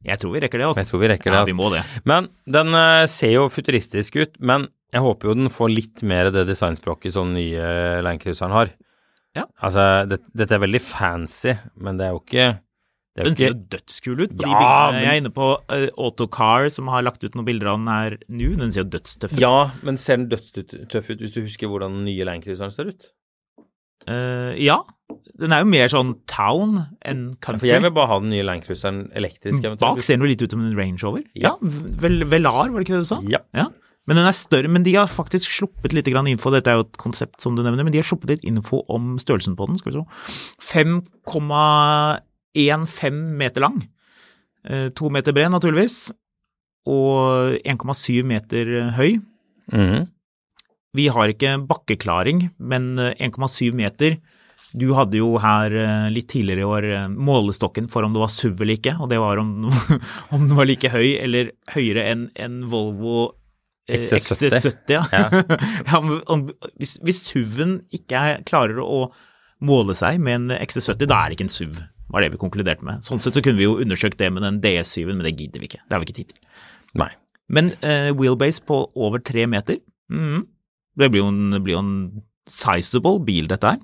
Jeg 0.03 0.19
tror 0.19 0.33
vi 0.33 0.41
rekker 0.41 0.59
det, 0.59 0.67
altså. 0.67 0.81
Jeg 0.83 0.89
tror 0.91 1.01
vi 1.05 1.09
rekker 1.13 1.31
det, 1.31 1.37
Ja, 1.37 1.41
altså. 1.45 1.55
vi 1.55 1.61
må 1.61 1.71
det. 1.71 1.85
Men 2.09 2.29
den 2.51 2.75
eh, 2.75 3.07
ser 3.07 3.31
jo 3.37 3.49
futuristisk 3.53 4.17
ut, 4.17 4.35
men 4.41 4.67
jeg 4.93 5.03
håper 5.05 5.29
jo 5.31 5.35
den 5.39 5.51
får 5.55 5.71
litt 5.75 6.03
mer 6.03 6.31
det 6.35 6.47
designspråket 6.49 7.13
som 7.15 7.31
den 7.31 7.39
nye 7.43 8.01
Landcruiseren 8.07 8.53
har. 8.55 8.73
Ja. 9.37 9.45
Altså, 9.63 9.85
det, 10.11 10.19
dette 10.35 10.57
er 10.57 10.63
veldig 10.65 10.81
fancy, 10.83 11.53
men 11.79 11.97
det 12.01 12.09
er 12.09 12.17
jo 12.17 12.23
ikke 12.25 12.49
det 13.11 13.23
er 13.23 13.27
Den 13.27 13.37
ser 13.37 13.49
ikke, 13.51 13.55
jo 13.59 13.69
dødskul 13.75 14.21
ut. 14.23 14.33
På 14.35 14.43
de 14.45 14.51
Ja, 14.51 14.59
bildene. 14.61 14.91
men- 14.95 15.03
Jeg 15.03 15.11
er 15.11 15.21
inne 15.21 15.33
på 15.35 15.47
uh, 15.59 15.87
Autocar, 15.99 16.69
som 16.71 16.87
har 16.89 17.03
lagt 17.03 17.25
ut 17.25 17.35
noen 17.35 17.45
bilder 17.47 17.67
av 17.73 17.79
den 17.81 17.89
her 17.91 18.17
nå. 18.29 18.51
Den 18.59 18.71
ser 18.75 18.85
jo 18.85 18.91
dødstøff 18.91 19.33
ut. 19.35 19.41
Ja, 19.43 19.71
men 19.83 19.97
ser 19.99 20.17
den 20.21 20.29
dødstøff 20.31 21.11
ut 21.11 21.19
hvis 21.25 21.35
du 21.35 21.41
husker 21.43 21.67
hvordan 21.71 21.97
den 21.99 22.05
nye 22.07 22.25
Landcruiseren 22.29 22.71
ser 22.75 22.91
ut? 22.95 23.09
Uh, 24.09 24.55
ja. 24.59 24.79
Den 25.41 25.53
er 25.53 25.65
jo 25.65 25.69
mer 25.69 25.91
sånn 25.93 26.15
town 26.31 26.79
enn 27.05 27.25
For 27.43 27.59
jeg 27.67 27.83
vil 27.83 27.91
bare 27.93 28.09
ha 28.13 28.19
den 28.23 28.31
nye 28.31 28.47
Landcruiseren 28.47 29.11
elektrisk. 29.19 29.67
Bak 29.83 30.01
ser 30.07 30.17
den 30.17 30.25
jo 30.27 30.31
litt 30.31 30.43
ut 30.47 30.55
som 30.55 30.63
en 30.65 30.77
Range 30.79 31.03
Rover. 31.03 31.25
Ja. 31.35 31.51
Ja, 31.51 31.57
vel, 32.01 32.23
Velar, 32.31 32.71
var 32.71 32.79
det 32.79 32.87
ikke 32.89 32.99
det 33.01 33.05
du 33.05 33.11
sa? 33.11 33.19
Ja. 33.29 33.43
Ja. 33.59 33.67
Men 34.09 34.17
den 34.17 34.27
er 34.27 34.33
større, 34.35 34.69
men 34.73 34.83
de 34.83 34.95
har 34.97 35.07
faktisk 35.13 35.51
sluppet 35.53 35.93
litt 35.95 36.09
grann 36.09 36.27
info, 36.31 36.51
dette 36.51 36.71
er 36.73 36.77
jo 36.81 36.85
et 36.87 36.97
konsept 36.99 37.41
som 37.45 37.55
du 37.55 37.61
nevner, 37.63 37.85
men 37.85 37.93
de 37.95 38.01
har 38.01 38.09
sluppet 38.09 38.31
litt 38.33 38.45
info 38.49 38.81
om 38.91 39.19
størrelsen 39.21 39.55
på 39.59 39.67
den, 39.69 39.77
skal 39.79 39.93
vi 39.93 39.99
se. 40.01 40.05
5,15 40.73 43.13
meter 43.39 43.61
lang. 43.67 43.79
Eh, 44.67 44.89
To 44.97 45.11
meter 45.13 45.33
bred, 45.37 45.51
naturligvis. 45.53 45.97
Og 46.91 47.59
1,7 47.65 48.25
meter 48.27 48.65
høy. 48.97 49.11
Mhm. 49.73 50.09
Vi 50.97 51.07
har 51.07 51.29
ikke 51.31 51.53
bakkeklaring, 51.71 52.49
men 52.59 52.99
eh, 52.99 53.15
1,7 53.21 53.73
meter. 53.79 54.17
Du 54.75 54.93
hadde 54.95 55.17
jo 55.19 55.37
her 55.39 55.71
eh, 55.75 56.09
litt 56.11 56.29
tidligere 56.33 56.61
i 56.65 56.67
år 56.67 56.85
eh, 56.91 57.09
målestokken 57.11 57.89
for 57.91 58.03
om 58.07 58.13
det 58.15 58.21
var 58.23 58.29
SUV 58.31 58.61
eller 58.63 58.75
ikke, 58.79 58.97
og 58.99 59.09
det 59.11 59.19
var 59.23 59.39
om, 59.39 59.71
om 60.35 60.49
den 60.49 60.57
var 60.59 60.67
like 60.67 60.89
høy 60.91 61.15
eller 61.23 61.51
høyere 61.75 62.05
enn 62.11 62.31
en 62.39 62.65
Volvo 62.71 63.29
eh, 63.29 63.35
XC70. 63.97 64.55
XC70. 64.55 64.95
Ja. 64.95 65.03
Ja. 65.13 65.59
Ja, 65.91 65.99
om, 65.99 66.13
om, 66.31 66.45
hvis, 66.81 66.97
hvis 67.05 67.23
SUV-en 67.29 67.77
ikke 67.97 68.21
er, 68.31 68.43
klarer 68.49 68.79
å 68.85 69.01
måle 69.67 69.95
seg 69.99 70.21
med 70.25 70.39
en 70.39 70.55
XC70, 70.61 71.07
da 71.11 71.19
er 71.25 71.31
det 71.33 71.39
ikke 71.39 71.47
en 71.49 71.53
SUV, 71.57 71.81
var 72.11 72.25
det 72.25 72.31
vi 72.33 72.41
konkluderte 72.43 72.87
med. 72.87 73.03
Sånn 73.07 73.21
sett 73.23 73.37
så 73.37 73.43
kunne 73.45 73.61
vi 73.61 73.67
jo 73.69 73.77
undersøkt 73.83 74.19
det 74.19 74.31
med 74.35 74.43
den 74.47 74.61
DS7-en, 74.65 75.17
men 75.21 75.27
det 75.29 75.35
gidder 75.39 75.61
vi 75.63 75.69
ikke. 75.71 75.83
Det 75.87 75.95
har 75.97 76.03
vi 76.03 76.09
ikke 76.09 76.19
tid 76.23 76.33
til. 76.33 76.41
Nei. 77.03 77.11
Men 77.51 77.73
eh, 77.87 78.11
wheelbase 78.17 78.63
på 78.67 78.81
over 78.95 79.23
tre 79.27 79.45
meter, 79.51 79.79
mm, 80.11 80.41
det 81.01 81.11
blir 81.13 81.23
jo 81.25 81.29
en, 81.31 81.61
blir 81.67 81.79
en 81.79 81.93
sizable 82.51 83.21
bil, 83.27 83.47
dette 83.51 83.75
her. 83.75 83.81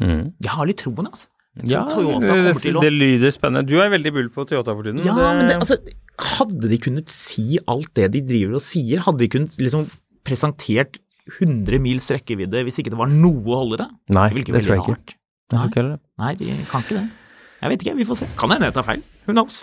Mm. 0.00 0.32
Jeg 0.42 0.50
har 0.56 0.66
litt 0.68 0.80
troen, 0.82 1.06
altså. 1.10 1.28
Ja, 1.70 1.84
det, 1.86 2.56
det 2.82 2.88
lyder 2.90 3.30
spennende. 3.30 3.62
Du 3.68 3.76
er 3.78 3.92
veldig 3.92 4.10
bull 4.16 4.30
på 4.34 4.42
Toyota 4.50 4.72
for 4.74 4.82
tiden. 4.88 4.98
Ja, 5.06 5.14
det- 5.14 5.36
men 5.38 5.46
det, 5.52 5.58
altså, 5.62 5.76
hadde 6.18 6.68
de 6.70 6.78
kunnet 6.78 7.10
si 7.10 7.58
alt 7.70 7.90
det 7.98 8.10
de 8.14 8.20
driver 8.26 8.58
og 8.60 8.62
sier, 8.64 9.02
hadde 9.06 9.18
de 9.24 9.28
kunnet 9.32 9.56
liksom 9.58 9.88
presentert 10.24 11.00
100 11.40 11.78
mils 11.80 12.06
rekkevidde 12.12 12.62
hvis 12.66 12.78
ikke 12.82 12.92
det 12.92 12.98
var 13.00 13.08
noe 13.10 13.42
å 13.48 13.60
holde 13.62 13.78
det? 13.80 13.86
Nei, 14.14 14.28
Det 14.34 14.44
det 14.46 14.62
tror 14.64 14.74
jeg 14.76 14.82
ikke. 14.84 14.96
rart. 14.98 15.14
Jeg 15.54 15.70
ikke. 15.70 15.84
Nei, 16.20 16.32
de 16.40 16.56
kan 16.70 16.84
ikke 16.84 16.98
det. 16.98 17.04
Jeg 17.64 17.70
vet 17.72 17.82
ikke, 17.84 17.94
vi 17.96 18.04
får 18.08 18.18
se. 18.20 18.28
Kan 18.36 18.52
hende 18.52 18.68
jeg 18.68 18.74
tar 18.76 18.84
feil. 18.84 19.02
Who 19.26 19.32
knows? 19.36 19.62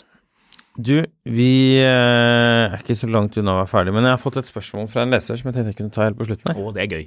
Du, 0.79 1.01
vi 1.27 1.49
eh, 1.83 2.71
er 2.71 2.77
ikke 2.79 2.95
så 2.95 3.09
langt 3.11 3.35
unna 3.37 3.53
å 3.57 3.59
være 3.59 3.69
ferdig, 3.69 3.93
men 3.93 4.07
jeg 4.07 4.15
har 4.15 4.21
fått 4.21 4.37
et 4.41 4.47
spørsmål 4.47 4.87
fra 4.89 5.03
en 5.03 5.11
leser 5.13 5.37
som 5.37 5.49
jeg 5.49 5.57
tenkte 5.57 5.73
jeg 5.73 5.79
kunne 5.81 5.93
ta 5.93 6.05
helt 6.07 6.17
på 6.17 6.27
slutten 6.29 6.47
her. 6.53 6.61
Å, 6.63 6.71
det 6.77 6.85
er 6.85 6.93
gøy. 6.95 7.05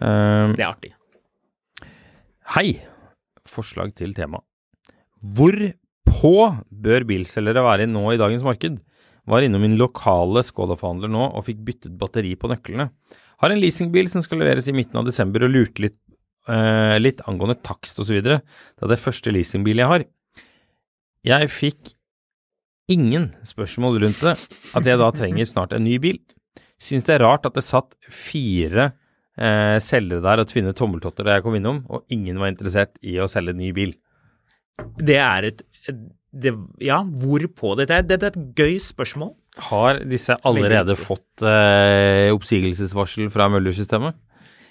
Um, 0.00 0.52
Det 0.54 0.62
er 0.64 0.68
artig. 0.68 0.92
hei! 2.54 2.68
Forslag 3.50 3.94
til 3.98 4.12
tema. 4.14 4.38
Hvor 5.22 5.56
på 6.08 6.34
bør 6.70 7.06
bilselgere 7.08 7.64
være 7.64 7.88
nå 7.90 8.04
i 8.12 8.20
dagens 8.20 8.44
marked? 8.46 8.78
Var 9.30 9.46
innom 9.46 9.62
min 9.62 9.78
lokale 9.78 10.42
Skoda-forhandler 10.46 11.10
nå 11.12 11.26
og 11.28 11.44
fikk 11.46 11.60
byttet 11.66 11.96
batteri 12.00 12.32
på 12.38 12.50
nøklene. 12.50 12.88
Har 13.40 13.52
en 13.52 13.60
leasingbil 13.60 14.08
som 14.12 14.24
skal 14.24 14.42
leveres 14.42 14.68
i 14.68 14.74
midten 14.76 14.98
av 15.00 15.06
desember 15.06 15.46
og 15.46 15.52
lurte 15.54 15.84
litt, 15.86 15.98
eh, 16.48 16.98
litt 16.98 17.22
angående 17.28 17.60
takst 17.62 18.00
osv. 18.00 18.20
Det 18.24 18.40
er 18.40 18.90
det 18.90 19.00
første 19.00 19.32
leasingbil 19.32 19.80
jeg 19.80 19.92
har. 19.92 20.04
Jeg 21.24 21.52
fikk 21.52 21.94
ingen 22.90 23.30
spørsmål 23.46 24.00
rundt 24.02 24.20
det, 24.24 24.36
at 24.74 24.86
jeg 24.88 24.98
da 24.98 25.10
trenger 25.14 25.48
snart 25.48 25.72
en 25.76 25.84
ny 25.84 25.98
bil. 26.02 26.18
Syns 26.80 27.06
det 27.06 27.18
er 27.18 27.24
rart 27.24 27.46
at 27.46 27.54
det 27.54 27.64
satt 27.64 27.92
fire 28.10 28.90
eh, 29.36 29.78
selgere 29.84 30.24
der 30.24 30.42
og 30.42 30.48
tvinnet 30.50 30.78
tommeltotter 30.78 31.26
da 31.26 31.36
jeg 31.36 31.44
kom 31.46 31.56
innom, 31.58 31.84
og 31.92 32.04
ingen 32.12 32.40
var 32.40 32.50
interessert 32.52 32.96
i 33.04 33.18
å 33.20 33.28
selge 33.30 33.54
en 33.54 33.60
ny 33.60 33.70
bil. 33.76 33.94
Det 34.96 35.18
er 35.20 35.48
et 35.50 35.62
det, 35.92 36.54
Ja, 36.84 37.00
hvorpå? 37.02 37.74
Dette 37.78 38.00
er, 38.00 38.06
dette 38.06 38.30
er 38.30 38.36
et 38.36 38.56
gøy 38.58 38.78
spørsmål. 38.82 39.34
Har 39.70 40.02
disse 40.06 40.36
allerede 40.46 40.94
fått 40.98 41.42
eh, 41.42 42.30
oppsigelsesvarsel 42.34 43.30
fra 43.34 43.48
Møller-systemet? 43.50 44.18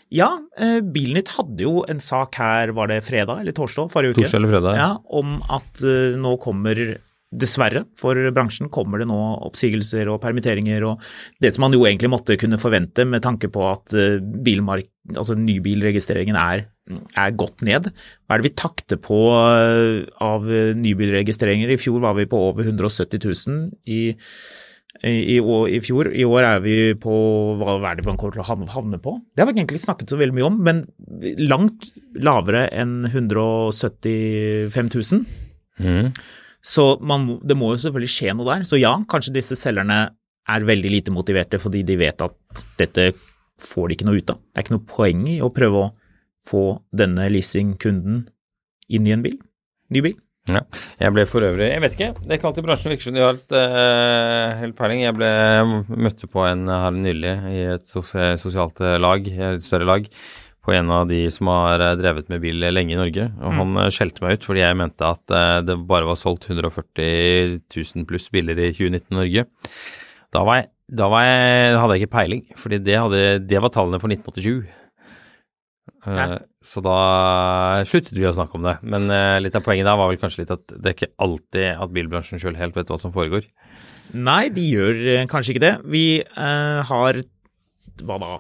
Ja, 0.09 0.29
eh, 0.57 0.79
Bilnytt 0.81 1.35
hadde 1.35 1.61
jo 1.67 1.83
en 1.89 1.99
sak 2.01 2.39
her, 2.41 2.71
var 2.73 2.89
det 2.89 3.03
fredag 3.05 3.43
eller 3.43 3.53
torsdag 3.53 3.91
forrige 3.93 4.15
uke? 4.15 4.23
Torsdag 4.23 4.41
eller 4.41 4.53
fredag? 4.55 4.79
Ja, 4.79 4.89
om 5.19 5.35
at 5.53 5.83
eh, 5.85 6.15
nå 6.17 6.33
kommer 6.41 6.79
Dessverre 7.29 7.83
for 7.93 8.17
bransjen 8.33 8.71
kommer 8.73 8.97
det 8.97 9.05
nå 9.09 9.17
oppsigelser 9.45 10.09
og 10.09 10.17
permitteringer 10.23 10.81
og 10.87 11.03
det 11.43 11.51
som 11.53 11.61
man 11.67 11.75
jo 11.75 11.83
egentlig 11.85 12.09
måtte 12.09 12.37
kunne 12.41 12.57
forvente 12.57 13.05
med 13.05 13.21
tanke 13.21 13.51
på 13.53 13.67
at 13.69 13.93
eh, 13.93 14.15
bilmark, 14.17 14.87
altså 15.13 15.35
nybilregistreringen 15.37 16.39
er, 16.41 16.63
er 17.13 17.35
gått 17.37 17.61
ned. 17.61 17.91
Hva 18.25 18.33
er 18.33 18.41
det 18.41 18.49
vi 18.49 18.55
takter 18.57 18.97
på 18.97 19.19
eh, 19.35 20.07
av 20.25 20.49
eh, 20.49 20.71
nybilregistreringer? 20.81 21.69
I 21.69 21.77
fjor 21.77 22.01
var 22.07 22.17
vi 22.17 22.25
på 22.31 22.41
over 22.49 22.65
170 22.65 23.21
000. 23.21 23.61
I, 23.85 24.01
i, 25.05 25.13
i, 25.35 25.37
I 25.37 25.79
fjor. 25.85 26.09
I 26.09 26.25
år 26.25 26.47
er 26.49 26.65
vi 26.65 26.79
på 26.97 27.13
hva 27.61 27.77
er 27.91 28.01
det 28.01 28.07
man 28.09 28.17
kommer 28.17 28.39
til 28.39 28.41
å 28.41 28.49
havne- 28.73 29.01
på? 29.05 29.19
Det 29.37 29.45
har 29.45 29.51
vi 29.53 29.59
egentlig 29.59 29.83
snakket 29.85 30.09
så 30.09 30.17
veldig 30.17 30.33
mye 30.39 30.49
om, 30.49 30.57
men 30.65 30.81
langt 31.45 31.91
lavere 32.17 32.65
enn 32.73 33.03
175 33.13 34.89
000. 34.97 35.25
Mhm. 35.77 36.11
Så 36.65 36.85
man, 37.01 37.37
det 37.45 37.57
må 37.57 37.71
jo 37.73 37.81
selvfølgelig 37.85 38.13
skje 38.13 38.35
noe 38.35 38.47
der. 38.49 38.65
Så 38.67 38.79
ja, 38.79 38.93
kanskje 39.09 39.35
disse 39.37 39.57
selgerne 39.59 39.99
er 40.49 40.65
veldig 40.65 40.91
lite 40.91 41.13
motiverte 41.13 41.59
fordi 41.61 41.83
de 41.87 41.97
vet 41.99 42.23
at 42.25 42.63
dette 42.79 43.11
får 43.59 43.89
de 43.89 43.97
ikke 43.97 44.07
noe 44.07 44.21
ut 44.21 44.33
av. 44.33 44.39
Det 44.39 44.57
er 44.59 44.65
ikke 44.65 44.77
noe 44.77 44.89
poeng 44.89 45.27
i 45.31 45.37
å 45.43 45.51
prøve 45.53 45.83
å 45.83 45.91
få 46.49 46.63
denne 46.95 47.27
leasingkunden 47.31 48.25
inn 48.89 49.07
i 49.07 49.13
en 49.15 49.23
bil. 49.25 49.37
Ny 49.93 50.03
bil. 50.05 50.17
Ja. 50.49 50.63
Jeg 50.97 51.13
ble 51.13 51.25
for 51.29 51.45
øvrig 51.45 51.67
Jeg 51.67 51.81
vet 51.83 51.93
ikke, 51.93 52.07
det 52.23 52.31
er 52.31 52.39
ikke 52.39 52.47
alltid 52.49 52.65
bransjen 52.65 52.89
virker 52.89 53.05
som 53.05 53.13
de 53.13 53.21
har 53.21 53.35
helt, 53.35 53.51
uh, 53.53 54.55
helt 54.63 54.77
peiling. 54.79 55.03
Jeg 55.03 55.17
ble, 55.17 55.31
møtte 56.07 56.29
på 56.31 56.45
en 56.47 56.63
her 56.71 56.95
nylig 56.95 57.33
i 57.53 57.59
et 57.75 57.91
sosialt 57.91 58.81
lag, 59.03 59.29
et 59.29 59.65
større 59.65 59.89
lag, 59.89 60.07
på 60.69 60.75
en 60.77 60.91
av 60.93 61.07
de 61.09 61.23
som 61.33 61.49
har 61.49 61.81
eh, 61.81 61.95
drevet 61.97 62.29
med 62.29 62.43
bil 62.43 62.61
lenge 62.69 62.93
i 62.93 62.99
Norge. 62.99 63.29
Og 63.41 63.55
han 63.57 63.77
eh, 63.81 63.91
skjelte 63.93 64.21
meg 64.25 64.37
ut 64.37 64.45
fordi 64.45 64.61
jeg 64.61 64.77
mente 64.77 65.07
at 65.07 65.33
eh, 65.33 65.61
det 65.65 65.79
bare 65.89 66.07
var 66.09 66.19
solgt 66.19 66.45
140 66.49 67.57
000 67.73 68.05
pluss 68.09 68.29
biler 68.33 68.59
i 68.59 68.69
2019 68.75 69.09
i 69.09 69.17
Norge. 69.17 69.45
Da, 70.29 70.43
var 70.45 70.59
jeg, 70.61 70.69
da 70.93 71.07
var 71.09 71.25
jeg, 71.25 71.79
hadde 71.81 71.95
jeg 71.97 72.05
ikke 72.05 72.17
peiling, 72.19 72.43
fordi 72.59 72.79
det, 72.85 72.99
hadde, 73.01 73.23
det 73.49 73.63
var 73.65 73.73
tallene 73.73 74.01
for 74.01 74.13
1987. 74.13 74.69
Eh, 76.05 76.13
Ja. 76.19 76.37
Så 76.59 76.81
da 76.83 76.93
sluttet 77.87 78.17
vi 78.19 78.25
å 78.27 78.33
snakke 78.35 78.57
om 78.59 78.65
det. 78.67 78.73
Men 78.83 79.05
litt 79.39 79.55
av 79.55 79.63
poenget 79.63 79.87
da 79.87 79.93
var 79.95 80.09
vel 80.11 80.19
kanskje 80.19 80.41
litt 80.41 80.51
at 80.51 80.73
det 80.75 80.89
er 80.91 80.95
ikke 80.97 81.07
alltid 81.23 81.67
at 81.71 81.93
bilbransjen 81.95 82.41
sjøl 82.41 82.57
helt 82.59 82.75
vet 82.75 82.91
hva 82.91 82.97
som 82.99 83.13
foregår. 83.15 83.47
Nei, 84.11 84.49
de 84.51 84.65
gjør 84.67 84.99
kanskje 85.31 85.55
ikke 85.55 85.63
det. 85.63 85.73
Vi 85.87 86.03
eh, 86.19 86.79
har 86.91 87.21
hva 88.03 88.19
da, 88.19 88.33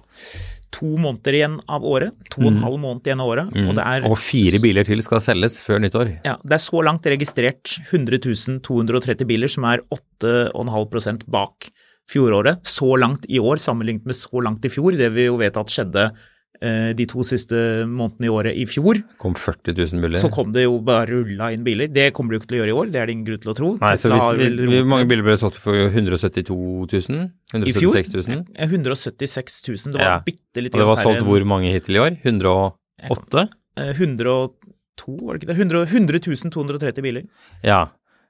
to 0.75 0.89
måneder 1.01 1.35
igjen 1.35 1.57
av 1.67 1.85
året. 1.87 2.15
To 2.33 2.43
og 2.43 2.51
en 2.51 2.61
halv 2.63 2.79
måned 2.81 3.07
igjen 3.07 3.23
av 3.23 3.31
året. 3.33 3.53
Og 3.55 3.75
det 3.75 3.85
er 3.85 4.01
Mm. 4.05 4.11
Og 4.11 4.17
fire 4.17 4.59
biler 4.61 4.85
til 4.85 5.01
skal 5.01 5.19
selges 5.19 5.59
før 5.61 5.79
nyttår. 5.81 6.19
Ja, 6.25 6.37
det 6.43 6.53
er 6.53 6.63
så 6.63 6.83
langt 6.83 7.03
registrert 7.03 7.79
100 7.91 8.61
230 8.61 9.25
biler, 9.25 9.47
som 9.47 9.65
er 9.65 9.81
8,5% 9.91 11.25
bak 11.27 11.69
fjoråret. 12.09 12.65
Så 12.65 12.97
langt 12.97 13.25
i 13.29 13.39
år 13.39 13.57
sammenlignet 13.57 14.05
med 14.05 14.15
så 14.15 14.41
langt 14.41 14.65
i 14.65 14.69
fjor, 14.69 14.97
det 14.97 15.11
vi 15.13 15.25
jo 15.25 15.37
vet 15.37 15.57
at 15.57 15.73
skjedde 15.73 16.11
de 16.59 17.05
to 17.07 17.23
siste 17.23 17.55
månedene 17.87 18.27
i 18.27 18.31
året 18.33 18.57
i 18.59 18.65
fjor. 18.67 18.97
Kom 19.21 19.33
40 19.39 19.71
000 19.77 20.01
biler. 20.03 20.19
Så 20.19 20.27
kom 20.33 20.49
det 20.51 20.65
jo 20.65 20.73
bare 20.83 21.07
rulla 21.07 21.51
inn 21.55 21.63
biler. 21.63 21.87
Det 21.87 22.09
kommer 22.17 22.33
det 22.33 22.39
jo 22.39 22.41
ikke 22.43 22.49
til 22.51 22.57
å 22.57 22.59
gjøre 22.59 22.73
i 22.73 22.77
år, 22.81 22.89
det 22.91 22.99
er 22.99 23.07
det 23.07 23.13
ingen 23.15 23.27
grunn 23.29 23.43
til 23.45 23.51
å 23.53 23.55
tro. 23.55 23.69
Nei, 23.79 23.93
så 24.01 24.11
hvis, 24.11 24.27
vi, 24.41 24.49
roet 24.67 24.89
mange 24.91 25.07
biler 25.07 25.23
ble 25.23 25.37
solgt 25.39 25.59
for 25.63 25.77
172 25.87 26.51
000? 26.51 27.21
I 27.63 27.73
fjor? 27.77 27.95
176 27.95 28.27
000? 28.27 28.43
Eh, 28.55 28.67
176 28.67 29.61
000. 29.69 29.93
Det 29.93 30.01
var 30.01 30.09
Ja. 30.09 30.19
bitte 30.25 30.65
litt 30.65 30.75
Og 30.75 30.83
det 30.83 30.89
var 30.91 30.99
solgt 30.99 31.23
hvor 31.29 31.45
mange 31.47 31.71
hittil 31.71 31.95
i 31.95 32.03
år? 32.03 32.19
108? 32.27 33.47
eh, 33.79 33.93
102, 33.95 35.15
var 35.23 35.37
det 35.37 35.43
ikke 35.43 35.53
det? 35.53 35.57
100, 35.63 35.85
100 35.95 36.51
230 36.51 37.01
biler. 37.07 37.23
Ja. 37.63 37.85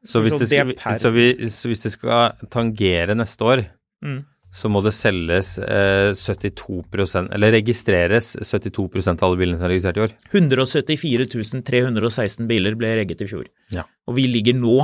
Så 0.05 0.21
hvis 0.23 0.31
Så 0.37 0.45
det, 0.47 0.77
så, 1.01 1.09
vi, 1.11 1.33
så 1.49 1.67
hvis 1.67 1.81
det 1.83 1.91
skal 1.97 2.37
tangere 2.49 3.15
neste 3.17 3.41
år, 3.43 3.65
Mm. 3.99 4.21
Så 4.51 4.69
må 4.73 4.81
det 4.81 4.95
selges 4.97 5.57
eh, 5.61 6.09
72% 6.17 7.29
eller 7.35 7.53
registreres 7.53 8.31
72% 8.41 9.21
av 9.21 9.27
alle 9.29 9.37
bilene 9.43 9.59
som 9.59 9.67
er 9.67 9.73
registrert 9.75 9.99
i 9.99 10.03
år. 10.07 10.15
174 10.33 11.27
316 11.69 12.47
biler 12.49 12.77
ble 12.79 12.95
regget 13.01 13.21
i 13.21 13.29
fjor. 13.29 13.45
Ja. 13.75 13.85
Og 14.09 14.17
vi 14.17 14.25
ligger 14.29 14.57
nå 14.57 14.79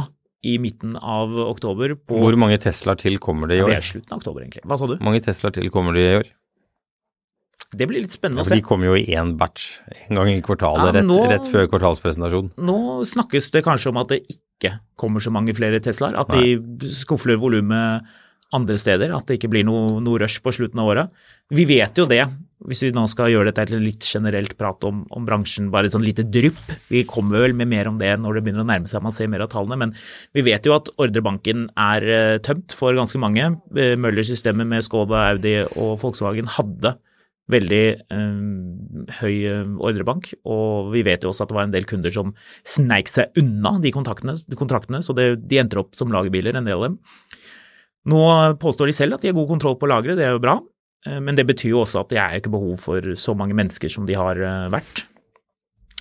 i 0.45 0.59
midten 0.61 0.93
av 1.01 1.31
oktober 1.47 1.95
på 1.97 2.19
Hvor 2.21 2.35
mange 2.37 2.59
Teslaer 2.61 2.99
til 3.01 3.17
kommer 3.17 3.49
det 3.49 3.57
i 3.57 3.61
Ja, 3.63 3.65
år? 3.65 3.73
Det 3.73 3.81
er 3.81 3.87
slutten 3.89 4.13
av 4.13 4.19
oktober, 4.21 4.43
egentlig. 4.45 4.61
Hva 4.69 4.77
sa 4.77 4.85
du? 4.91 4.97
Hvor 4.99 5.07
mange 5.09 5.23
Teslaer 5.25 5.55
til 5.57 5.71
kommer 5.73 5.97
det 5.97 6.03
i 6.05 6.17
år? 6.19 6.29
Det 7.75 7.87
blir 7.89 8.03
litt 8.05 8.13
spennende 8.13 8.43
ja, 8.45 8.53
å 8.53 8.55
de 8.55 8.63
kommer 8.63 8.91
jo 8.91 8.95
i 8.99 9.07
én 9.17 9.33
batch, 9.39 9.79
en 10.05 10.19
gang 10.19 10.29
i 10.31 10.37
kvartalet, 10.45 10.85
Ja, 10.85 10.93
rett, 10.99 11.07
nå- 11.09 11.23
rett 11.31 11.49
før 11.51 11.65
kvartalspresentasjon. 11.73 12.51
Nå 12.61 12.77
snakkes 13.09 13.49
det 13.51 13.63
kanskje 13.65 13.89
om 13.89 13.97
at 14.03 14.13
det 14.13 14.21
ikke 14.31 14.75
kommer 15.01 15.19
så 15.25 15.33
mange 15.33 15.55
flere 15.57 15.81
Teslaer. 15.83 16.15
At 16.21 16.29
de 16.31 16.53
skuffler 16.93 17.41
volumet 17.41 18.05
andre 18.55 18.79
steder. 18.81 19.13
At 19.15 19.27
det 19.29 19.39
ikke 19.39 19.51
blir 19.53 19.67
noe, 19.67 19.99
noe 20.03 20.21
rush 20.23 20.41
på 20.43 20.53
slutten 20.55 20.81
av 20.81 20.91
året. 20.93 21.23
Vi 21.53 21.67
vet 21.69 21.99
jo 21.99 22.07
det, 22.09 22.23
hvis 22.65 22.81
vi 22.85 22.91
nå 22.95 23.03
skal 23.11 23.29
gjøre 23.29 23.51
dette 23.51 23.67
til 23.69 23.83
litt 23.83 24.05
generelt 24.07 24.55
prat 24.57 24.85
om, 24.87 25.03
om 25.13 25.25
bransjen, 25.27 25.67
bare 25.73 25.89
et 25.89 25.95
sånn 25.95 26.05
lite 26.05 26.25
drypp. 26.25 26.61
Vi 26.89 27.03
kommer 27.09 27.43
vel 27.43 27.55
med 27.57 27.69
mer 27.69 27.89
om 27.91 27.99
det 27.99 28.13
når 28.21 28.39
det 28.39 28.45
begynner 28.45 28.65
å 28.65 28.69
nærme 28.69 28.89
seg, 28.89 29.03
man 29.05 29.15
ser 29.15 29.29
mer 29.31 29.43
av 29.45 29.51
tallene. 29.53 29.77
Men 29.81 29.93
vi 30.35 30.45
vet 30.47 30.65
jo 30.65 30.75
at 30.77 30.89
ordrebanken 30.95 31.67
er 31.77 32.07
eh, 32.07 32.37
tømt 32.45 32.73
for 32.77 32.95
ganske 32.97 33.21
mange. 33.21 33.51
Eh, 33.77 33.93
Møller-systemet 33.99 34.69
med 34.71 34.87
Skoda, 34.87 35.27
Audi 35.35 35.59
og 35.67 35.99
Volkswagen 36.01 36.49
hadde 36.57 36.95
veldig 37.53 37.83
eh, 37.93 38.43
høy 39.19 39.35
ordrebank, 39.85 40.31
og 40.49 40.93
vi 40.95 41.05
vet 41.05 41.21
jo 41.21 41.29
også 41.29 41.45
at 41.45 41.51
det 41.51 41.59
var 41.59 41.67
en 41.67 41.75
del 41.75 41.85
kunder 41.89 42.13
som 42.13 42.33
sneik 42.65 43.11
seg 43.11 43.35
unna 43.37 43.75
de 43.83 43.93
kontraktene 43.93 45.03
så 45.05 45.13
det, 45.13 45.27
de 45.45 45.61
endte 45.61 45.77
opp 45.83 45.93
som 45.97 46.09
lagerbiler, 46.13 46.57
en 46.57 46.65
del 46.65 46.79
av 46.79 46.87
dem. 46.89 46.97
Nå 48.09 48.21
påstår 48.61 48.91
de 48.91 48.95
selv 48.95 49.17
at 49.17 49.25
de 49.25 49.31
har 49.31 49.37
god 49.37 49.49
kontroll 49.55 49.77
på 49.81 49.89
lageret, 49.89 50.19
det 50.19 50.27
er 50.27 50.35
jo 50.35 50.43
bra, 50.43 50.59
eh, 51.07 51.19
men 51.23 51.37
det 51.37 51.47
betyr 51.49 51.73
jo 51.73 51.83
også 51.83 52.03
at 52.03 52.13
det 52.13 52.21
er 52.21 52.39
ikke 52.39 52.53
behov 52.53 52.77
for 52.83 53.13
så 53.19 53.35
mange 53.37 53.57
mennesker 53.57 53.91
som 53.91 54.07
de 54.09 54.17
har 54.17 54.39
eh, 54.39 54.65
vært. 54.73 55.05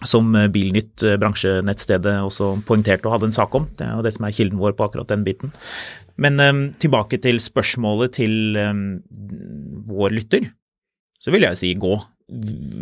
Som 0.05 0.35
eh, 0.37 0.51
Bilnytt, 0.53 1.05
bransjenettstedet, 1.23 2.19
også 2.27 2.55
poengterte 2.69 3.09
og 3.09 3.17
hadde 3.17 3.31
en 3.31 3.39
sak 3.39 3.57
om. 3.57 3.69
Det 3.79 3.87
er 3.87 3.95
jo 3.97 4.05
det 4.05 4.13
som 4.17 4.29
er 4.29 4.37
kilden 4.37 4.61
vår 4.61 4.77
på 4.77 4.89
akkurat 4.89 5.09
den 5.13 5.25
biten. 5.25 5.55
Men 6.21 6.39
tilbake 6.79 7.19
til 7.19 7.41
spørsmålet 7.43 8.13
til 8.21 8.55
vår 9.89 10.13
lytter 10.15 10.45
så 11.25 11.33
vil 11.33 11.47
jeg 11.47 11.59
si 11.59 11.73
gå. 11.81 11.95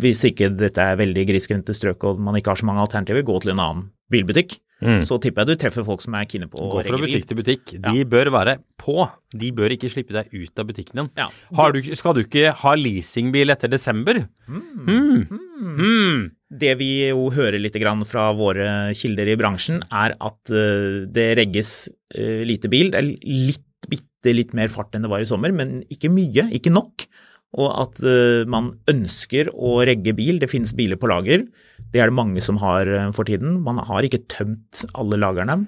Hvis 0.03 0.21
ikke 0.27 0.51
dette 0.53 0.83
er 0.83 0.99
veldig 0.99 1.23
grisgrendte 1.31 1.73
strøk 1.75 2.03
og 2.05 2.19
man 2.21 2.35
ikke 2.37 2.51
har 2.51 2.59
så 2.59 2.67
mange 2.67 2.83
alternativer, 2.83 3.23
gå 3.25 3.39
til 3.41 3.53
en 3.55 3.63
annen 3.63 3.85
bilbutikk. 4.11 4.57
Mm. 4.83 5.01
Så 5.07 5.17
tipper 5.23 5.43
jeg 5.43 5.55
du 5.55 5.61
treffer 5.63 5.85
folk 5.87 6.03
som 6.03 6.15
er 6.19 6.27
kine 6.29 6.49
på 6.51 6.59
å 6.59 6.69
Gå 6.73 6.83
fra 6.85 6.99
butikk 6.99 7.27
til 7.29 7.39
butikk. 7.39 7.73
De 7.83 8.03
bør 8.09 8.31
være 8.33 8.57
på. 8.81 9.07
De 9.33 9.49
bør 9.55 9.73
ikke 9.75 9.89
slippe 9.91 10.15
deg 10.15 10.29
ut 10.33 10.59
av 10.59 10.69
butikken 10.69 11.01
din. 11.01 11.09
Ja. 11.19 11.29
Har 11.57 11.73
du, 11.75 11.81
skal 11.97 12.17
du 12.17 12.23
ikke 12.25 12.53
ha 12.63 12.75
leasingbil 12.77 13.53
etter 13.53 13.71
desember? 13.71 14.23
Mm. 14.47 15.25
Mm. 15.63 16.23
Det 16.53 16.75
vi 16.79 16.91
jo 17.09 17.29
hører 17.33 17.61
litt 17.61 17.77
grann 17.81 18.03
fra 18.07 18.29
våre 18.37 18.93
kilder 18.97 19.31
i 19.31 19.37
bransjen, 19.39 19.81
er 19.89 20.17
at 20.19 20.53
eh, 20.53 21.03
det 21.09 21.29
regges 21.39 21.75
eh, 22.13 22.43
lite 22.47 22.69
bil. 22.71 22.91
Det 22.93 23.01
er 23.01 23.11
litt, 23.23 23.67
bitte 23.89 24.35
litt 24.35 24.53
mer 24.57 24.71
fart 24.73 24.93
enn 24.93 25.07
det 25.07 25.11
var 25.11 25.23
i 25.23 25.29
sommer, 25.29 25.55
men 25.55 25.81
ikke 25.93 26.11
mye, 26.13 26.49
ikke 26.53 26.73
nok. 26.73 27.07
Og 27.53 27.69
at 27.69 28.01
eh, 28.09 28.43
man 28.49 28.71
ønsker 28.89 29.51
å 29.53 29.79
regge 29.85 30.15
bil. 30.17 30.39
Det 30.41 30.49
finnes 30.51 30.73
biler 30.77 30.99
på 30.99 31.09
lager. 31.11 31.45
Det 31.93 32.01
er 32.01 32.09
det 32.09 32.17
mange 32.17 32.41
som 32.43 32.57
har 32.61 32.89
eh, 32.89 33.11
for 33.15 33.29
tiden. 33.29 33.59
Man 33.65 33.81
har 33.85 34.05
ikke 34.05 34.23
tømt 34.31 34.85
alle 34.97 35.19
lagrene. 35.21 35.63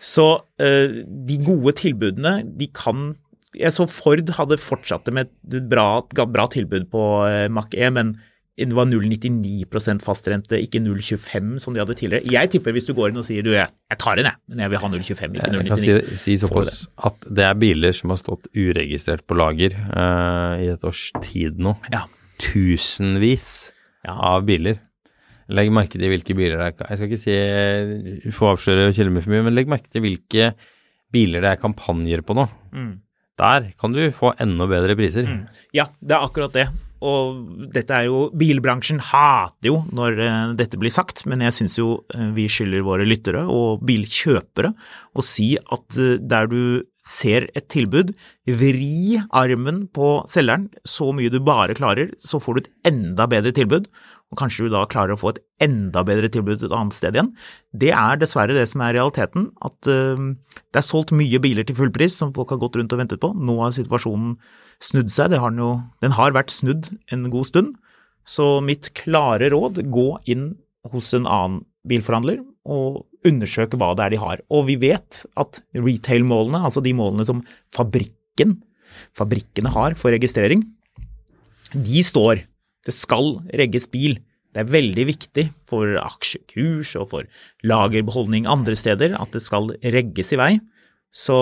Så 0.00 0.26
eh, 0.62 1.02
de 1.06 1.36
gode 1.44 1.76
tilbudene, 1.78 2.40
de 2.58 2.70
kan 2.74 3.12
jeg 3.58 3.74
så 3.74 3.82
Ford 3.90 4.28
hadde 4.36 4.60
fortsatt 4.62 5.08
det 5.08 5.14
med 5.16 5.30
et 5.50 5.64
bra, 5.70 6.02
bra 6.06 6.44
tilbud 6.50 6.86
på 6.92 7.06
eh, 7.26 7.48
Mac 7.50 7.74
E, 7.74 7.88
men 7.90 8.14
det 8.60 8.76
var 8.76 8.84
0,99% 8.84 10.02
fastrente, 10.04 10.58
ikke 10.60 10.82
0,25 10.84 11.54
som 11.62 11.72
de 11.72 11.80
hadde 11.80 11.94
tidligere. 11.96 12.28
Jeg 12.28 12.50
tipper 12.52 12.74
hvis 12.76 12.84
du 12.88 12.92
går 12.96 13.12
inn 13.12 13.20
og 13.22 13.24
sier 13.24 13.46
du, 13.46 13.54
jeg 13.56 13.98
tar 14.00 14.20
en, 14.20 14.28
jeg, 14.28 14.36
men 14.52 14.60
jeg 14.64 14.72
vil 14.72 14.82
ha 14.82 14.90
0,25, 14.92 15.38
ikke 15.38 15.48
0,99. 15.54 15.56
Jeg 15.56 15.70
kan 15.70 15.80
si, 15.80 16.18
si 16.20 16.36
såpass 16.42 16.82
at 17.08 17.24
det 17.40 17.46
er 17.46 17.56
biler 17.62 17.96
som 17.96 18.12
har 18.12 18.20
stått 18.20 18.50
uregistrert 18.52 19.24
på 19.24 19.38
lager 19.40 19.78
uh, 19.78 20.60
i 20.60 20.68
et 20.74 20.84
års 20.84 21.06
tid 21.24 21.62
nå. 21.62 21.72
Ja. 21.94 22.04
Tusenvis 22.40 23.48
Ja. 24.04 24.14
av 24.34 24.44
biler. 24.48 24.78
Legg 25.50 25.70
merke 25.74 25.98
til 25.98 26.12
hvilke 26.12 26.36
biler 26.38 26.60
det 26.60 26.68
er 26.70 26.90
Jeg 26.92 27.00
skal 27.00 27.10
ikke 27.10 27.22
si 27.24 28.34
få 28.36 28.52
avsløre 28.54 28.92
kilder 28.96 29.24
for 29.24 29.34
mye, 29.34 29.46
men 29.46 29.56
legg 29.56 29.70
merke 29.70 29.90
til 29.90 30.04
hvilke 30.04 30.52
biler 31.10 31.42
det 31.42 31.54
er 31.54 31.62
kampanjer 31.62 32.22
på 32.26 32.36
nå. 32.38 32.46
Mm. 32.74 32.92
Der 33.40 33.72
kan 33.80 33.96
du 33.96 34.02
få 34.14 34.34
enda 34.42 34.68
bedre 34.70 34.96
priser. 34.98 35.26
Ja, 35.74 35.88
det 35.98 36.16
er 36.16 36.28
akkurat 36.28 36.54
det. 36.54 36.68
Og 37.00 37.70
dette 37.72 37.96
er 37.96 38.10
jo 38.10 38.26
Bilbransjen 38.36 39.00
hater 39.08 39.70
jo 39.70 39.78
når 39.96 40.18
eh, 40.20 40.50
dette 40.58 40.76
blir 40.80 40.92
sagt, 40.92 41.24
men 41.30 41.40
jeg 41.46 41.56
syns 41.56 41.78
jo 41.78 41.94
eh, 42.12 42.28
vi 42.36 42.44
skylder 42.52 42.84
våre 42.84 43.06
lyttere 43.08 43.46
og 43.48 43.80
bilkjøpere 43.88 44.74
å 45.16 45.24
si 45.24 45.54
at 45.56 45.96
eh, 45.96 46.18
der 46.20 46.50
du 46.52 46.60
ser 47.00 47.46
et 47.56 47.70
tilbud, 47.72 48.12
vri 48.60 49.16
armen 49.32 49.86
på 49.88 50.18
selgeren 50.28 50.68
så 50.84 51.08
mye 51.16 51.32
du 51.32 51.38
bare 51.40 51.74
klarer, 51.78 52.12
så 52.20 52.36
får 52.42 52.58
du 52.58 52.60
et 52.60 52.92
enda 52.92 53.24
bedre 53.30 53.54
tilbud. 53.56 53.88
Og 54.30 54.38
kanskje 54.38 54.68
du 54.68 54.74
da 54.74 54.84
klarer 54.90 55.16
å 55.16 55.18
få 55.18 55.32
et 55.32 55.40
enda 55.66 56.04
bedre 56.06 56.30
tilbud 56.30 56.62
et 56.62 56.70
annet 56.70 56.94
sted 56.94 57.16
igjen. 57.16 57.32
Det 57.74 57.90
er 57.90 58.20
dessverre 58.20 58.54
det 58.54 58.68
som 58.70 58.84
er 58.86 58.94
realiteten, 58.94 59.48
at 59.66 59.90
eh, 59.90 60.22
det 60.70 60.80
er 60.80 60.86
solgt 60.86 61.10
mye 61.16 61.40
biler 61.42 61.66
til 61.66 61.78
full 61.78 61.90
pris 61.94 62.14
som 62.20 62.30
folk 62.36 62.54
har 62.54 62.60
gått 62.62 62.78
rundt 62.78 62.94
og 62.94 63.02
ventet 63.02 63.22
på. 63.22 63.32
Nå 63.34 63.58
har 63.58 63.74
situasjonen 63.74 64.36
snudd 64.80 65.10
seg, 65.12 65.34
har 65.34 65.50
den, 65.50 65.62
jo, 65.64 65.72
den 66.04 66.14
har 66.14 66.36
vært 66.36 66.54
snudd 66.54 66.92
en 67.10 67.26
god 67.32 67.50
stund. 67.50 67.74
Så 68.28 68.60
mitt 68.62 68.92
klare 68.94 69.50
råd, 69.50 69.82
gå 69.90 70.08
inn 70.30 70.52
hos 70.92 71.10
en 71.16 71.26
annen 71.26 71.64
bilforhandler 71.88 72.40
og 72.70 73.02
undersøke 73.26 73.78
hva 73.80 73.92
det 73.96 74.06
er 74.06 74.14
de 74.14 74.20
har. 74.20 74.42
Og 74.52 74.66
vi 74.68 74.76
vet 74.80 75.24
at 75.40 75.62
retail-målene, 75.76 76.62
altså 76.68 76.82
de 76.84 76.92
målene 76.96 77.26
som 77.26 77.42
fabrikken, 77.74 78.60
fabrikkene 79.16 79.72
har 79.74 79.96
for 79.98 80.14
registrering, 80.14 80.64
de 81.74 82.04
står. 82.06 82.44
Det 82.86 82.94
skal 82.96 83.38
regges 83.56 83.86
bil. 83.92 84.18
Det 84.50 84.64
er 84.64 84.70
veldig 84.72 85.04
viktig 85.06 85.46
for 85.68 85.94
aksjekurs 86.00 86.96
og 86.98 87.10
for 87.12 87.28
lagerbeholdning 87.66 88.48
andre 88.50 88.74
steder 88.78 89.14
at 89.20 89.36
det 89.36 89.42
skal 89.44 89.70
regges 89.84 90.32
i 90.34 90.40
vei. 90.40 90.52
Så 91.14 91.36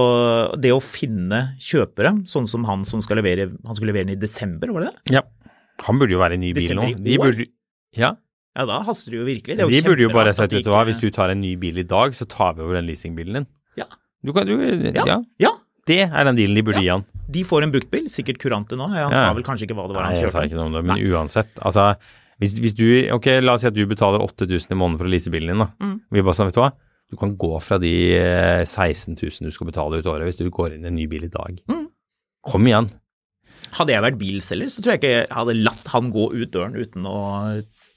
det 0.61 0.73
å 0.73 0.81
finne 0.81 1.55
kjøpere, 1.61 2.15
sånn 2.29 2.49
som 2.49 2.65
han 2.69 2.87
som 2.89 3.03
skal 3.05 3.21
levere, 3.21 3.51
han 3.53 3.77
skulle 3.77 3.93
levere 3.93 4.09
den 4.09 4.17
i 4.17 4.21
desember, 4.21 4.73
var 4.73 4.87
det 4.87 4.93
det? 4.93 5.19
Ja. 5.19 5.25
Han 5.87 6.01
burde 6.01 6.17
jo 6.17 6.21
være 6.23 6.39
i 6.39 6.43
ny 6.43 6.55
bil 6.57 6.73
nå. 6.75 6.89
De 7.05 7.21
burde, 7.21 7.47
ja, 7.97 8.17
Ja, 8.59 8.65
da 8.67 8.81
haster 8.83 9.13
det 9.15 9.21
jo 9.21 9.25
virkelig. 9.29 9.55
Det 9.61 9.69
de 9.71 9.81
burde 9.87 10.03
jo 10.03 10.11
bare 10.11 10.33
sagt, 10.35 10.57
vet 10.57 10.67
du 10.67 10.73
hva, 10.73 10.83
hvis 10.89 10.99
du 10.99 11.13
tar 11.15 11.31
en 11.31 11.39
ny 11.39 11.53
bil 11.61 11.79
i 11.79 11.87
dag, 11.87 12.17
så 12.17 12.27
tar 12.27 12.57
vi 12.57 12.65
over 12.65 12.81
den 12.81 12.89
leasingbilen 12.89 13.39
din. 13.39 13.47
Ja. 13.79 13.87
Du 14.27 14.33
kan, 14.35 14.49
du, 14.49 14.57
ja. 14.89 15.05
Ja. 15.07 15.19
ja. 15.39 15.53
Det 15.89 16.03
er 16.07 16.29
den 16.29 16.39
dealen 16.39 16.59
de 16.59 16.65
burde 16.67 16.83
gi 16.85 16.91
han. 16.93 17.05
De 17.29 17.45
får 17.45 17.67
en 17.67 17.73
bruktbil, 17.75 18.09
sikkert 18.13 18.41
kurante 18.43 18.77
nå. 18.79 18.89
Han 18.93 19.15
sa 19.15 19.31
vel 19.37 19.47
kanskje 19.47 19.69
ikke 19.69 19.77
hva 19.79 19.89
det 19.89 19.97
var 19.97 20.09
Nei, 20.09 20.17
han 20.17 20.27
jeg 20.27 20.35
sa 20.35 20.45
ikke 20.47 20.59
noe 20.59 20.71
om 20.71 20.77
det, 20.79 20.85
men 20.89 21.01
uansett. 21.11 21.51
Altså, 21.65 21.91
hvis, 22.41 22.55
hvis 22.63 22.77
du 22.79 22.87
Ok, 23.15 23.31
la 23.43 23.57
oss 23.57 23.65
si 23.65 23.71
at 23.71 23.77
du 23.77 23.83
betaler 23.91 24.23
8000 24.25 24.75
i 24.75 24.79
måneden 24.79 25.01
for 25.01 25.09
å 25.09 25.13
lease 25.13 25.33
bilen 25.33 25.53
din, 25.55 25.65
da. 25.65 25.71
Mm. 25.83 25.97
Vi 26.15 26.25
bare 26.25 26.39
sånn, 26.39 26.51
vet 26.51 26.59
du 26.59 26.63
hva. 26.63 26.71
Du 27.09 27.17
kan 27.17 27.35
gå 27.41 27.53
fra 27.65 27.79
de 27.81 27.93
eh, 28.19 28.63
16 28.67 29.17
000 29.17 29.49
du 29.49 29.55
skal 29.55 29.69
betale 29.71 30.01
ut 30.01 30.09
året 30.13 30.29
hvis 30.29 30.41
du 30.43 30.49
går 30.53 30.77
inn 30.77 30.85
i 30.85 30.91
en 30.91 30.99
ny 30.99 31.09
bil 31.11 31.25
i 31.25 31.33
dag. 31.33 31.61
Mm. 31.71 31.87
Kom 32.49 32.69
igjen. 32.69 32.91
Hadde 33.77 33.95
jeg 33.95 34.05
vært 34.05 34.21
bilselger, 34.21 34.71
så 34.73 34.85
tror 34.85 34.95
jeg 34.95 35.03
ikke 35.03 35.15
jeg 35.15 35.29
hadde 35.35 35.57
latt 35.61 35.93
han 35.93 36.13
gå 36.13 36.29
ut 36.35 36.53
døren 36.53 36.77
uten 36.77 37.09
å 37.09 37.19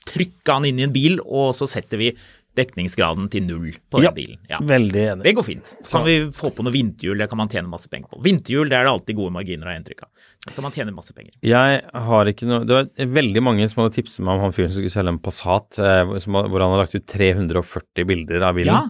trykke 0.10 0.56
han 0.56 0.66
inn 0.68 0.80
i 0.80 0.88
en 0.88 0.96
bil, 0.96 1.20
og 1.22 1.52
så 1.56 1.68
setter 1.70 2.00
vi 2.02 2.10
dekningsgraden 2.58 3.30
til 3.32 3.46
null 3.48 3.72
på 3.90 4.00
den 4.02 4.04
Ja. 4.04 4.12
bilen. 4.12 4.38
Ja. 4.50 4.58
Veldig 4.60 5.04
enig. 5.14 5.24
Det 5.24 5.36
går 5.38 5.46
fint. 5.48 5.76
Så 5.82 5.98
kan 6.00 6.06
vi 6.06 6.16
få 6.36 6.50
på 6.54 6.64
noe 6.66 6.74
vinterhjul, 6.74 7.18
det 7.18 7.30
kan 7.32 7.38
man 7.40 7.48
tjene 7.48 7.70
masse 7.72 7.88
penger 7.88 8.10
på. 8.12 8.22
Vinterhjul, 8.26 8.68
det 8.70 8.76
er 8.78 8.84
det 8.84 8.92
alltid 8.92 9.16
gode 9.16 9.32
marginer, 9.32 9.68
av 9.72 9.80
inntrykk 9.80 10.04
av. 10.04 10.10
Det 10.46 10.56
kan 10.56 10.64
man 10.64 10.72
tjene 10.76 10.92
masse 10.94 11.14
penger. 11.16 11.32
Jeg 11.42 11.82
har 11.94 12.26
ikke 12.26 12.48
noe 12.50 12.66
Det 12.66 12.76
var 12.76 13.06
veldig 13.22 13.42
mange 13.44 13.70
som 13.70 13.84
hadde 13.84 13.96
tipset 13.96 14.20
meg 14.26 14.36
om 14.36 14.42
han 14.42 14.52
fyren 14.52 14.70
som 14.70 14.82
skulle 14.82 14.92
selge 14.98 15.08
en 15.16 15.20
Passat, 15.20 15.80
eh, 15.80 16.04
hvor- 16.04 16.20
som, 16.22 16.34
hvor 16.34 16.60
han 16.60 16.72
har 16.76 16.84
lagt 16.86 16.96
ut 16.96 17.06
340 17.08 18.06
bilder 18.06 18.42
av 18.44 18.56
bilen. 18.56 18.74
Ja. 18.74 18.90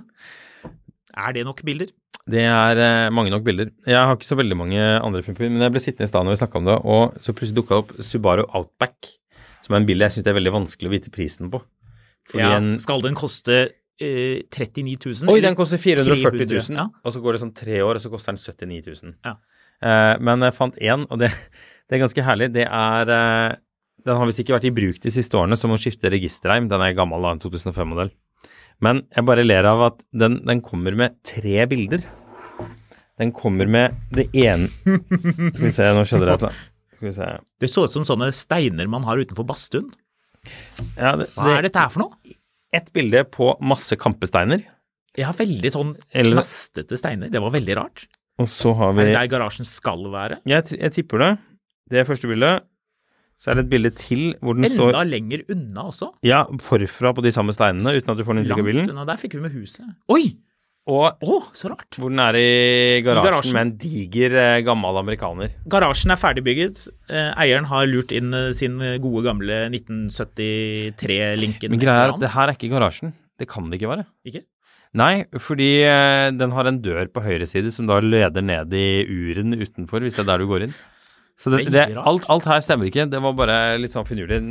Er 1.17 1.33
det 1.33 1.45
nok 1.45 1.61
bilder? 1.63 1.87
Det 2.29 2.41
er 2.45 2.77
eh, 2.77 3.09
mange 3.13 3.29
nok 3.33 3.43
bilder. 3.43 3.71
Jeg 3.85 3.95
har 3.97 4.15
ikke 4.15 4.29
så 4.29 4.37
veldig 4.37 4.55
mange 4.57 4.79
andre 5.01 5.21
filmer, 5.25 5.49
men 5.49 5.61
jeg 5.65 5.71
ble 5.73 5.79
sittende 5.81 6.07
i 6.07 6.11
stad 6.11 6.23
når 6.25 6.35
vi 6.37 6.41
snakka 6.45 6.55
om 6.61 6.65
det, 6.65 6.77
og 6.85 7.15
så 7.19 7.33
plutselig 7.33 7.57
dukka 7.61 7.69
det 7.75 7.81
opp 7.83 7.91
Subaru 8.05 8.43
Outback, 8.55 9.09
som 9.61 9.73
er 9.75 9.81
en 9.81 9.85
bil 9.89 9.99
jeg 9.99 10.09
syns 10.15 10.23
det 10.23 10.31
er 10.33 10.39
veldig 10.39 10.53
vanskelig 10.53 10.87
å 10.89 10.93
vite 10.95 11.11
prisen 11.11 11.49
på. 11.51 11.61
Fordi 12.31 12.43
Ja. 12.43 12.57
en 12.57 12.77
Skal 12.79 13.01
den 13.03 13.15
koste 13.17 13.57
eh, 14.01 14.41
39 14.49 14.97
000? 15.05 15.31
Oi, 15.33 15.41
den 15.43 15.55
koster 15.55 15.77
440 15.81 16.45
000, 16.47 16.47
300, 16.47 16.77
ja. 16.79 16.87
og 17.03 17.13
så 17.15 17.21
går 17.23 17.35
det 17.37 17.41
sånn 17.43 17.55
tre 17.57 17.81
år, 17.83 17.99
og 17.99 18.01
så 18.03 18.11
koster 18.13 18.33
den 18.33 18.41
79 18.41 19.03
000. 19.03 19.13
Ja. 19.27 19.35
Eh, 19.81 20.15
men 20.21 20.45
jeg 20.47 20.55
fant 20.57 20.79
én, 20.81 21.05
og 21.09 21.19
det, 21.21 21.31
det 21.89 21.97
er 21.97 22.03
ganske 22.05 22.25
herlig. 22.25 22.51
Det 22.55 22.65
er 22.67 23.13
eh, 23.17 23.59
Den 24.01 24.17
har 24.17 24.25
visst 24.25 24.39
ikke 24.41 24.55
vært 24.55 24.65
i 24.65 24.73
bruk 24.73 24.97
de 25.03 25.11
siste 25.13 25.37
årene, 25.37 25.53
så 25.59 25.69
må 25.69 25.77
skifte 25.77 26.09
registerreim. 26.09 26.65
Den 26.71 26.81
er 26.81 26.95
gammel, 26.97 27.21
da, 27.21 27.35
en 27.35 27.43
2005-modell. 27.43 28.09
Men 28.81 29.03
jeg 29.13 29.27
bare 29.27 29.43
ler 29.45 29.67
av 29.69 29.83
at 29.91 29.99
den, 30.09 30.39
den 30.47 30.63
kommer 30.65 30.95
med 30.97 31.19
tre 31.27 31.67
bilder. 31.69 32.01
Den 33.21 33.29
kommer 33.37 33.69
med 33.69 33.93
det 34.09 34.31
ene 34.33 34.65
Skal 34.73 35.67
vi 35.67 35.71
se, 35.75 35.85
nå 35.93 36.01
skjedde 36.09 36.25
det 36.25 36.33
et 36.33 36.45
eller 36.47 36.49
annet. 36.49 37.51
Det 37.61 37.69
så 37.69 37.83
ut 37.85 37.93
som 37.93 38.05
sånne 38.07 38.31
steiner 38.33 38.89
man 38.89 39.05
har 39.05 39.21
utenfor 39.21 39.45
badstuen. 39.45 39.91
Ja, 40.97 41.15
det, 41.19 41.27
Hva 41.35 41.57
er 41.57 41.67
dette 41.67 41.83
her 41.83 41.91
for 41.93 42.05
noe? 42.05 42.35
Et 42.73 42.87
bilde 42.95 43.23
på 43.29 43.51
masse 43.67 43.97
kampesteiner. 43.99 44.63
Ja, 45.19 45.33
veldig 45.35 45.71
sånn 45.73 45.95
plastete 46.13 46.97
steiner. 46.99 47.31
Det 47.31 47.41
var 47.43 47.51
veldig 47.53 47.75
rart. 47.77 48.05
Og 48.39 48.47
så 48.49 48.71
har 48.79 48.93
Er 48.93 48.97
vi 48.97 49.07
det 49.09 49.15
der 49.17 49.31
garasjen 49.33 49.67
skal 49.67 50.05
være? 50.13 50.39
Jeg, 50.47 50.71
jeg 50.79 50.93
tipper 50.95 51.19
det. 51.25 51.31
Det 51.91 51.99
er 52.01 52.07
første 52.07 52.29
bildet. 52.31 52.63
Så 53.41 53.51
er 53.51 53.57
det 53.57 53.65
et 53.65 53.71
bilde 53.73 53.89
til 53.97 54.23
hvor 54.39 54.53
den 54.55 54.69
står 54.69 54.91
Enda 54.93 55.01
lenger 55.09 55.41
unna 55.49 55.87
også. 55.89 56.11
ja, 56.23 56.43
forfra 56.61 57.11
på 57.17 57.23
de 57.25 57.31
samme 57.33 57.53
steinene, 57.55 57.95
uten 57.97 58.13
at 58.13 58.19
du 58.19 58.23
får 58.23 58.37
den 58.37 58.43
inntrykk 58.45 58.61
av 58.61 58.69
Langt 58.77 58.93
unna. 58.93 59.05
Der 59.09 59.17
fikk 59.21 59.35
vi 59.35 59.41
med 59.41 59.55
huset. 59.57 59.87
Oi! 60.13 60.37
Og 60.89 61.13
oh, 61.21 61.45
så 61.53 61.69
rart. 61.69 61.93
hvor 61.93 62.09
den 62.09 62.17
er 62.23 62.33
i 62.39 63.01
garasjen, 63.05 63.27
garasjen. 63.27 63.53
med 63.53 63.61
en 63.61 63.77
diger, 63.77 64.33
eh, 64.33 64.63
gammel 64.65 64.97
amerikaner. 64.97 65.53
Garasjen 65.69 66.09
er 66.09 66.17
ferdigbygget. 66.17 66.89
Eh, 67.05 67.37
eieren 67.43 67.69
har 67.69 67.85
lurt 67.85 68.09
inn 68.17 68.33
eh, 68.33 68.49
sin 68.57 68.81
gode 69.03 69.21
gamle 69.27 69.69
1973-linken. 69.69 71.69
Men 71.69 71.79
greia 71.83 72.07
er 72.07 72.13
at 72.15 72.23
det 72.23 72.31
her 72.33 72.49
er 72.49 72.57
ikke 72.57 72.73
garasjen. 72.73 73.13
Det 73.37 73.45
kan 73.49 73.69
det 73.69 73.77
ikke 73.77 73.93
være. 73.93 74.05
Ikke? 74.25 74.41
Nei, 74.97 75.23
fordi 75.39 75.85
den 76.35 76.51
har 76.51 76.67
en 76.67 76.81
dør 76.83 77.07
på 77.13 77.21
høyre 77.23 77.45
side 77.47 77.71
som 77.71 77.87
da 77.87 78.01
leder 78.03 78.41
ned 78.43 78.73
i 78.75 79.07
uren 79.07 79.55
utenfor, 79.55 80.03
hvis 80.03 80.15
det 80.17 80.25
er 80.25 80.29
der 80.33 80.43
du 80.43 80.49
går 80.49 80.65
inn. 80.65 80.73
Så 81.39 81.53
det, 81.53 81.69
det, 81.71 81.85
alt, 81.97 82.25
alt 82.29 82.47
her 82.49 82.59
stemmer 82.61 82.89
ikke. 82.89 83.07
Det 83.09 83.21
var 83.23 83.37
bare 83.37 83.77
litt 83.79 83.93
sånn 83.93 84.07
finurlig. 84.09 84.41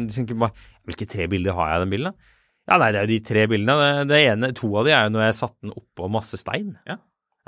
Hvilke 0.88 1.10
tre 1.10 1.28
bilder 1.30 1.58
har 1.58 1.74
jeg 1.74 1.76
i 1.76 1.84
den 1.84 1.92
bilen? 1.92 2.14
da? 2.14 2.29
Ja, 2.70 2.78
nei, 2.78 2.90
det 2.94 3.00
er 3.00 3.06
jo 3.08 3.10
de 3.10 3.20
tre 3.26 3.44
bildene. 3.50 3.76
Det, 3.82 4.08
det 4.12 4.24
ene, 4.30 4.52
To 4.56 4.72
av 4.78 4.86
de 4.86 4.94
er 4.94 5.08
jo 5.08 5.14
når 5.16 5.24
jeg 5.26 5.38
satte 5.40 5.58
den 5.66 5.74
oppå 5.74 6.10
masse 6.12 6.38
stein. 6.38 6.76
Ja. 6.86 7.00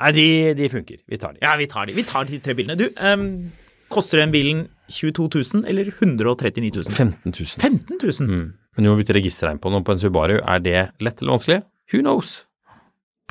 Nei, 0.03 0.13
de, 0.17 0.29
de 0.59 0.71
funker. 0.73 1.03
Vi 1.07 1.19
tar 1.23 1.37
de. 1.37 1.43
Ja, 1.45 1.55
vi 1.61 1.69
tar 1.71 1.87
de. 1.87 1.95
Vi 1.95 2.05
tar 2.09 2.27
de 2.27 2.41
tre 2.43 2.57
bilene. 2.59 2.75
Du, 2.81 2.89
um, 2.99 3.53
koster 3.93 4.23
den 4.23 4.33
bilen 4.35 4.65
22 4.93 5.29
000 5.63 5.69
eller 5.71 5.93
139 5.95 6.73
000? 6.83 6.91
15 6.91 7.35
000. 7.39 7.51
15 7.63 8.01
000? 8.03 8.31
Mm. 8.31 8.49
Men 8.77 8.87
du 8.87 8.91
må 8.91 8.97
bytte 8.99 9.17
registerregn 9.17 9.61
på 9.63 9.71
noe 9.73 9.85
på 9.87 9.95
en 9.95 10.01
Subaru. 10.03 10.39
Er 10.41 10.65
det 10.65 10.79
lett 11.05 11.23
eller 11.23 11.37
vanskelig? 11.37 11.61
Who 11.93 12.03
knows? 12.03 12.41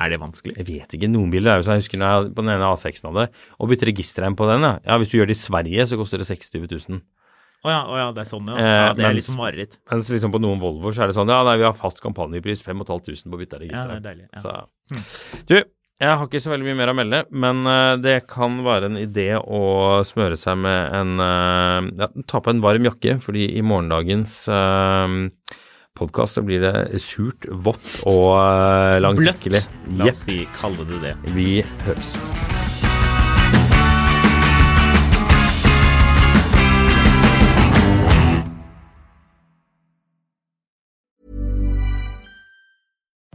Er 0.00 0.14
det 0.14 0.18
vanskelig? 0.22 0.56
Jeg 0.62 0.68
vet 0.70 0.96
ikke. 0.96 1.10
Noen 1.12 1.32
biler 1.34 1.52
er 1.52 1.60
jo 1.60 1.66
sånn, 1.66 1.78
jeg 1.78 1.84
husker 1.84 2.00
når 2.00 2.14
jeg 2.14 2.30
på 2.36 2.44
den 2.44 2.54
ene 2.54 2.70
A6-en 2.72 3.10
hadde, 3.10 3.26
å 3.58 3.68
bytte 3.70 3.88
registerregn 3.90 4.38
på 4.38 4.48
den, 4.48 4.64
ja. 4.66 4.76
ja. 4.86 4.98
Hvis 5.02 5.12
du 5.12 5.18
gjør 5.18 5.28
det 5.30 5.36
i 5.36 5.42
Sverige, 5.42 5.86
så 5.90 5.98
koster 6.00 6.22
det 6.22 6.28
26 6.30 6.88
000. 6.88 7.02
Å 7.62 7.70
ja, 7.70 7.82
oh 7.86 7.98
ja, 8.00 8.08
det 8.14 8.24
er 8.24 8.26
sånn, 8.26 8.48
ja. 8.50 8.56
Eh, 8.58 8.72
ja 8.74 8.94
det 8.98 9.04
er 9.06 9.14
litt 9.14 9.28
som 9.28 9.38
mareritt. 9.38 9.76
Mens 9.90 10.08
liksom 10.10 10.32
på 10.34 10.40
noen 10.42 10.58
Volvoer 10.62 10.96
så 10.96 11.04
er 11.04 11.12
det 11.12 11.14
sånn, 11.14 11.30
ja 11.30 11.44
nei, 11.46 11.60
vi 11.60 11.68
har 11.68 11.76
fast 11.78 12.02
kampanjepris 12.02 12.64
5500 12.66 13.30
på 13.30 13.38
bytteregisteret. 13.44 13.78
Ja, 13.78 14.00
det 14.00 14.00
er 14.00 14.08
deilig. 14.08 14.26
Ja. 14.34 14.42
Så 14.42 15.44
Du, 15.46 15.56
jeg 16.02 16.18
har 16.18 16.26
ikke 16.26 16.40
så 16.42 16.50
veldig 16.50 16.66
mye 16.66 16.78
mer 16.80 16.90
å 16.90 16.96
melde, 16.98 17.20
men 17.30 17.62
eh, 17.70 17.92
det 18.02 18.16
kan 18.30 18.58
være 18.66 18.90
en 18.90 18.98
idé 18.98 19.28
å 19.38 19.62
smøre 20.06 20.38
seg 20.40 20.58
med 20.64 20.96
en 20.98 21.22
eh, 21.22 21.90
Ja, 22.02 22.08
ta 22.26 22.42
på 22.42 22.50
en 22.50 22.64
varm 22.64 22.88
jakke, 22.90 23.20
fordi 23.22 23.46
i 23.54 23.62
morgendagens 23.62 24.34
uh, 24.50 25.06
podkast 25.98 26.40
så 26.40 26.42
blir 26.46 26.64
det 26.64 27.02
surt, 27.04 27.46
vått 27.46 28.00
og 28.10 28.34
uh, 28.34 29.12
Bløtt. 29.14 29.46
La 29.94 30.10
oss 30.10 30.24
si, 30.26 30.42
kalle 30.58 30.88
det 30.90 31.04
det. 31.06 31.16
Vi 31.38 31.62
høres. 31.86 32.16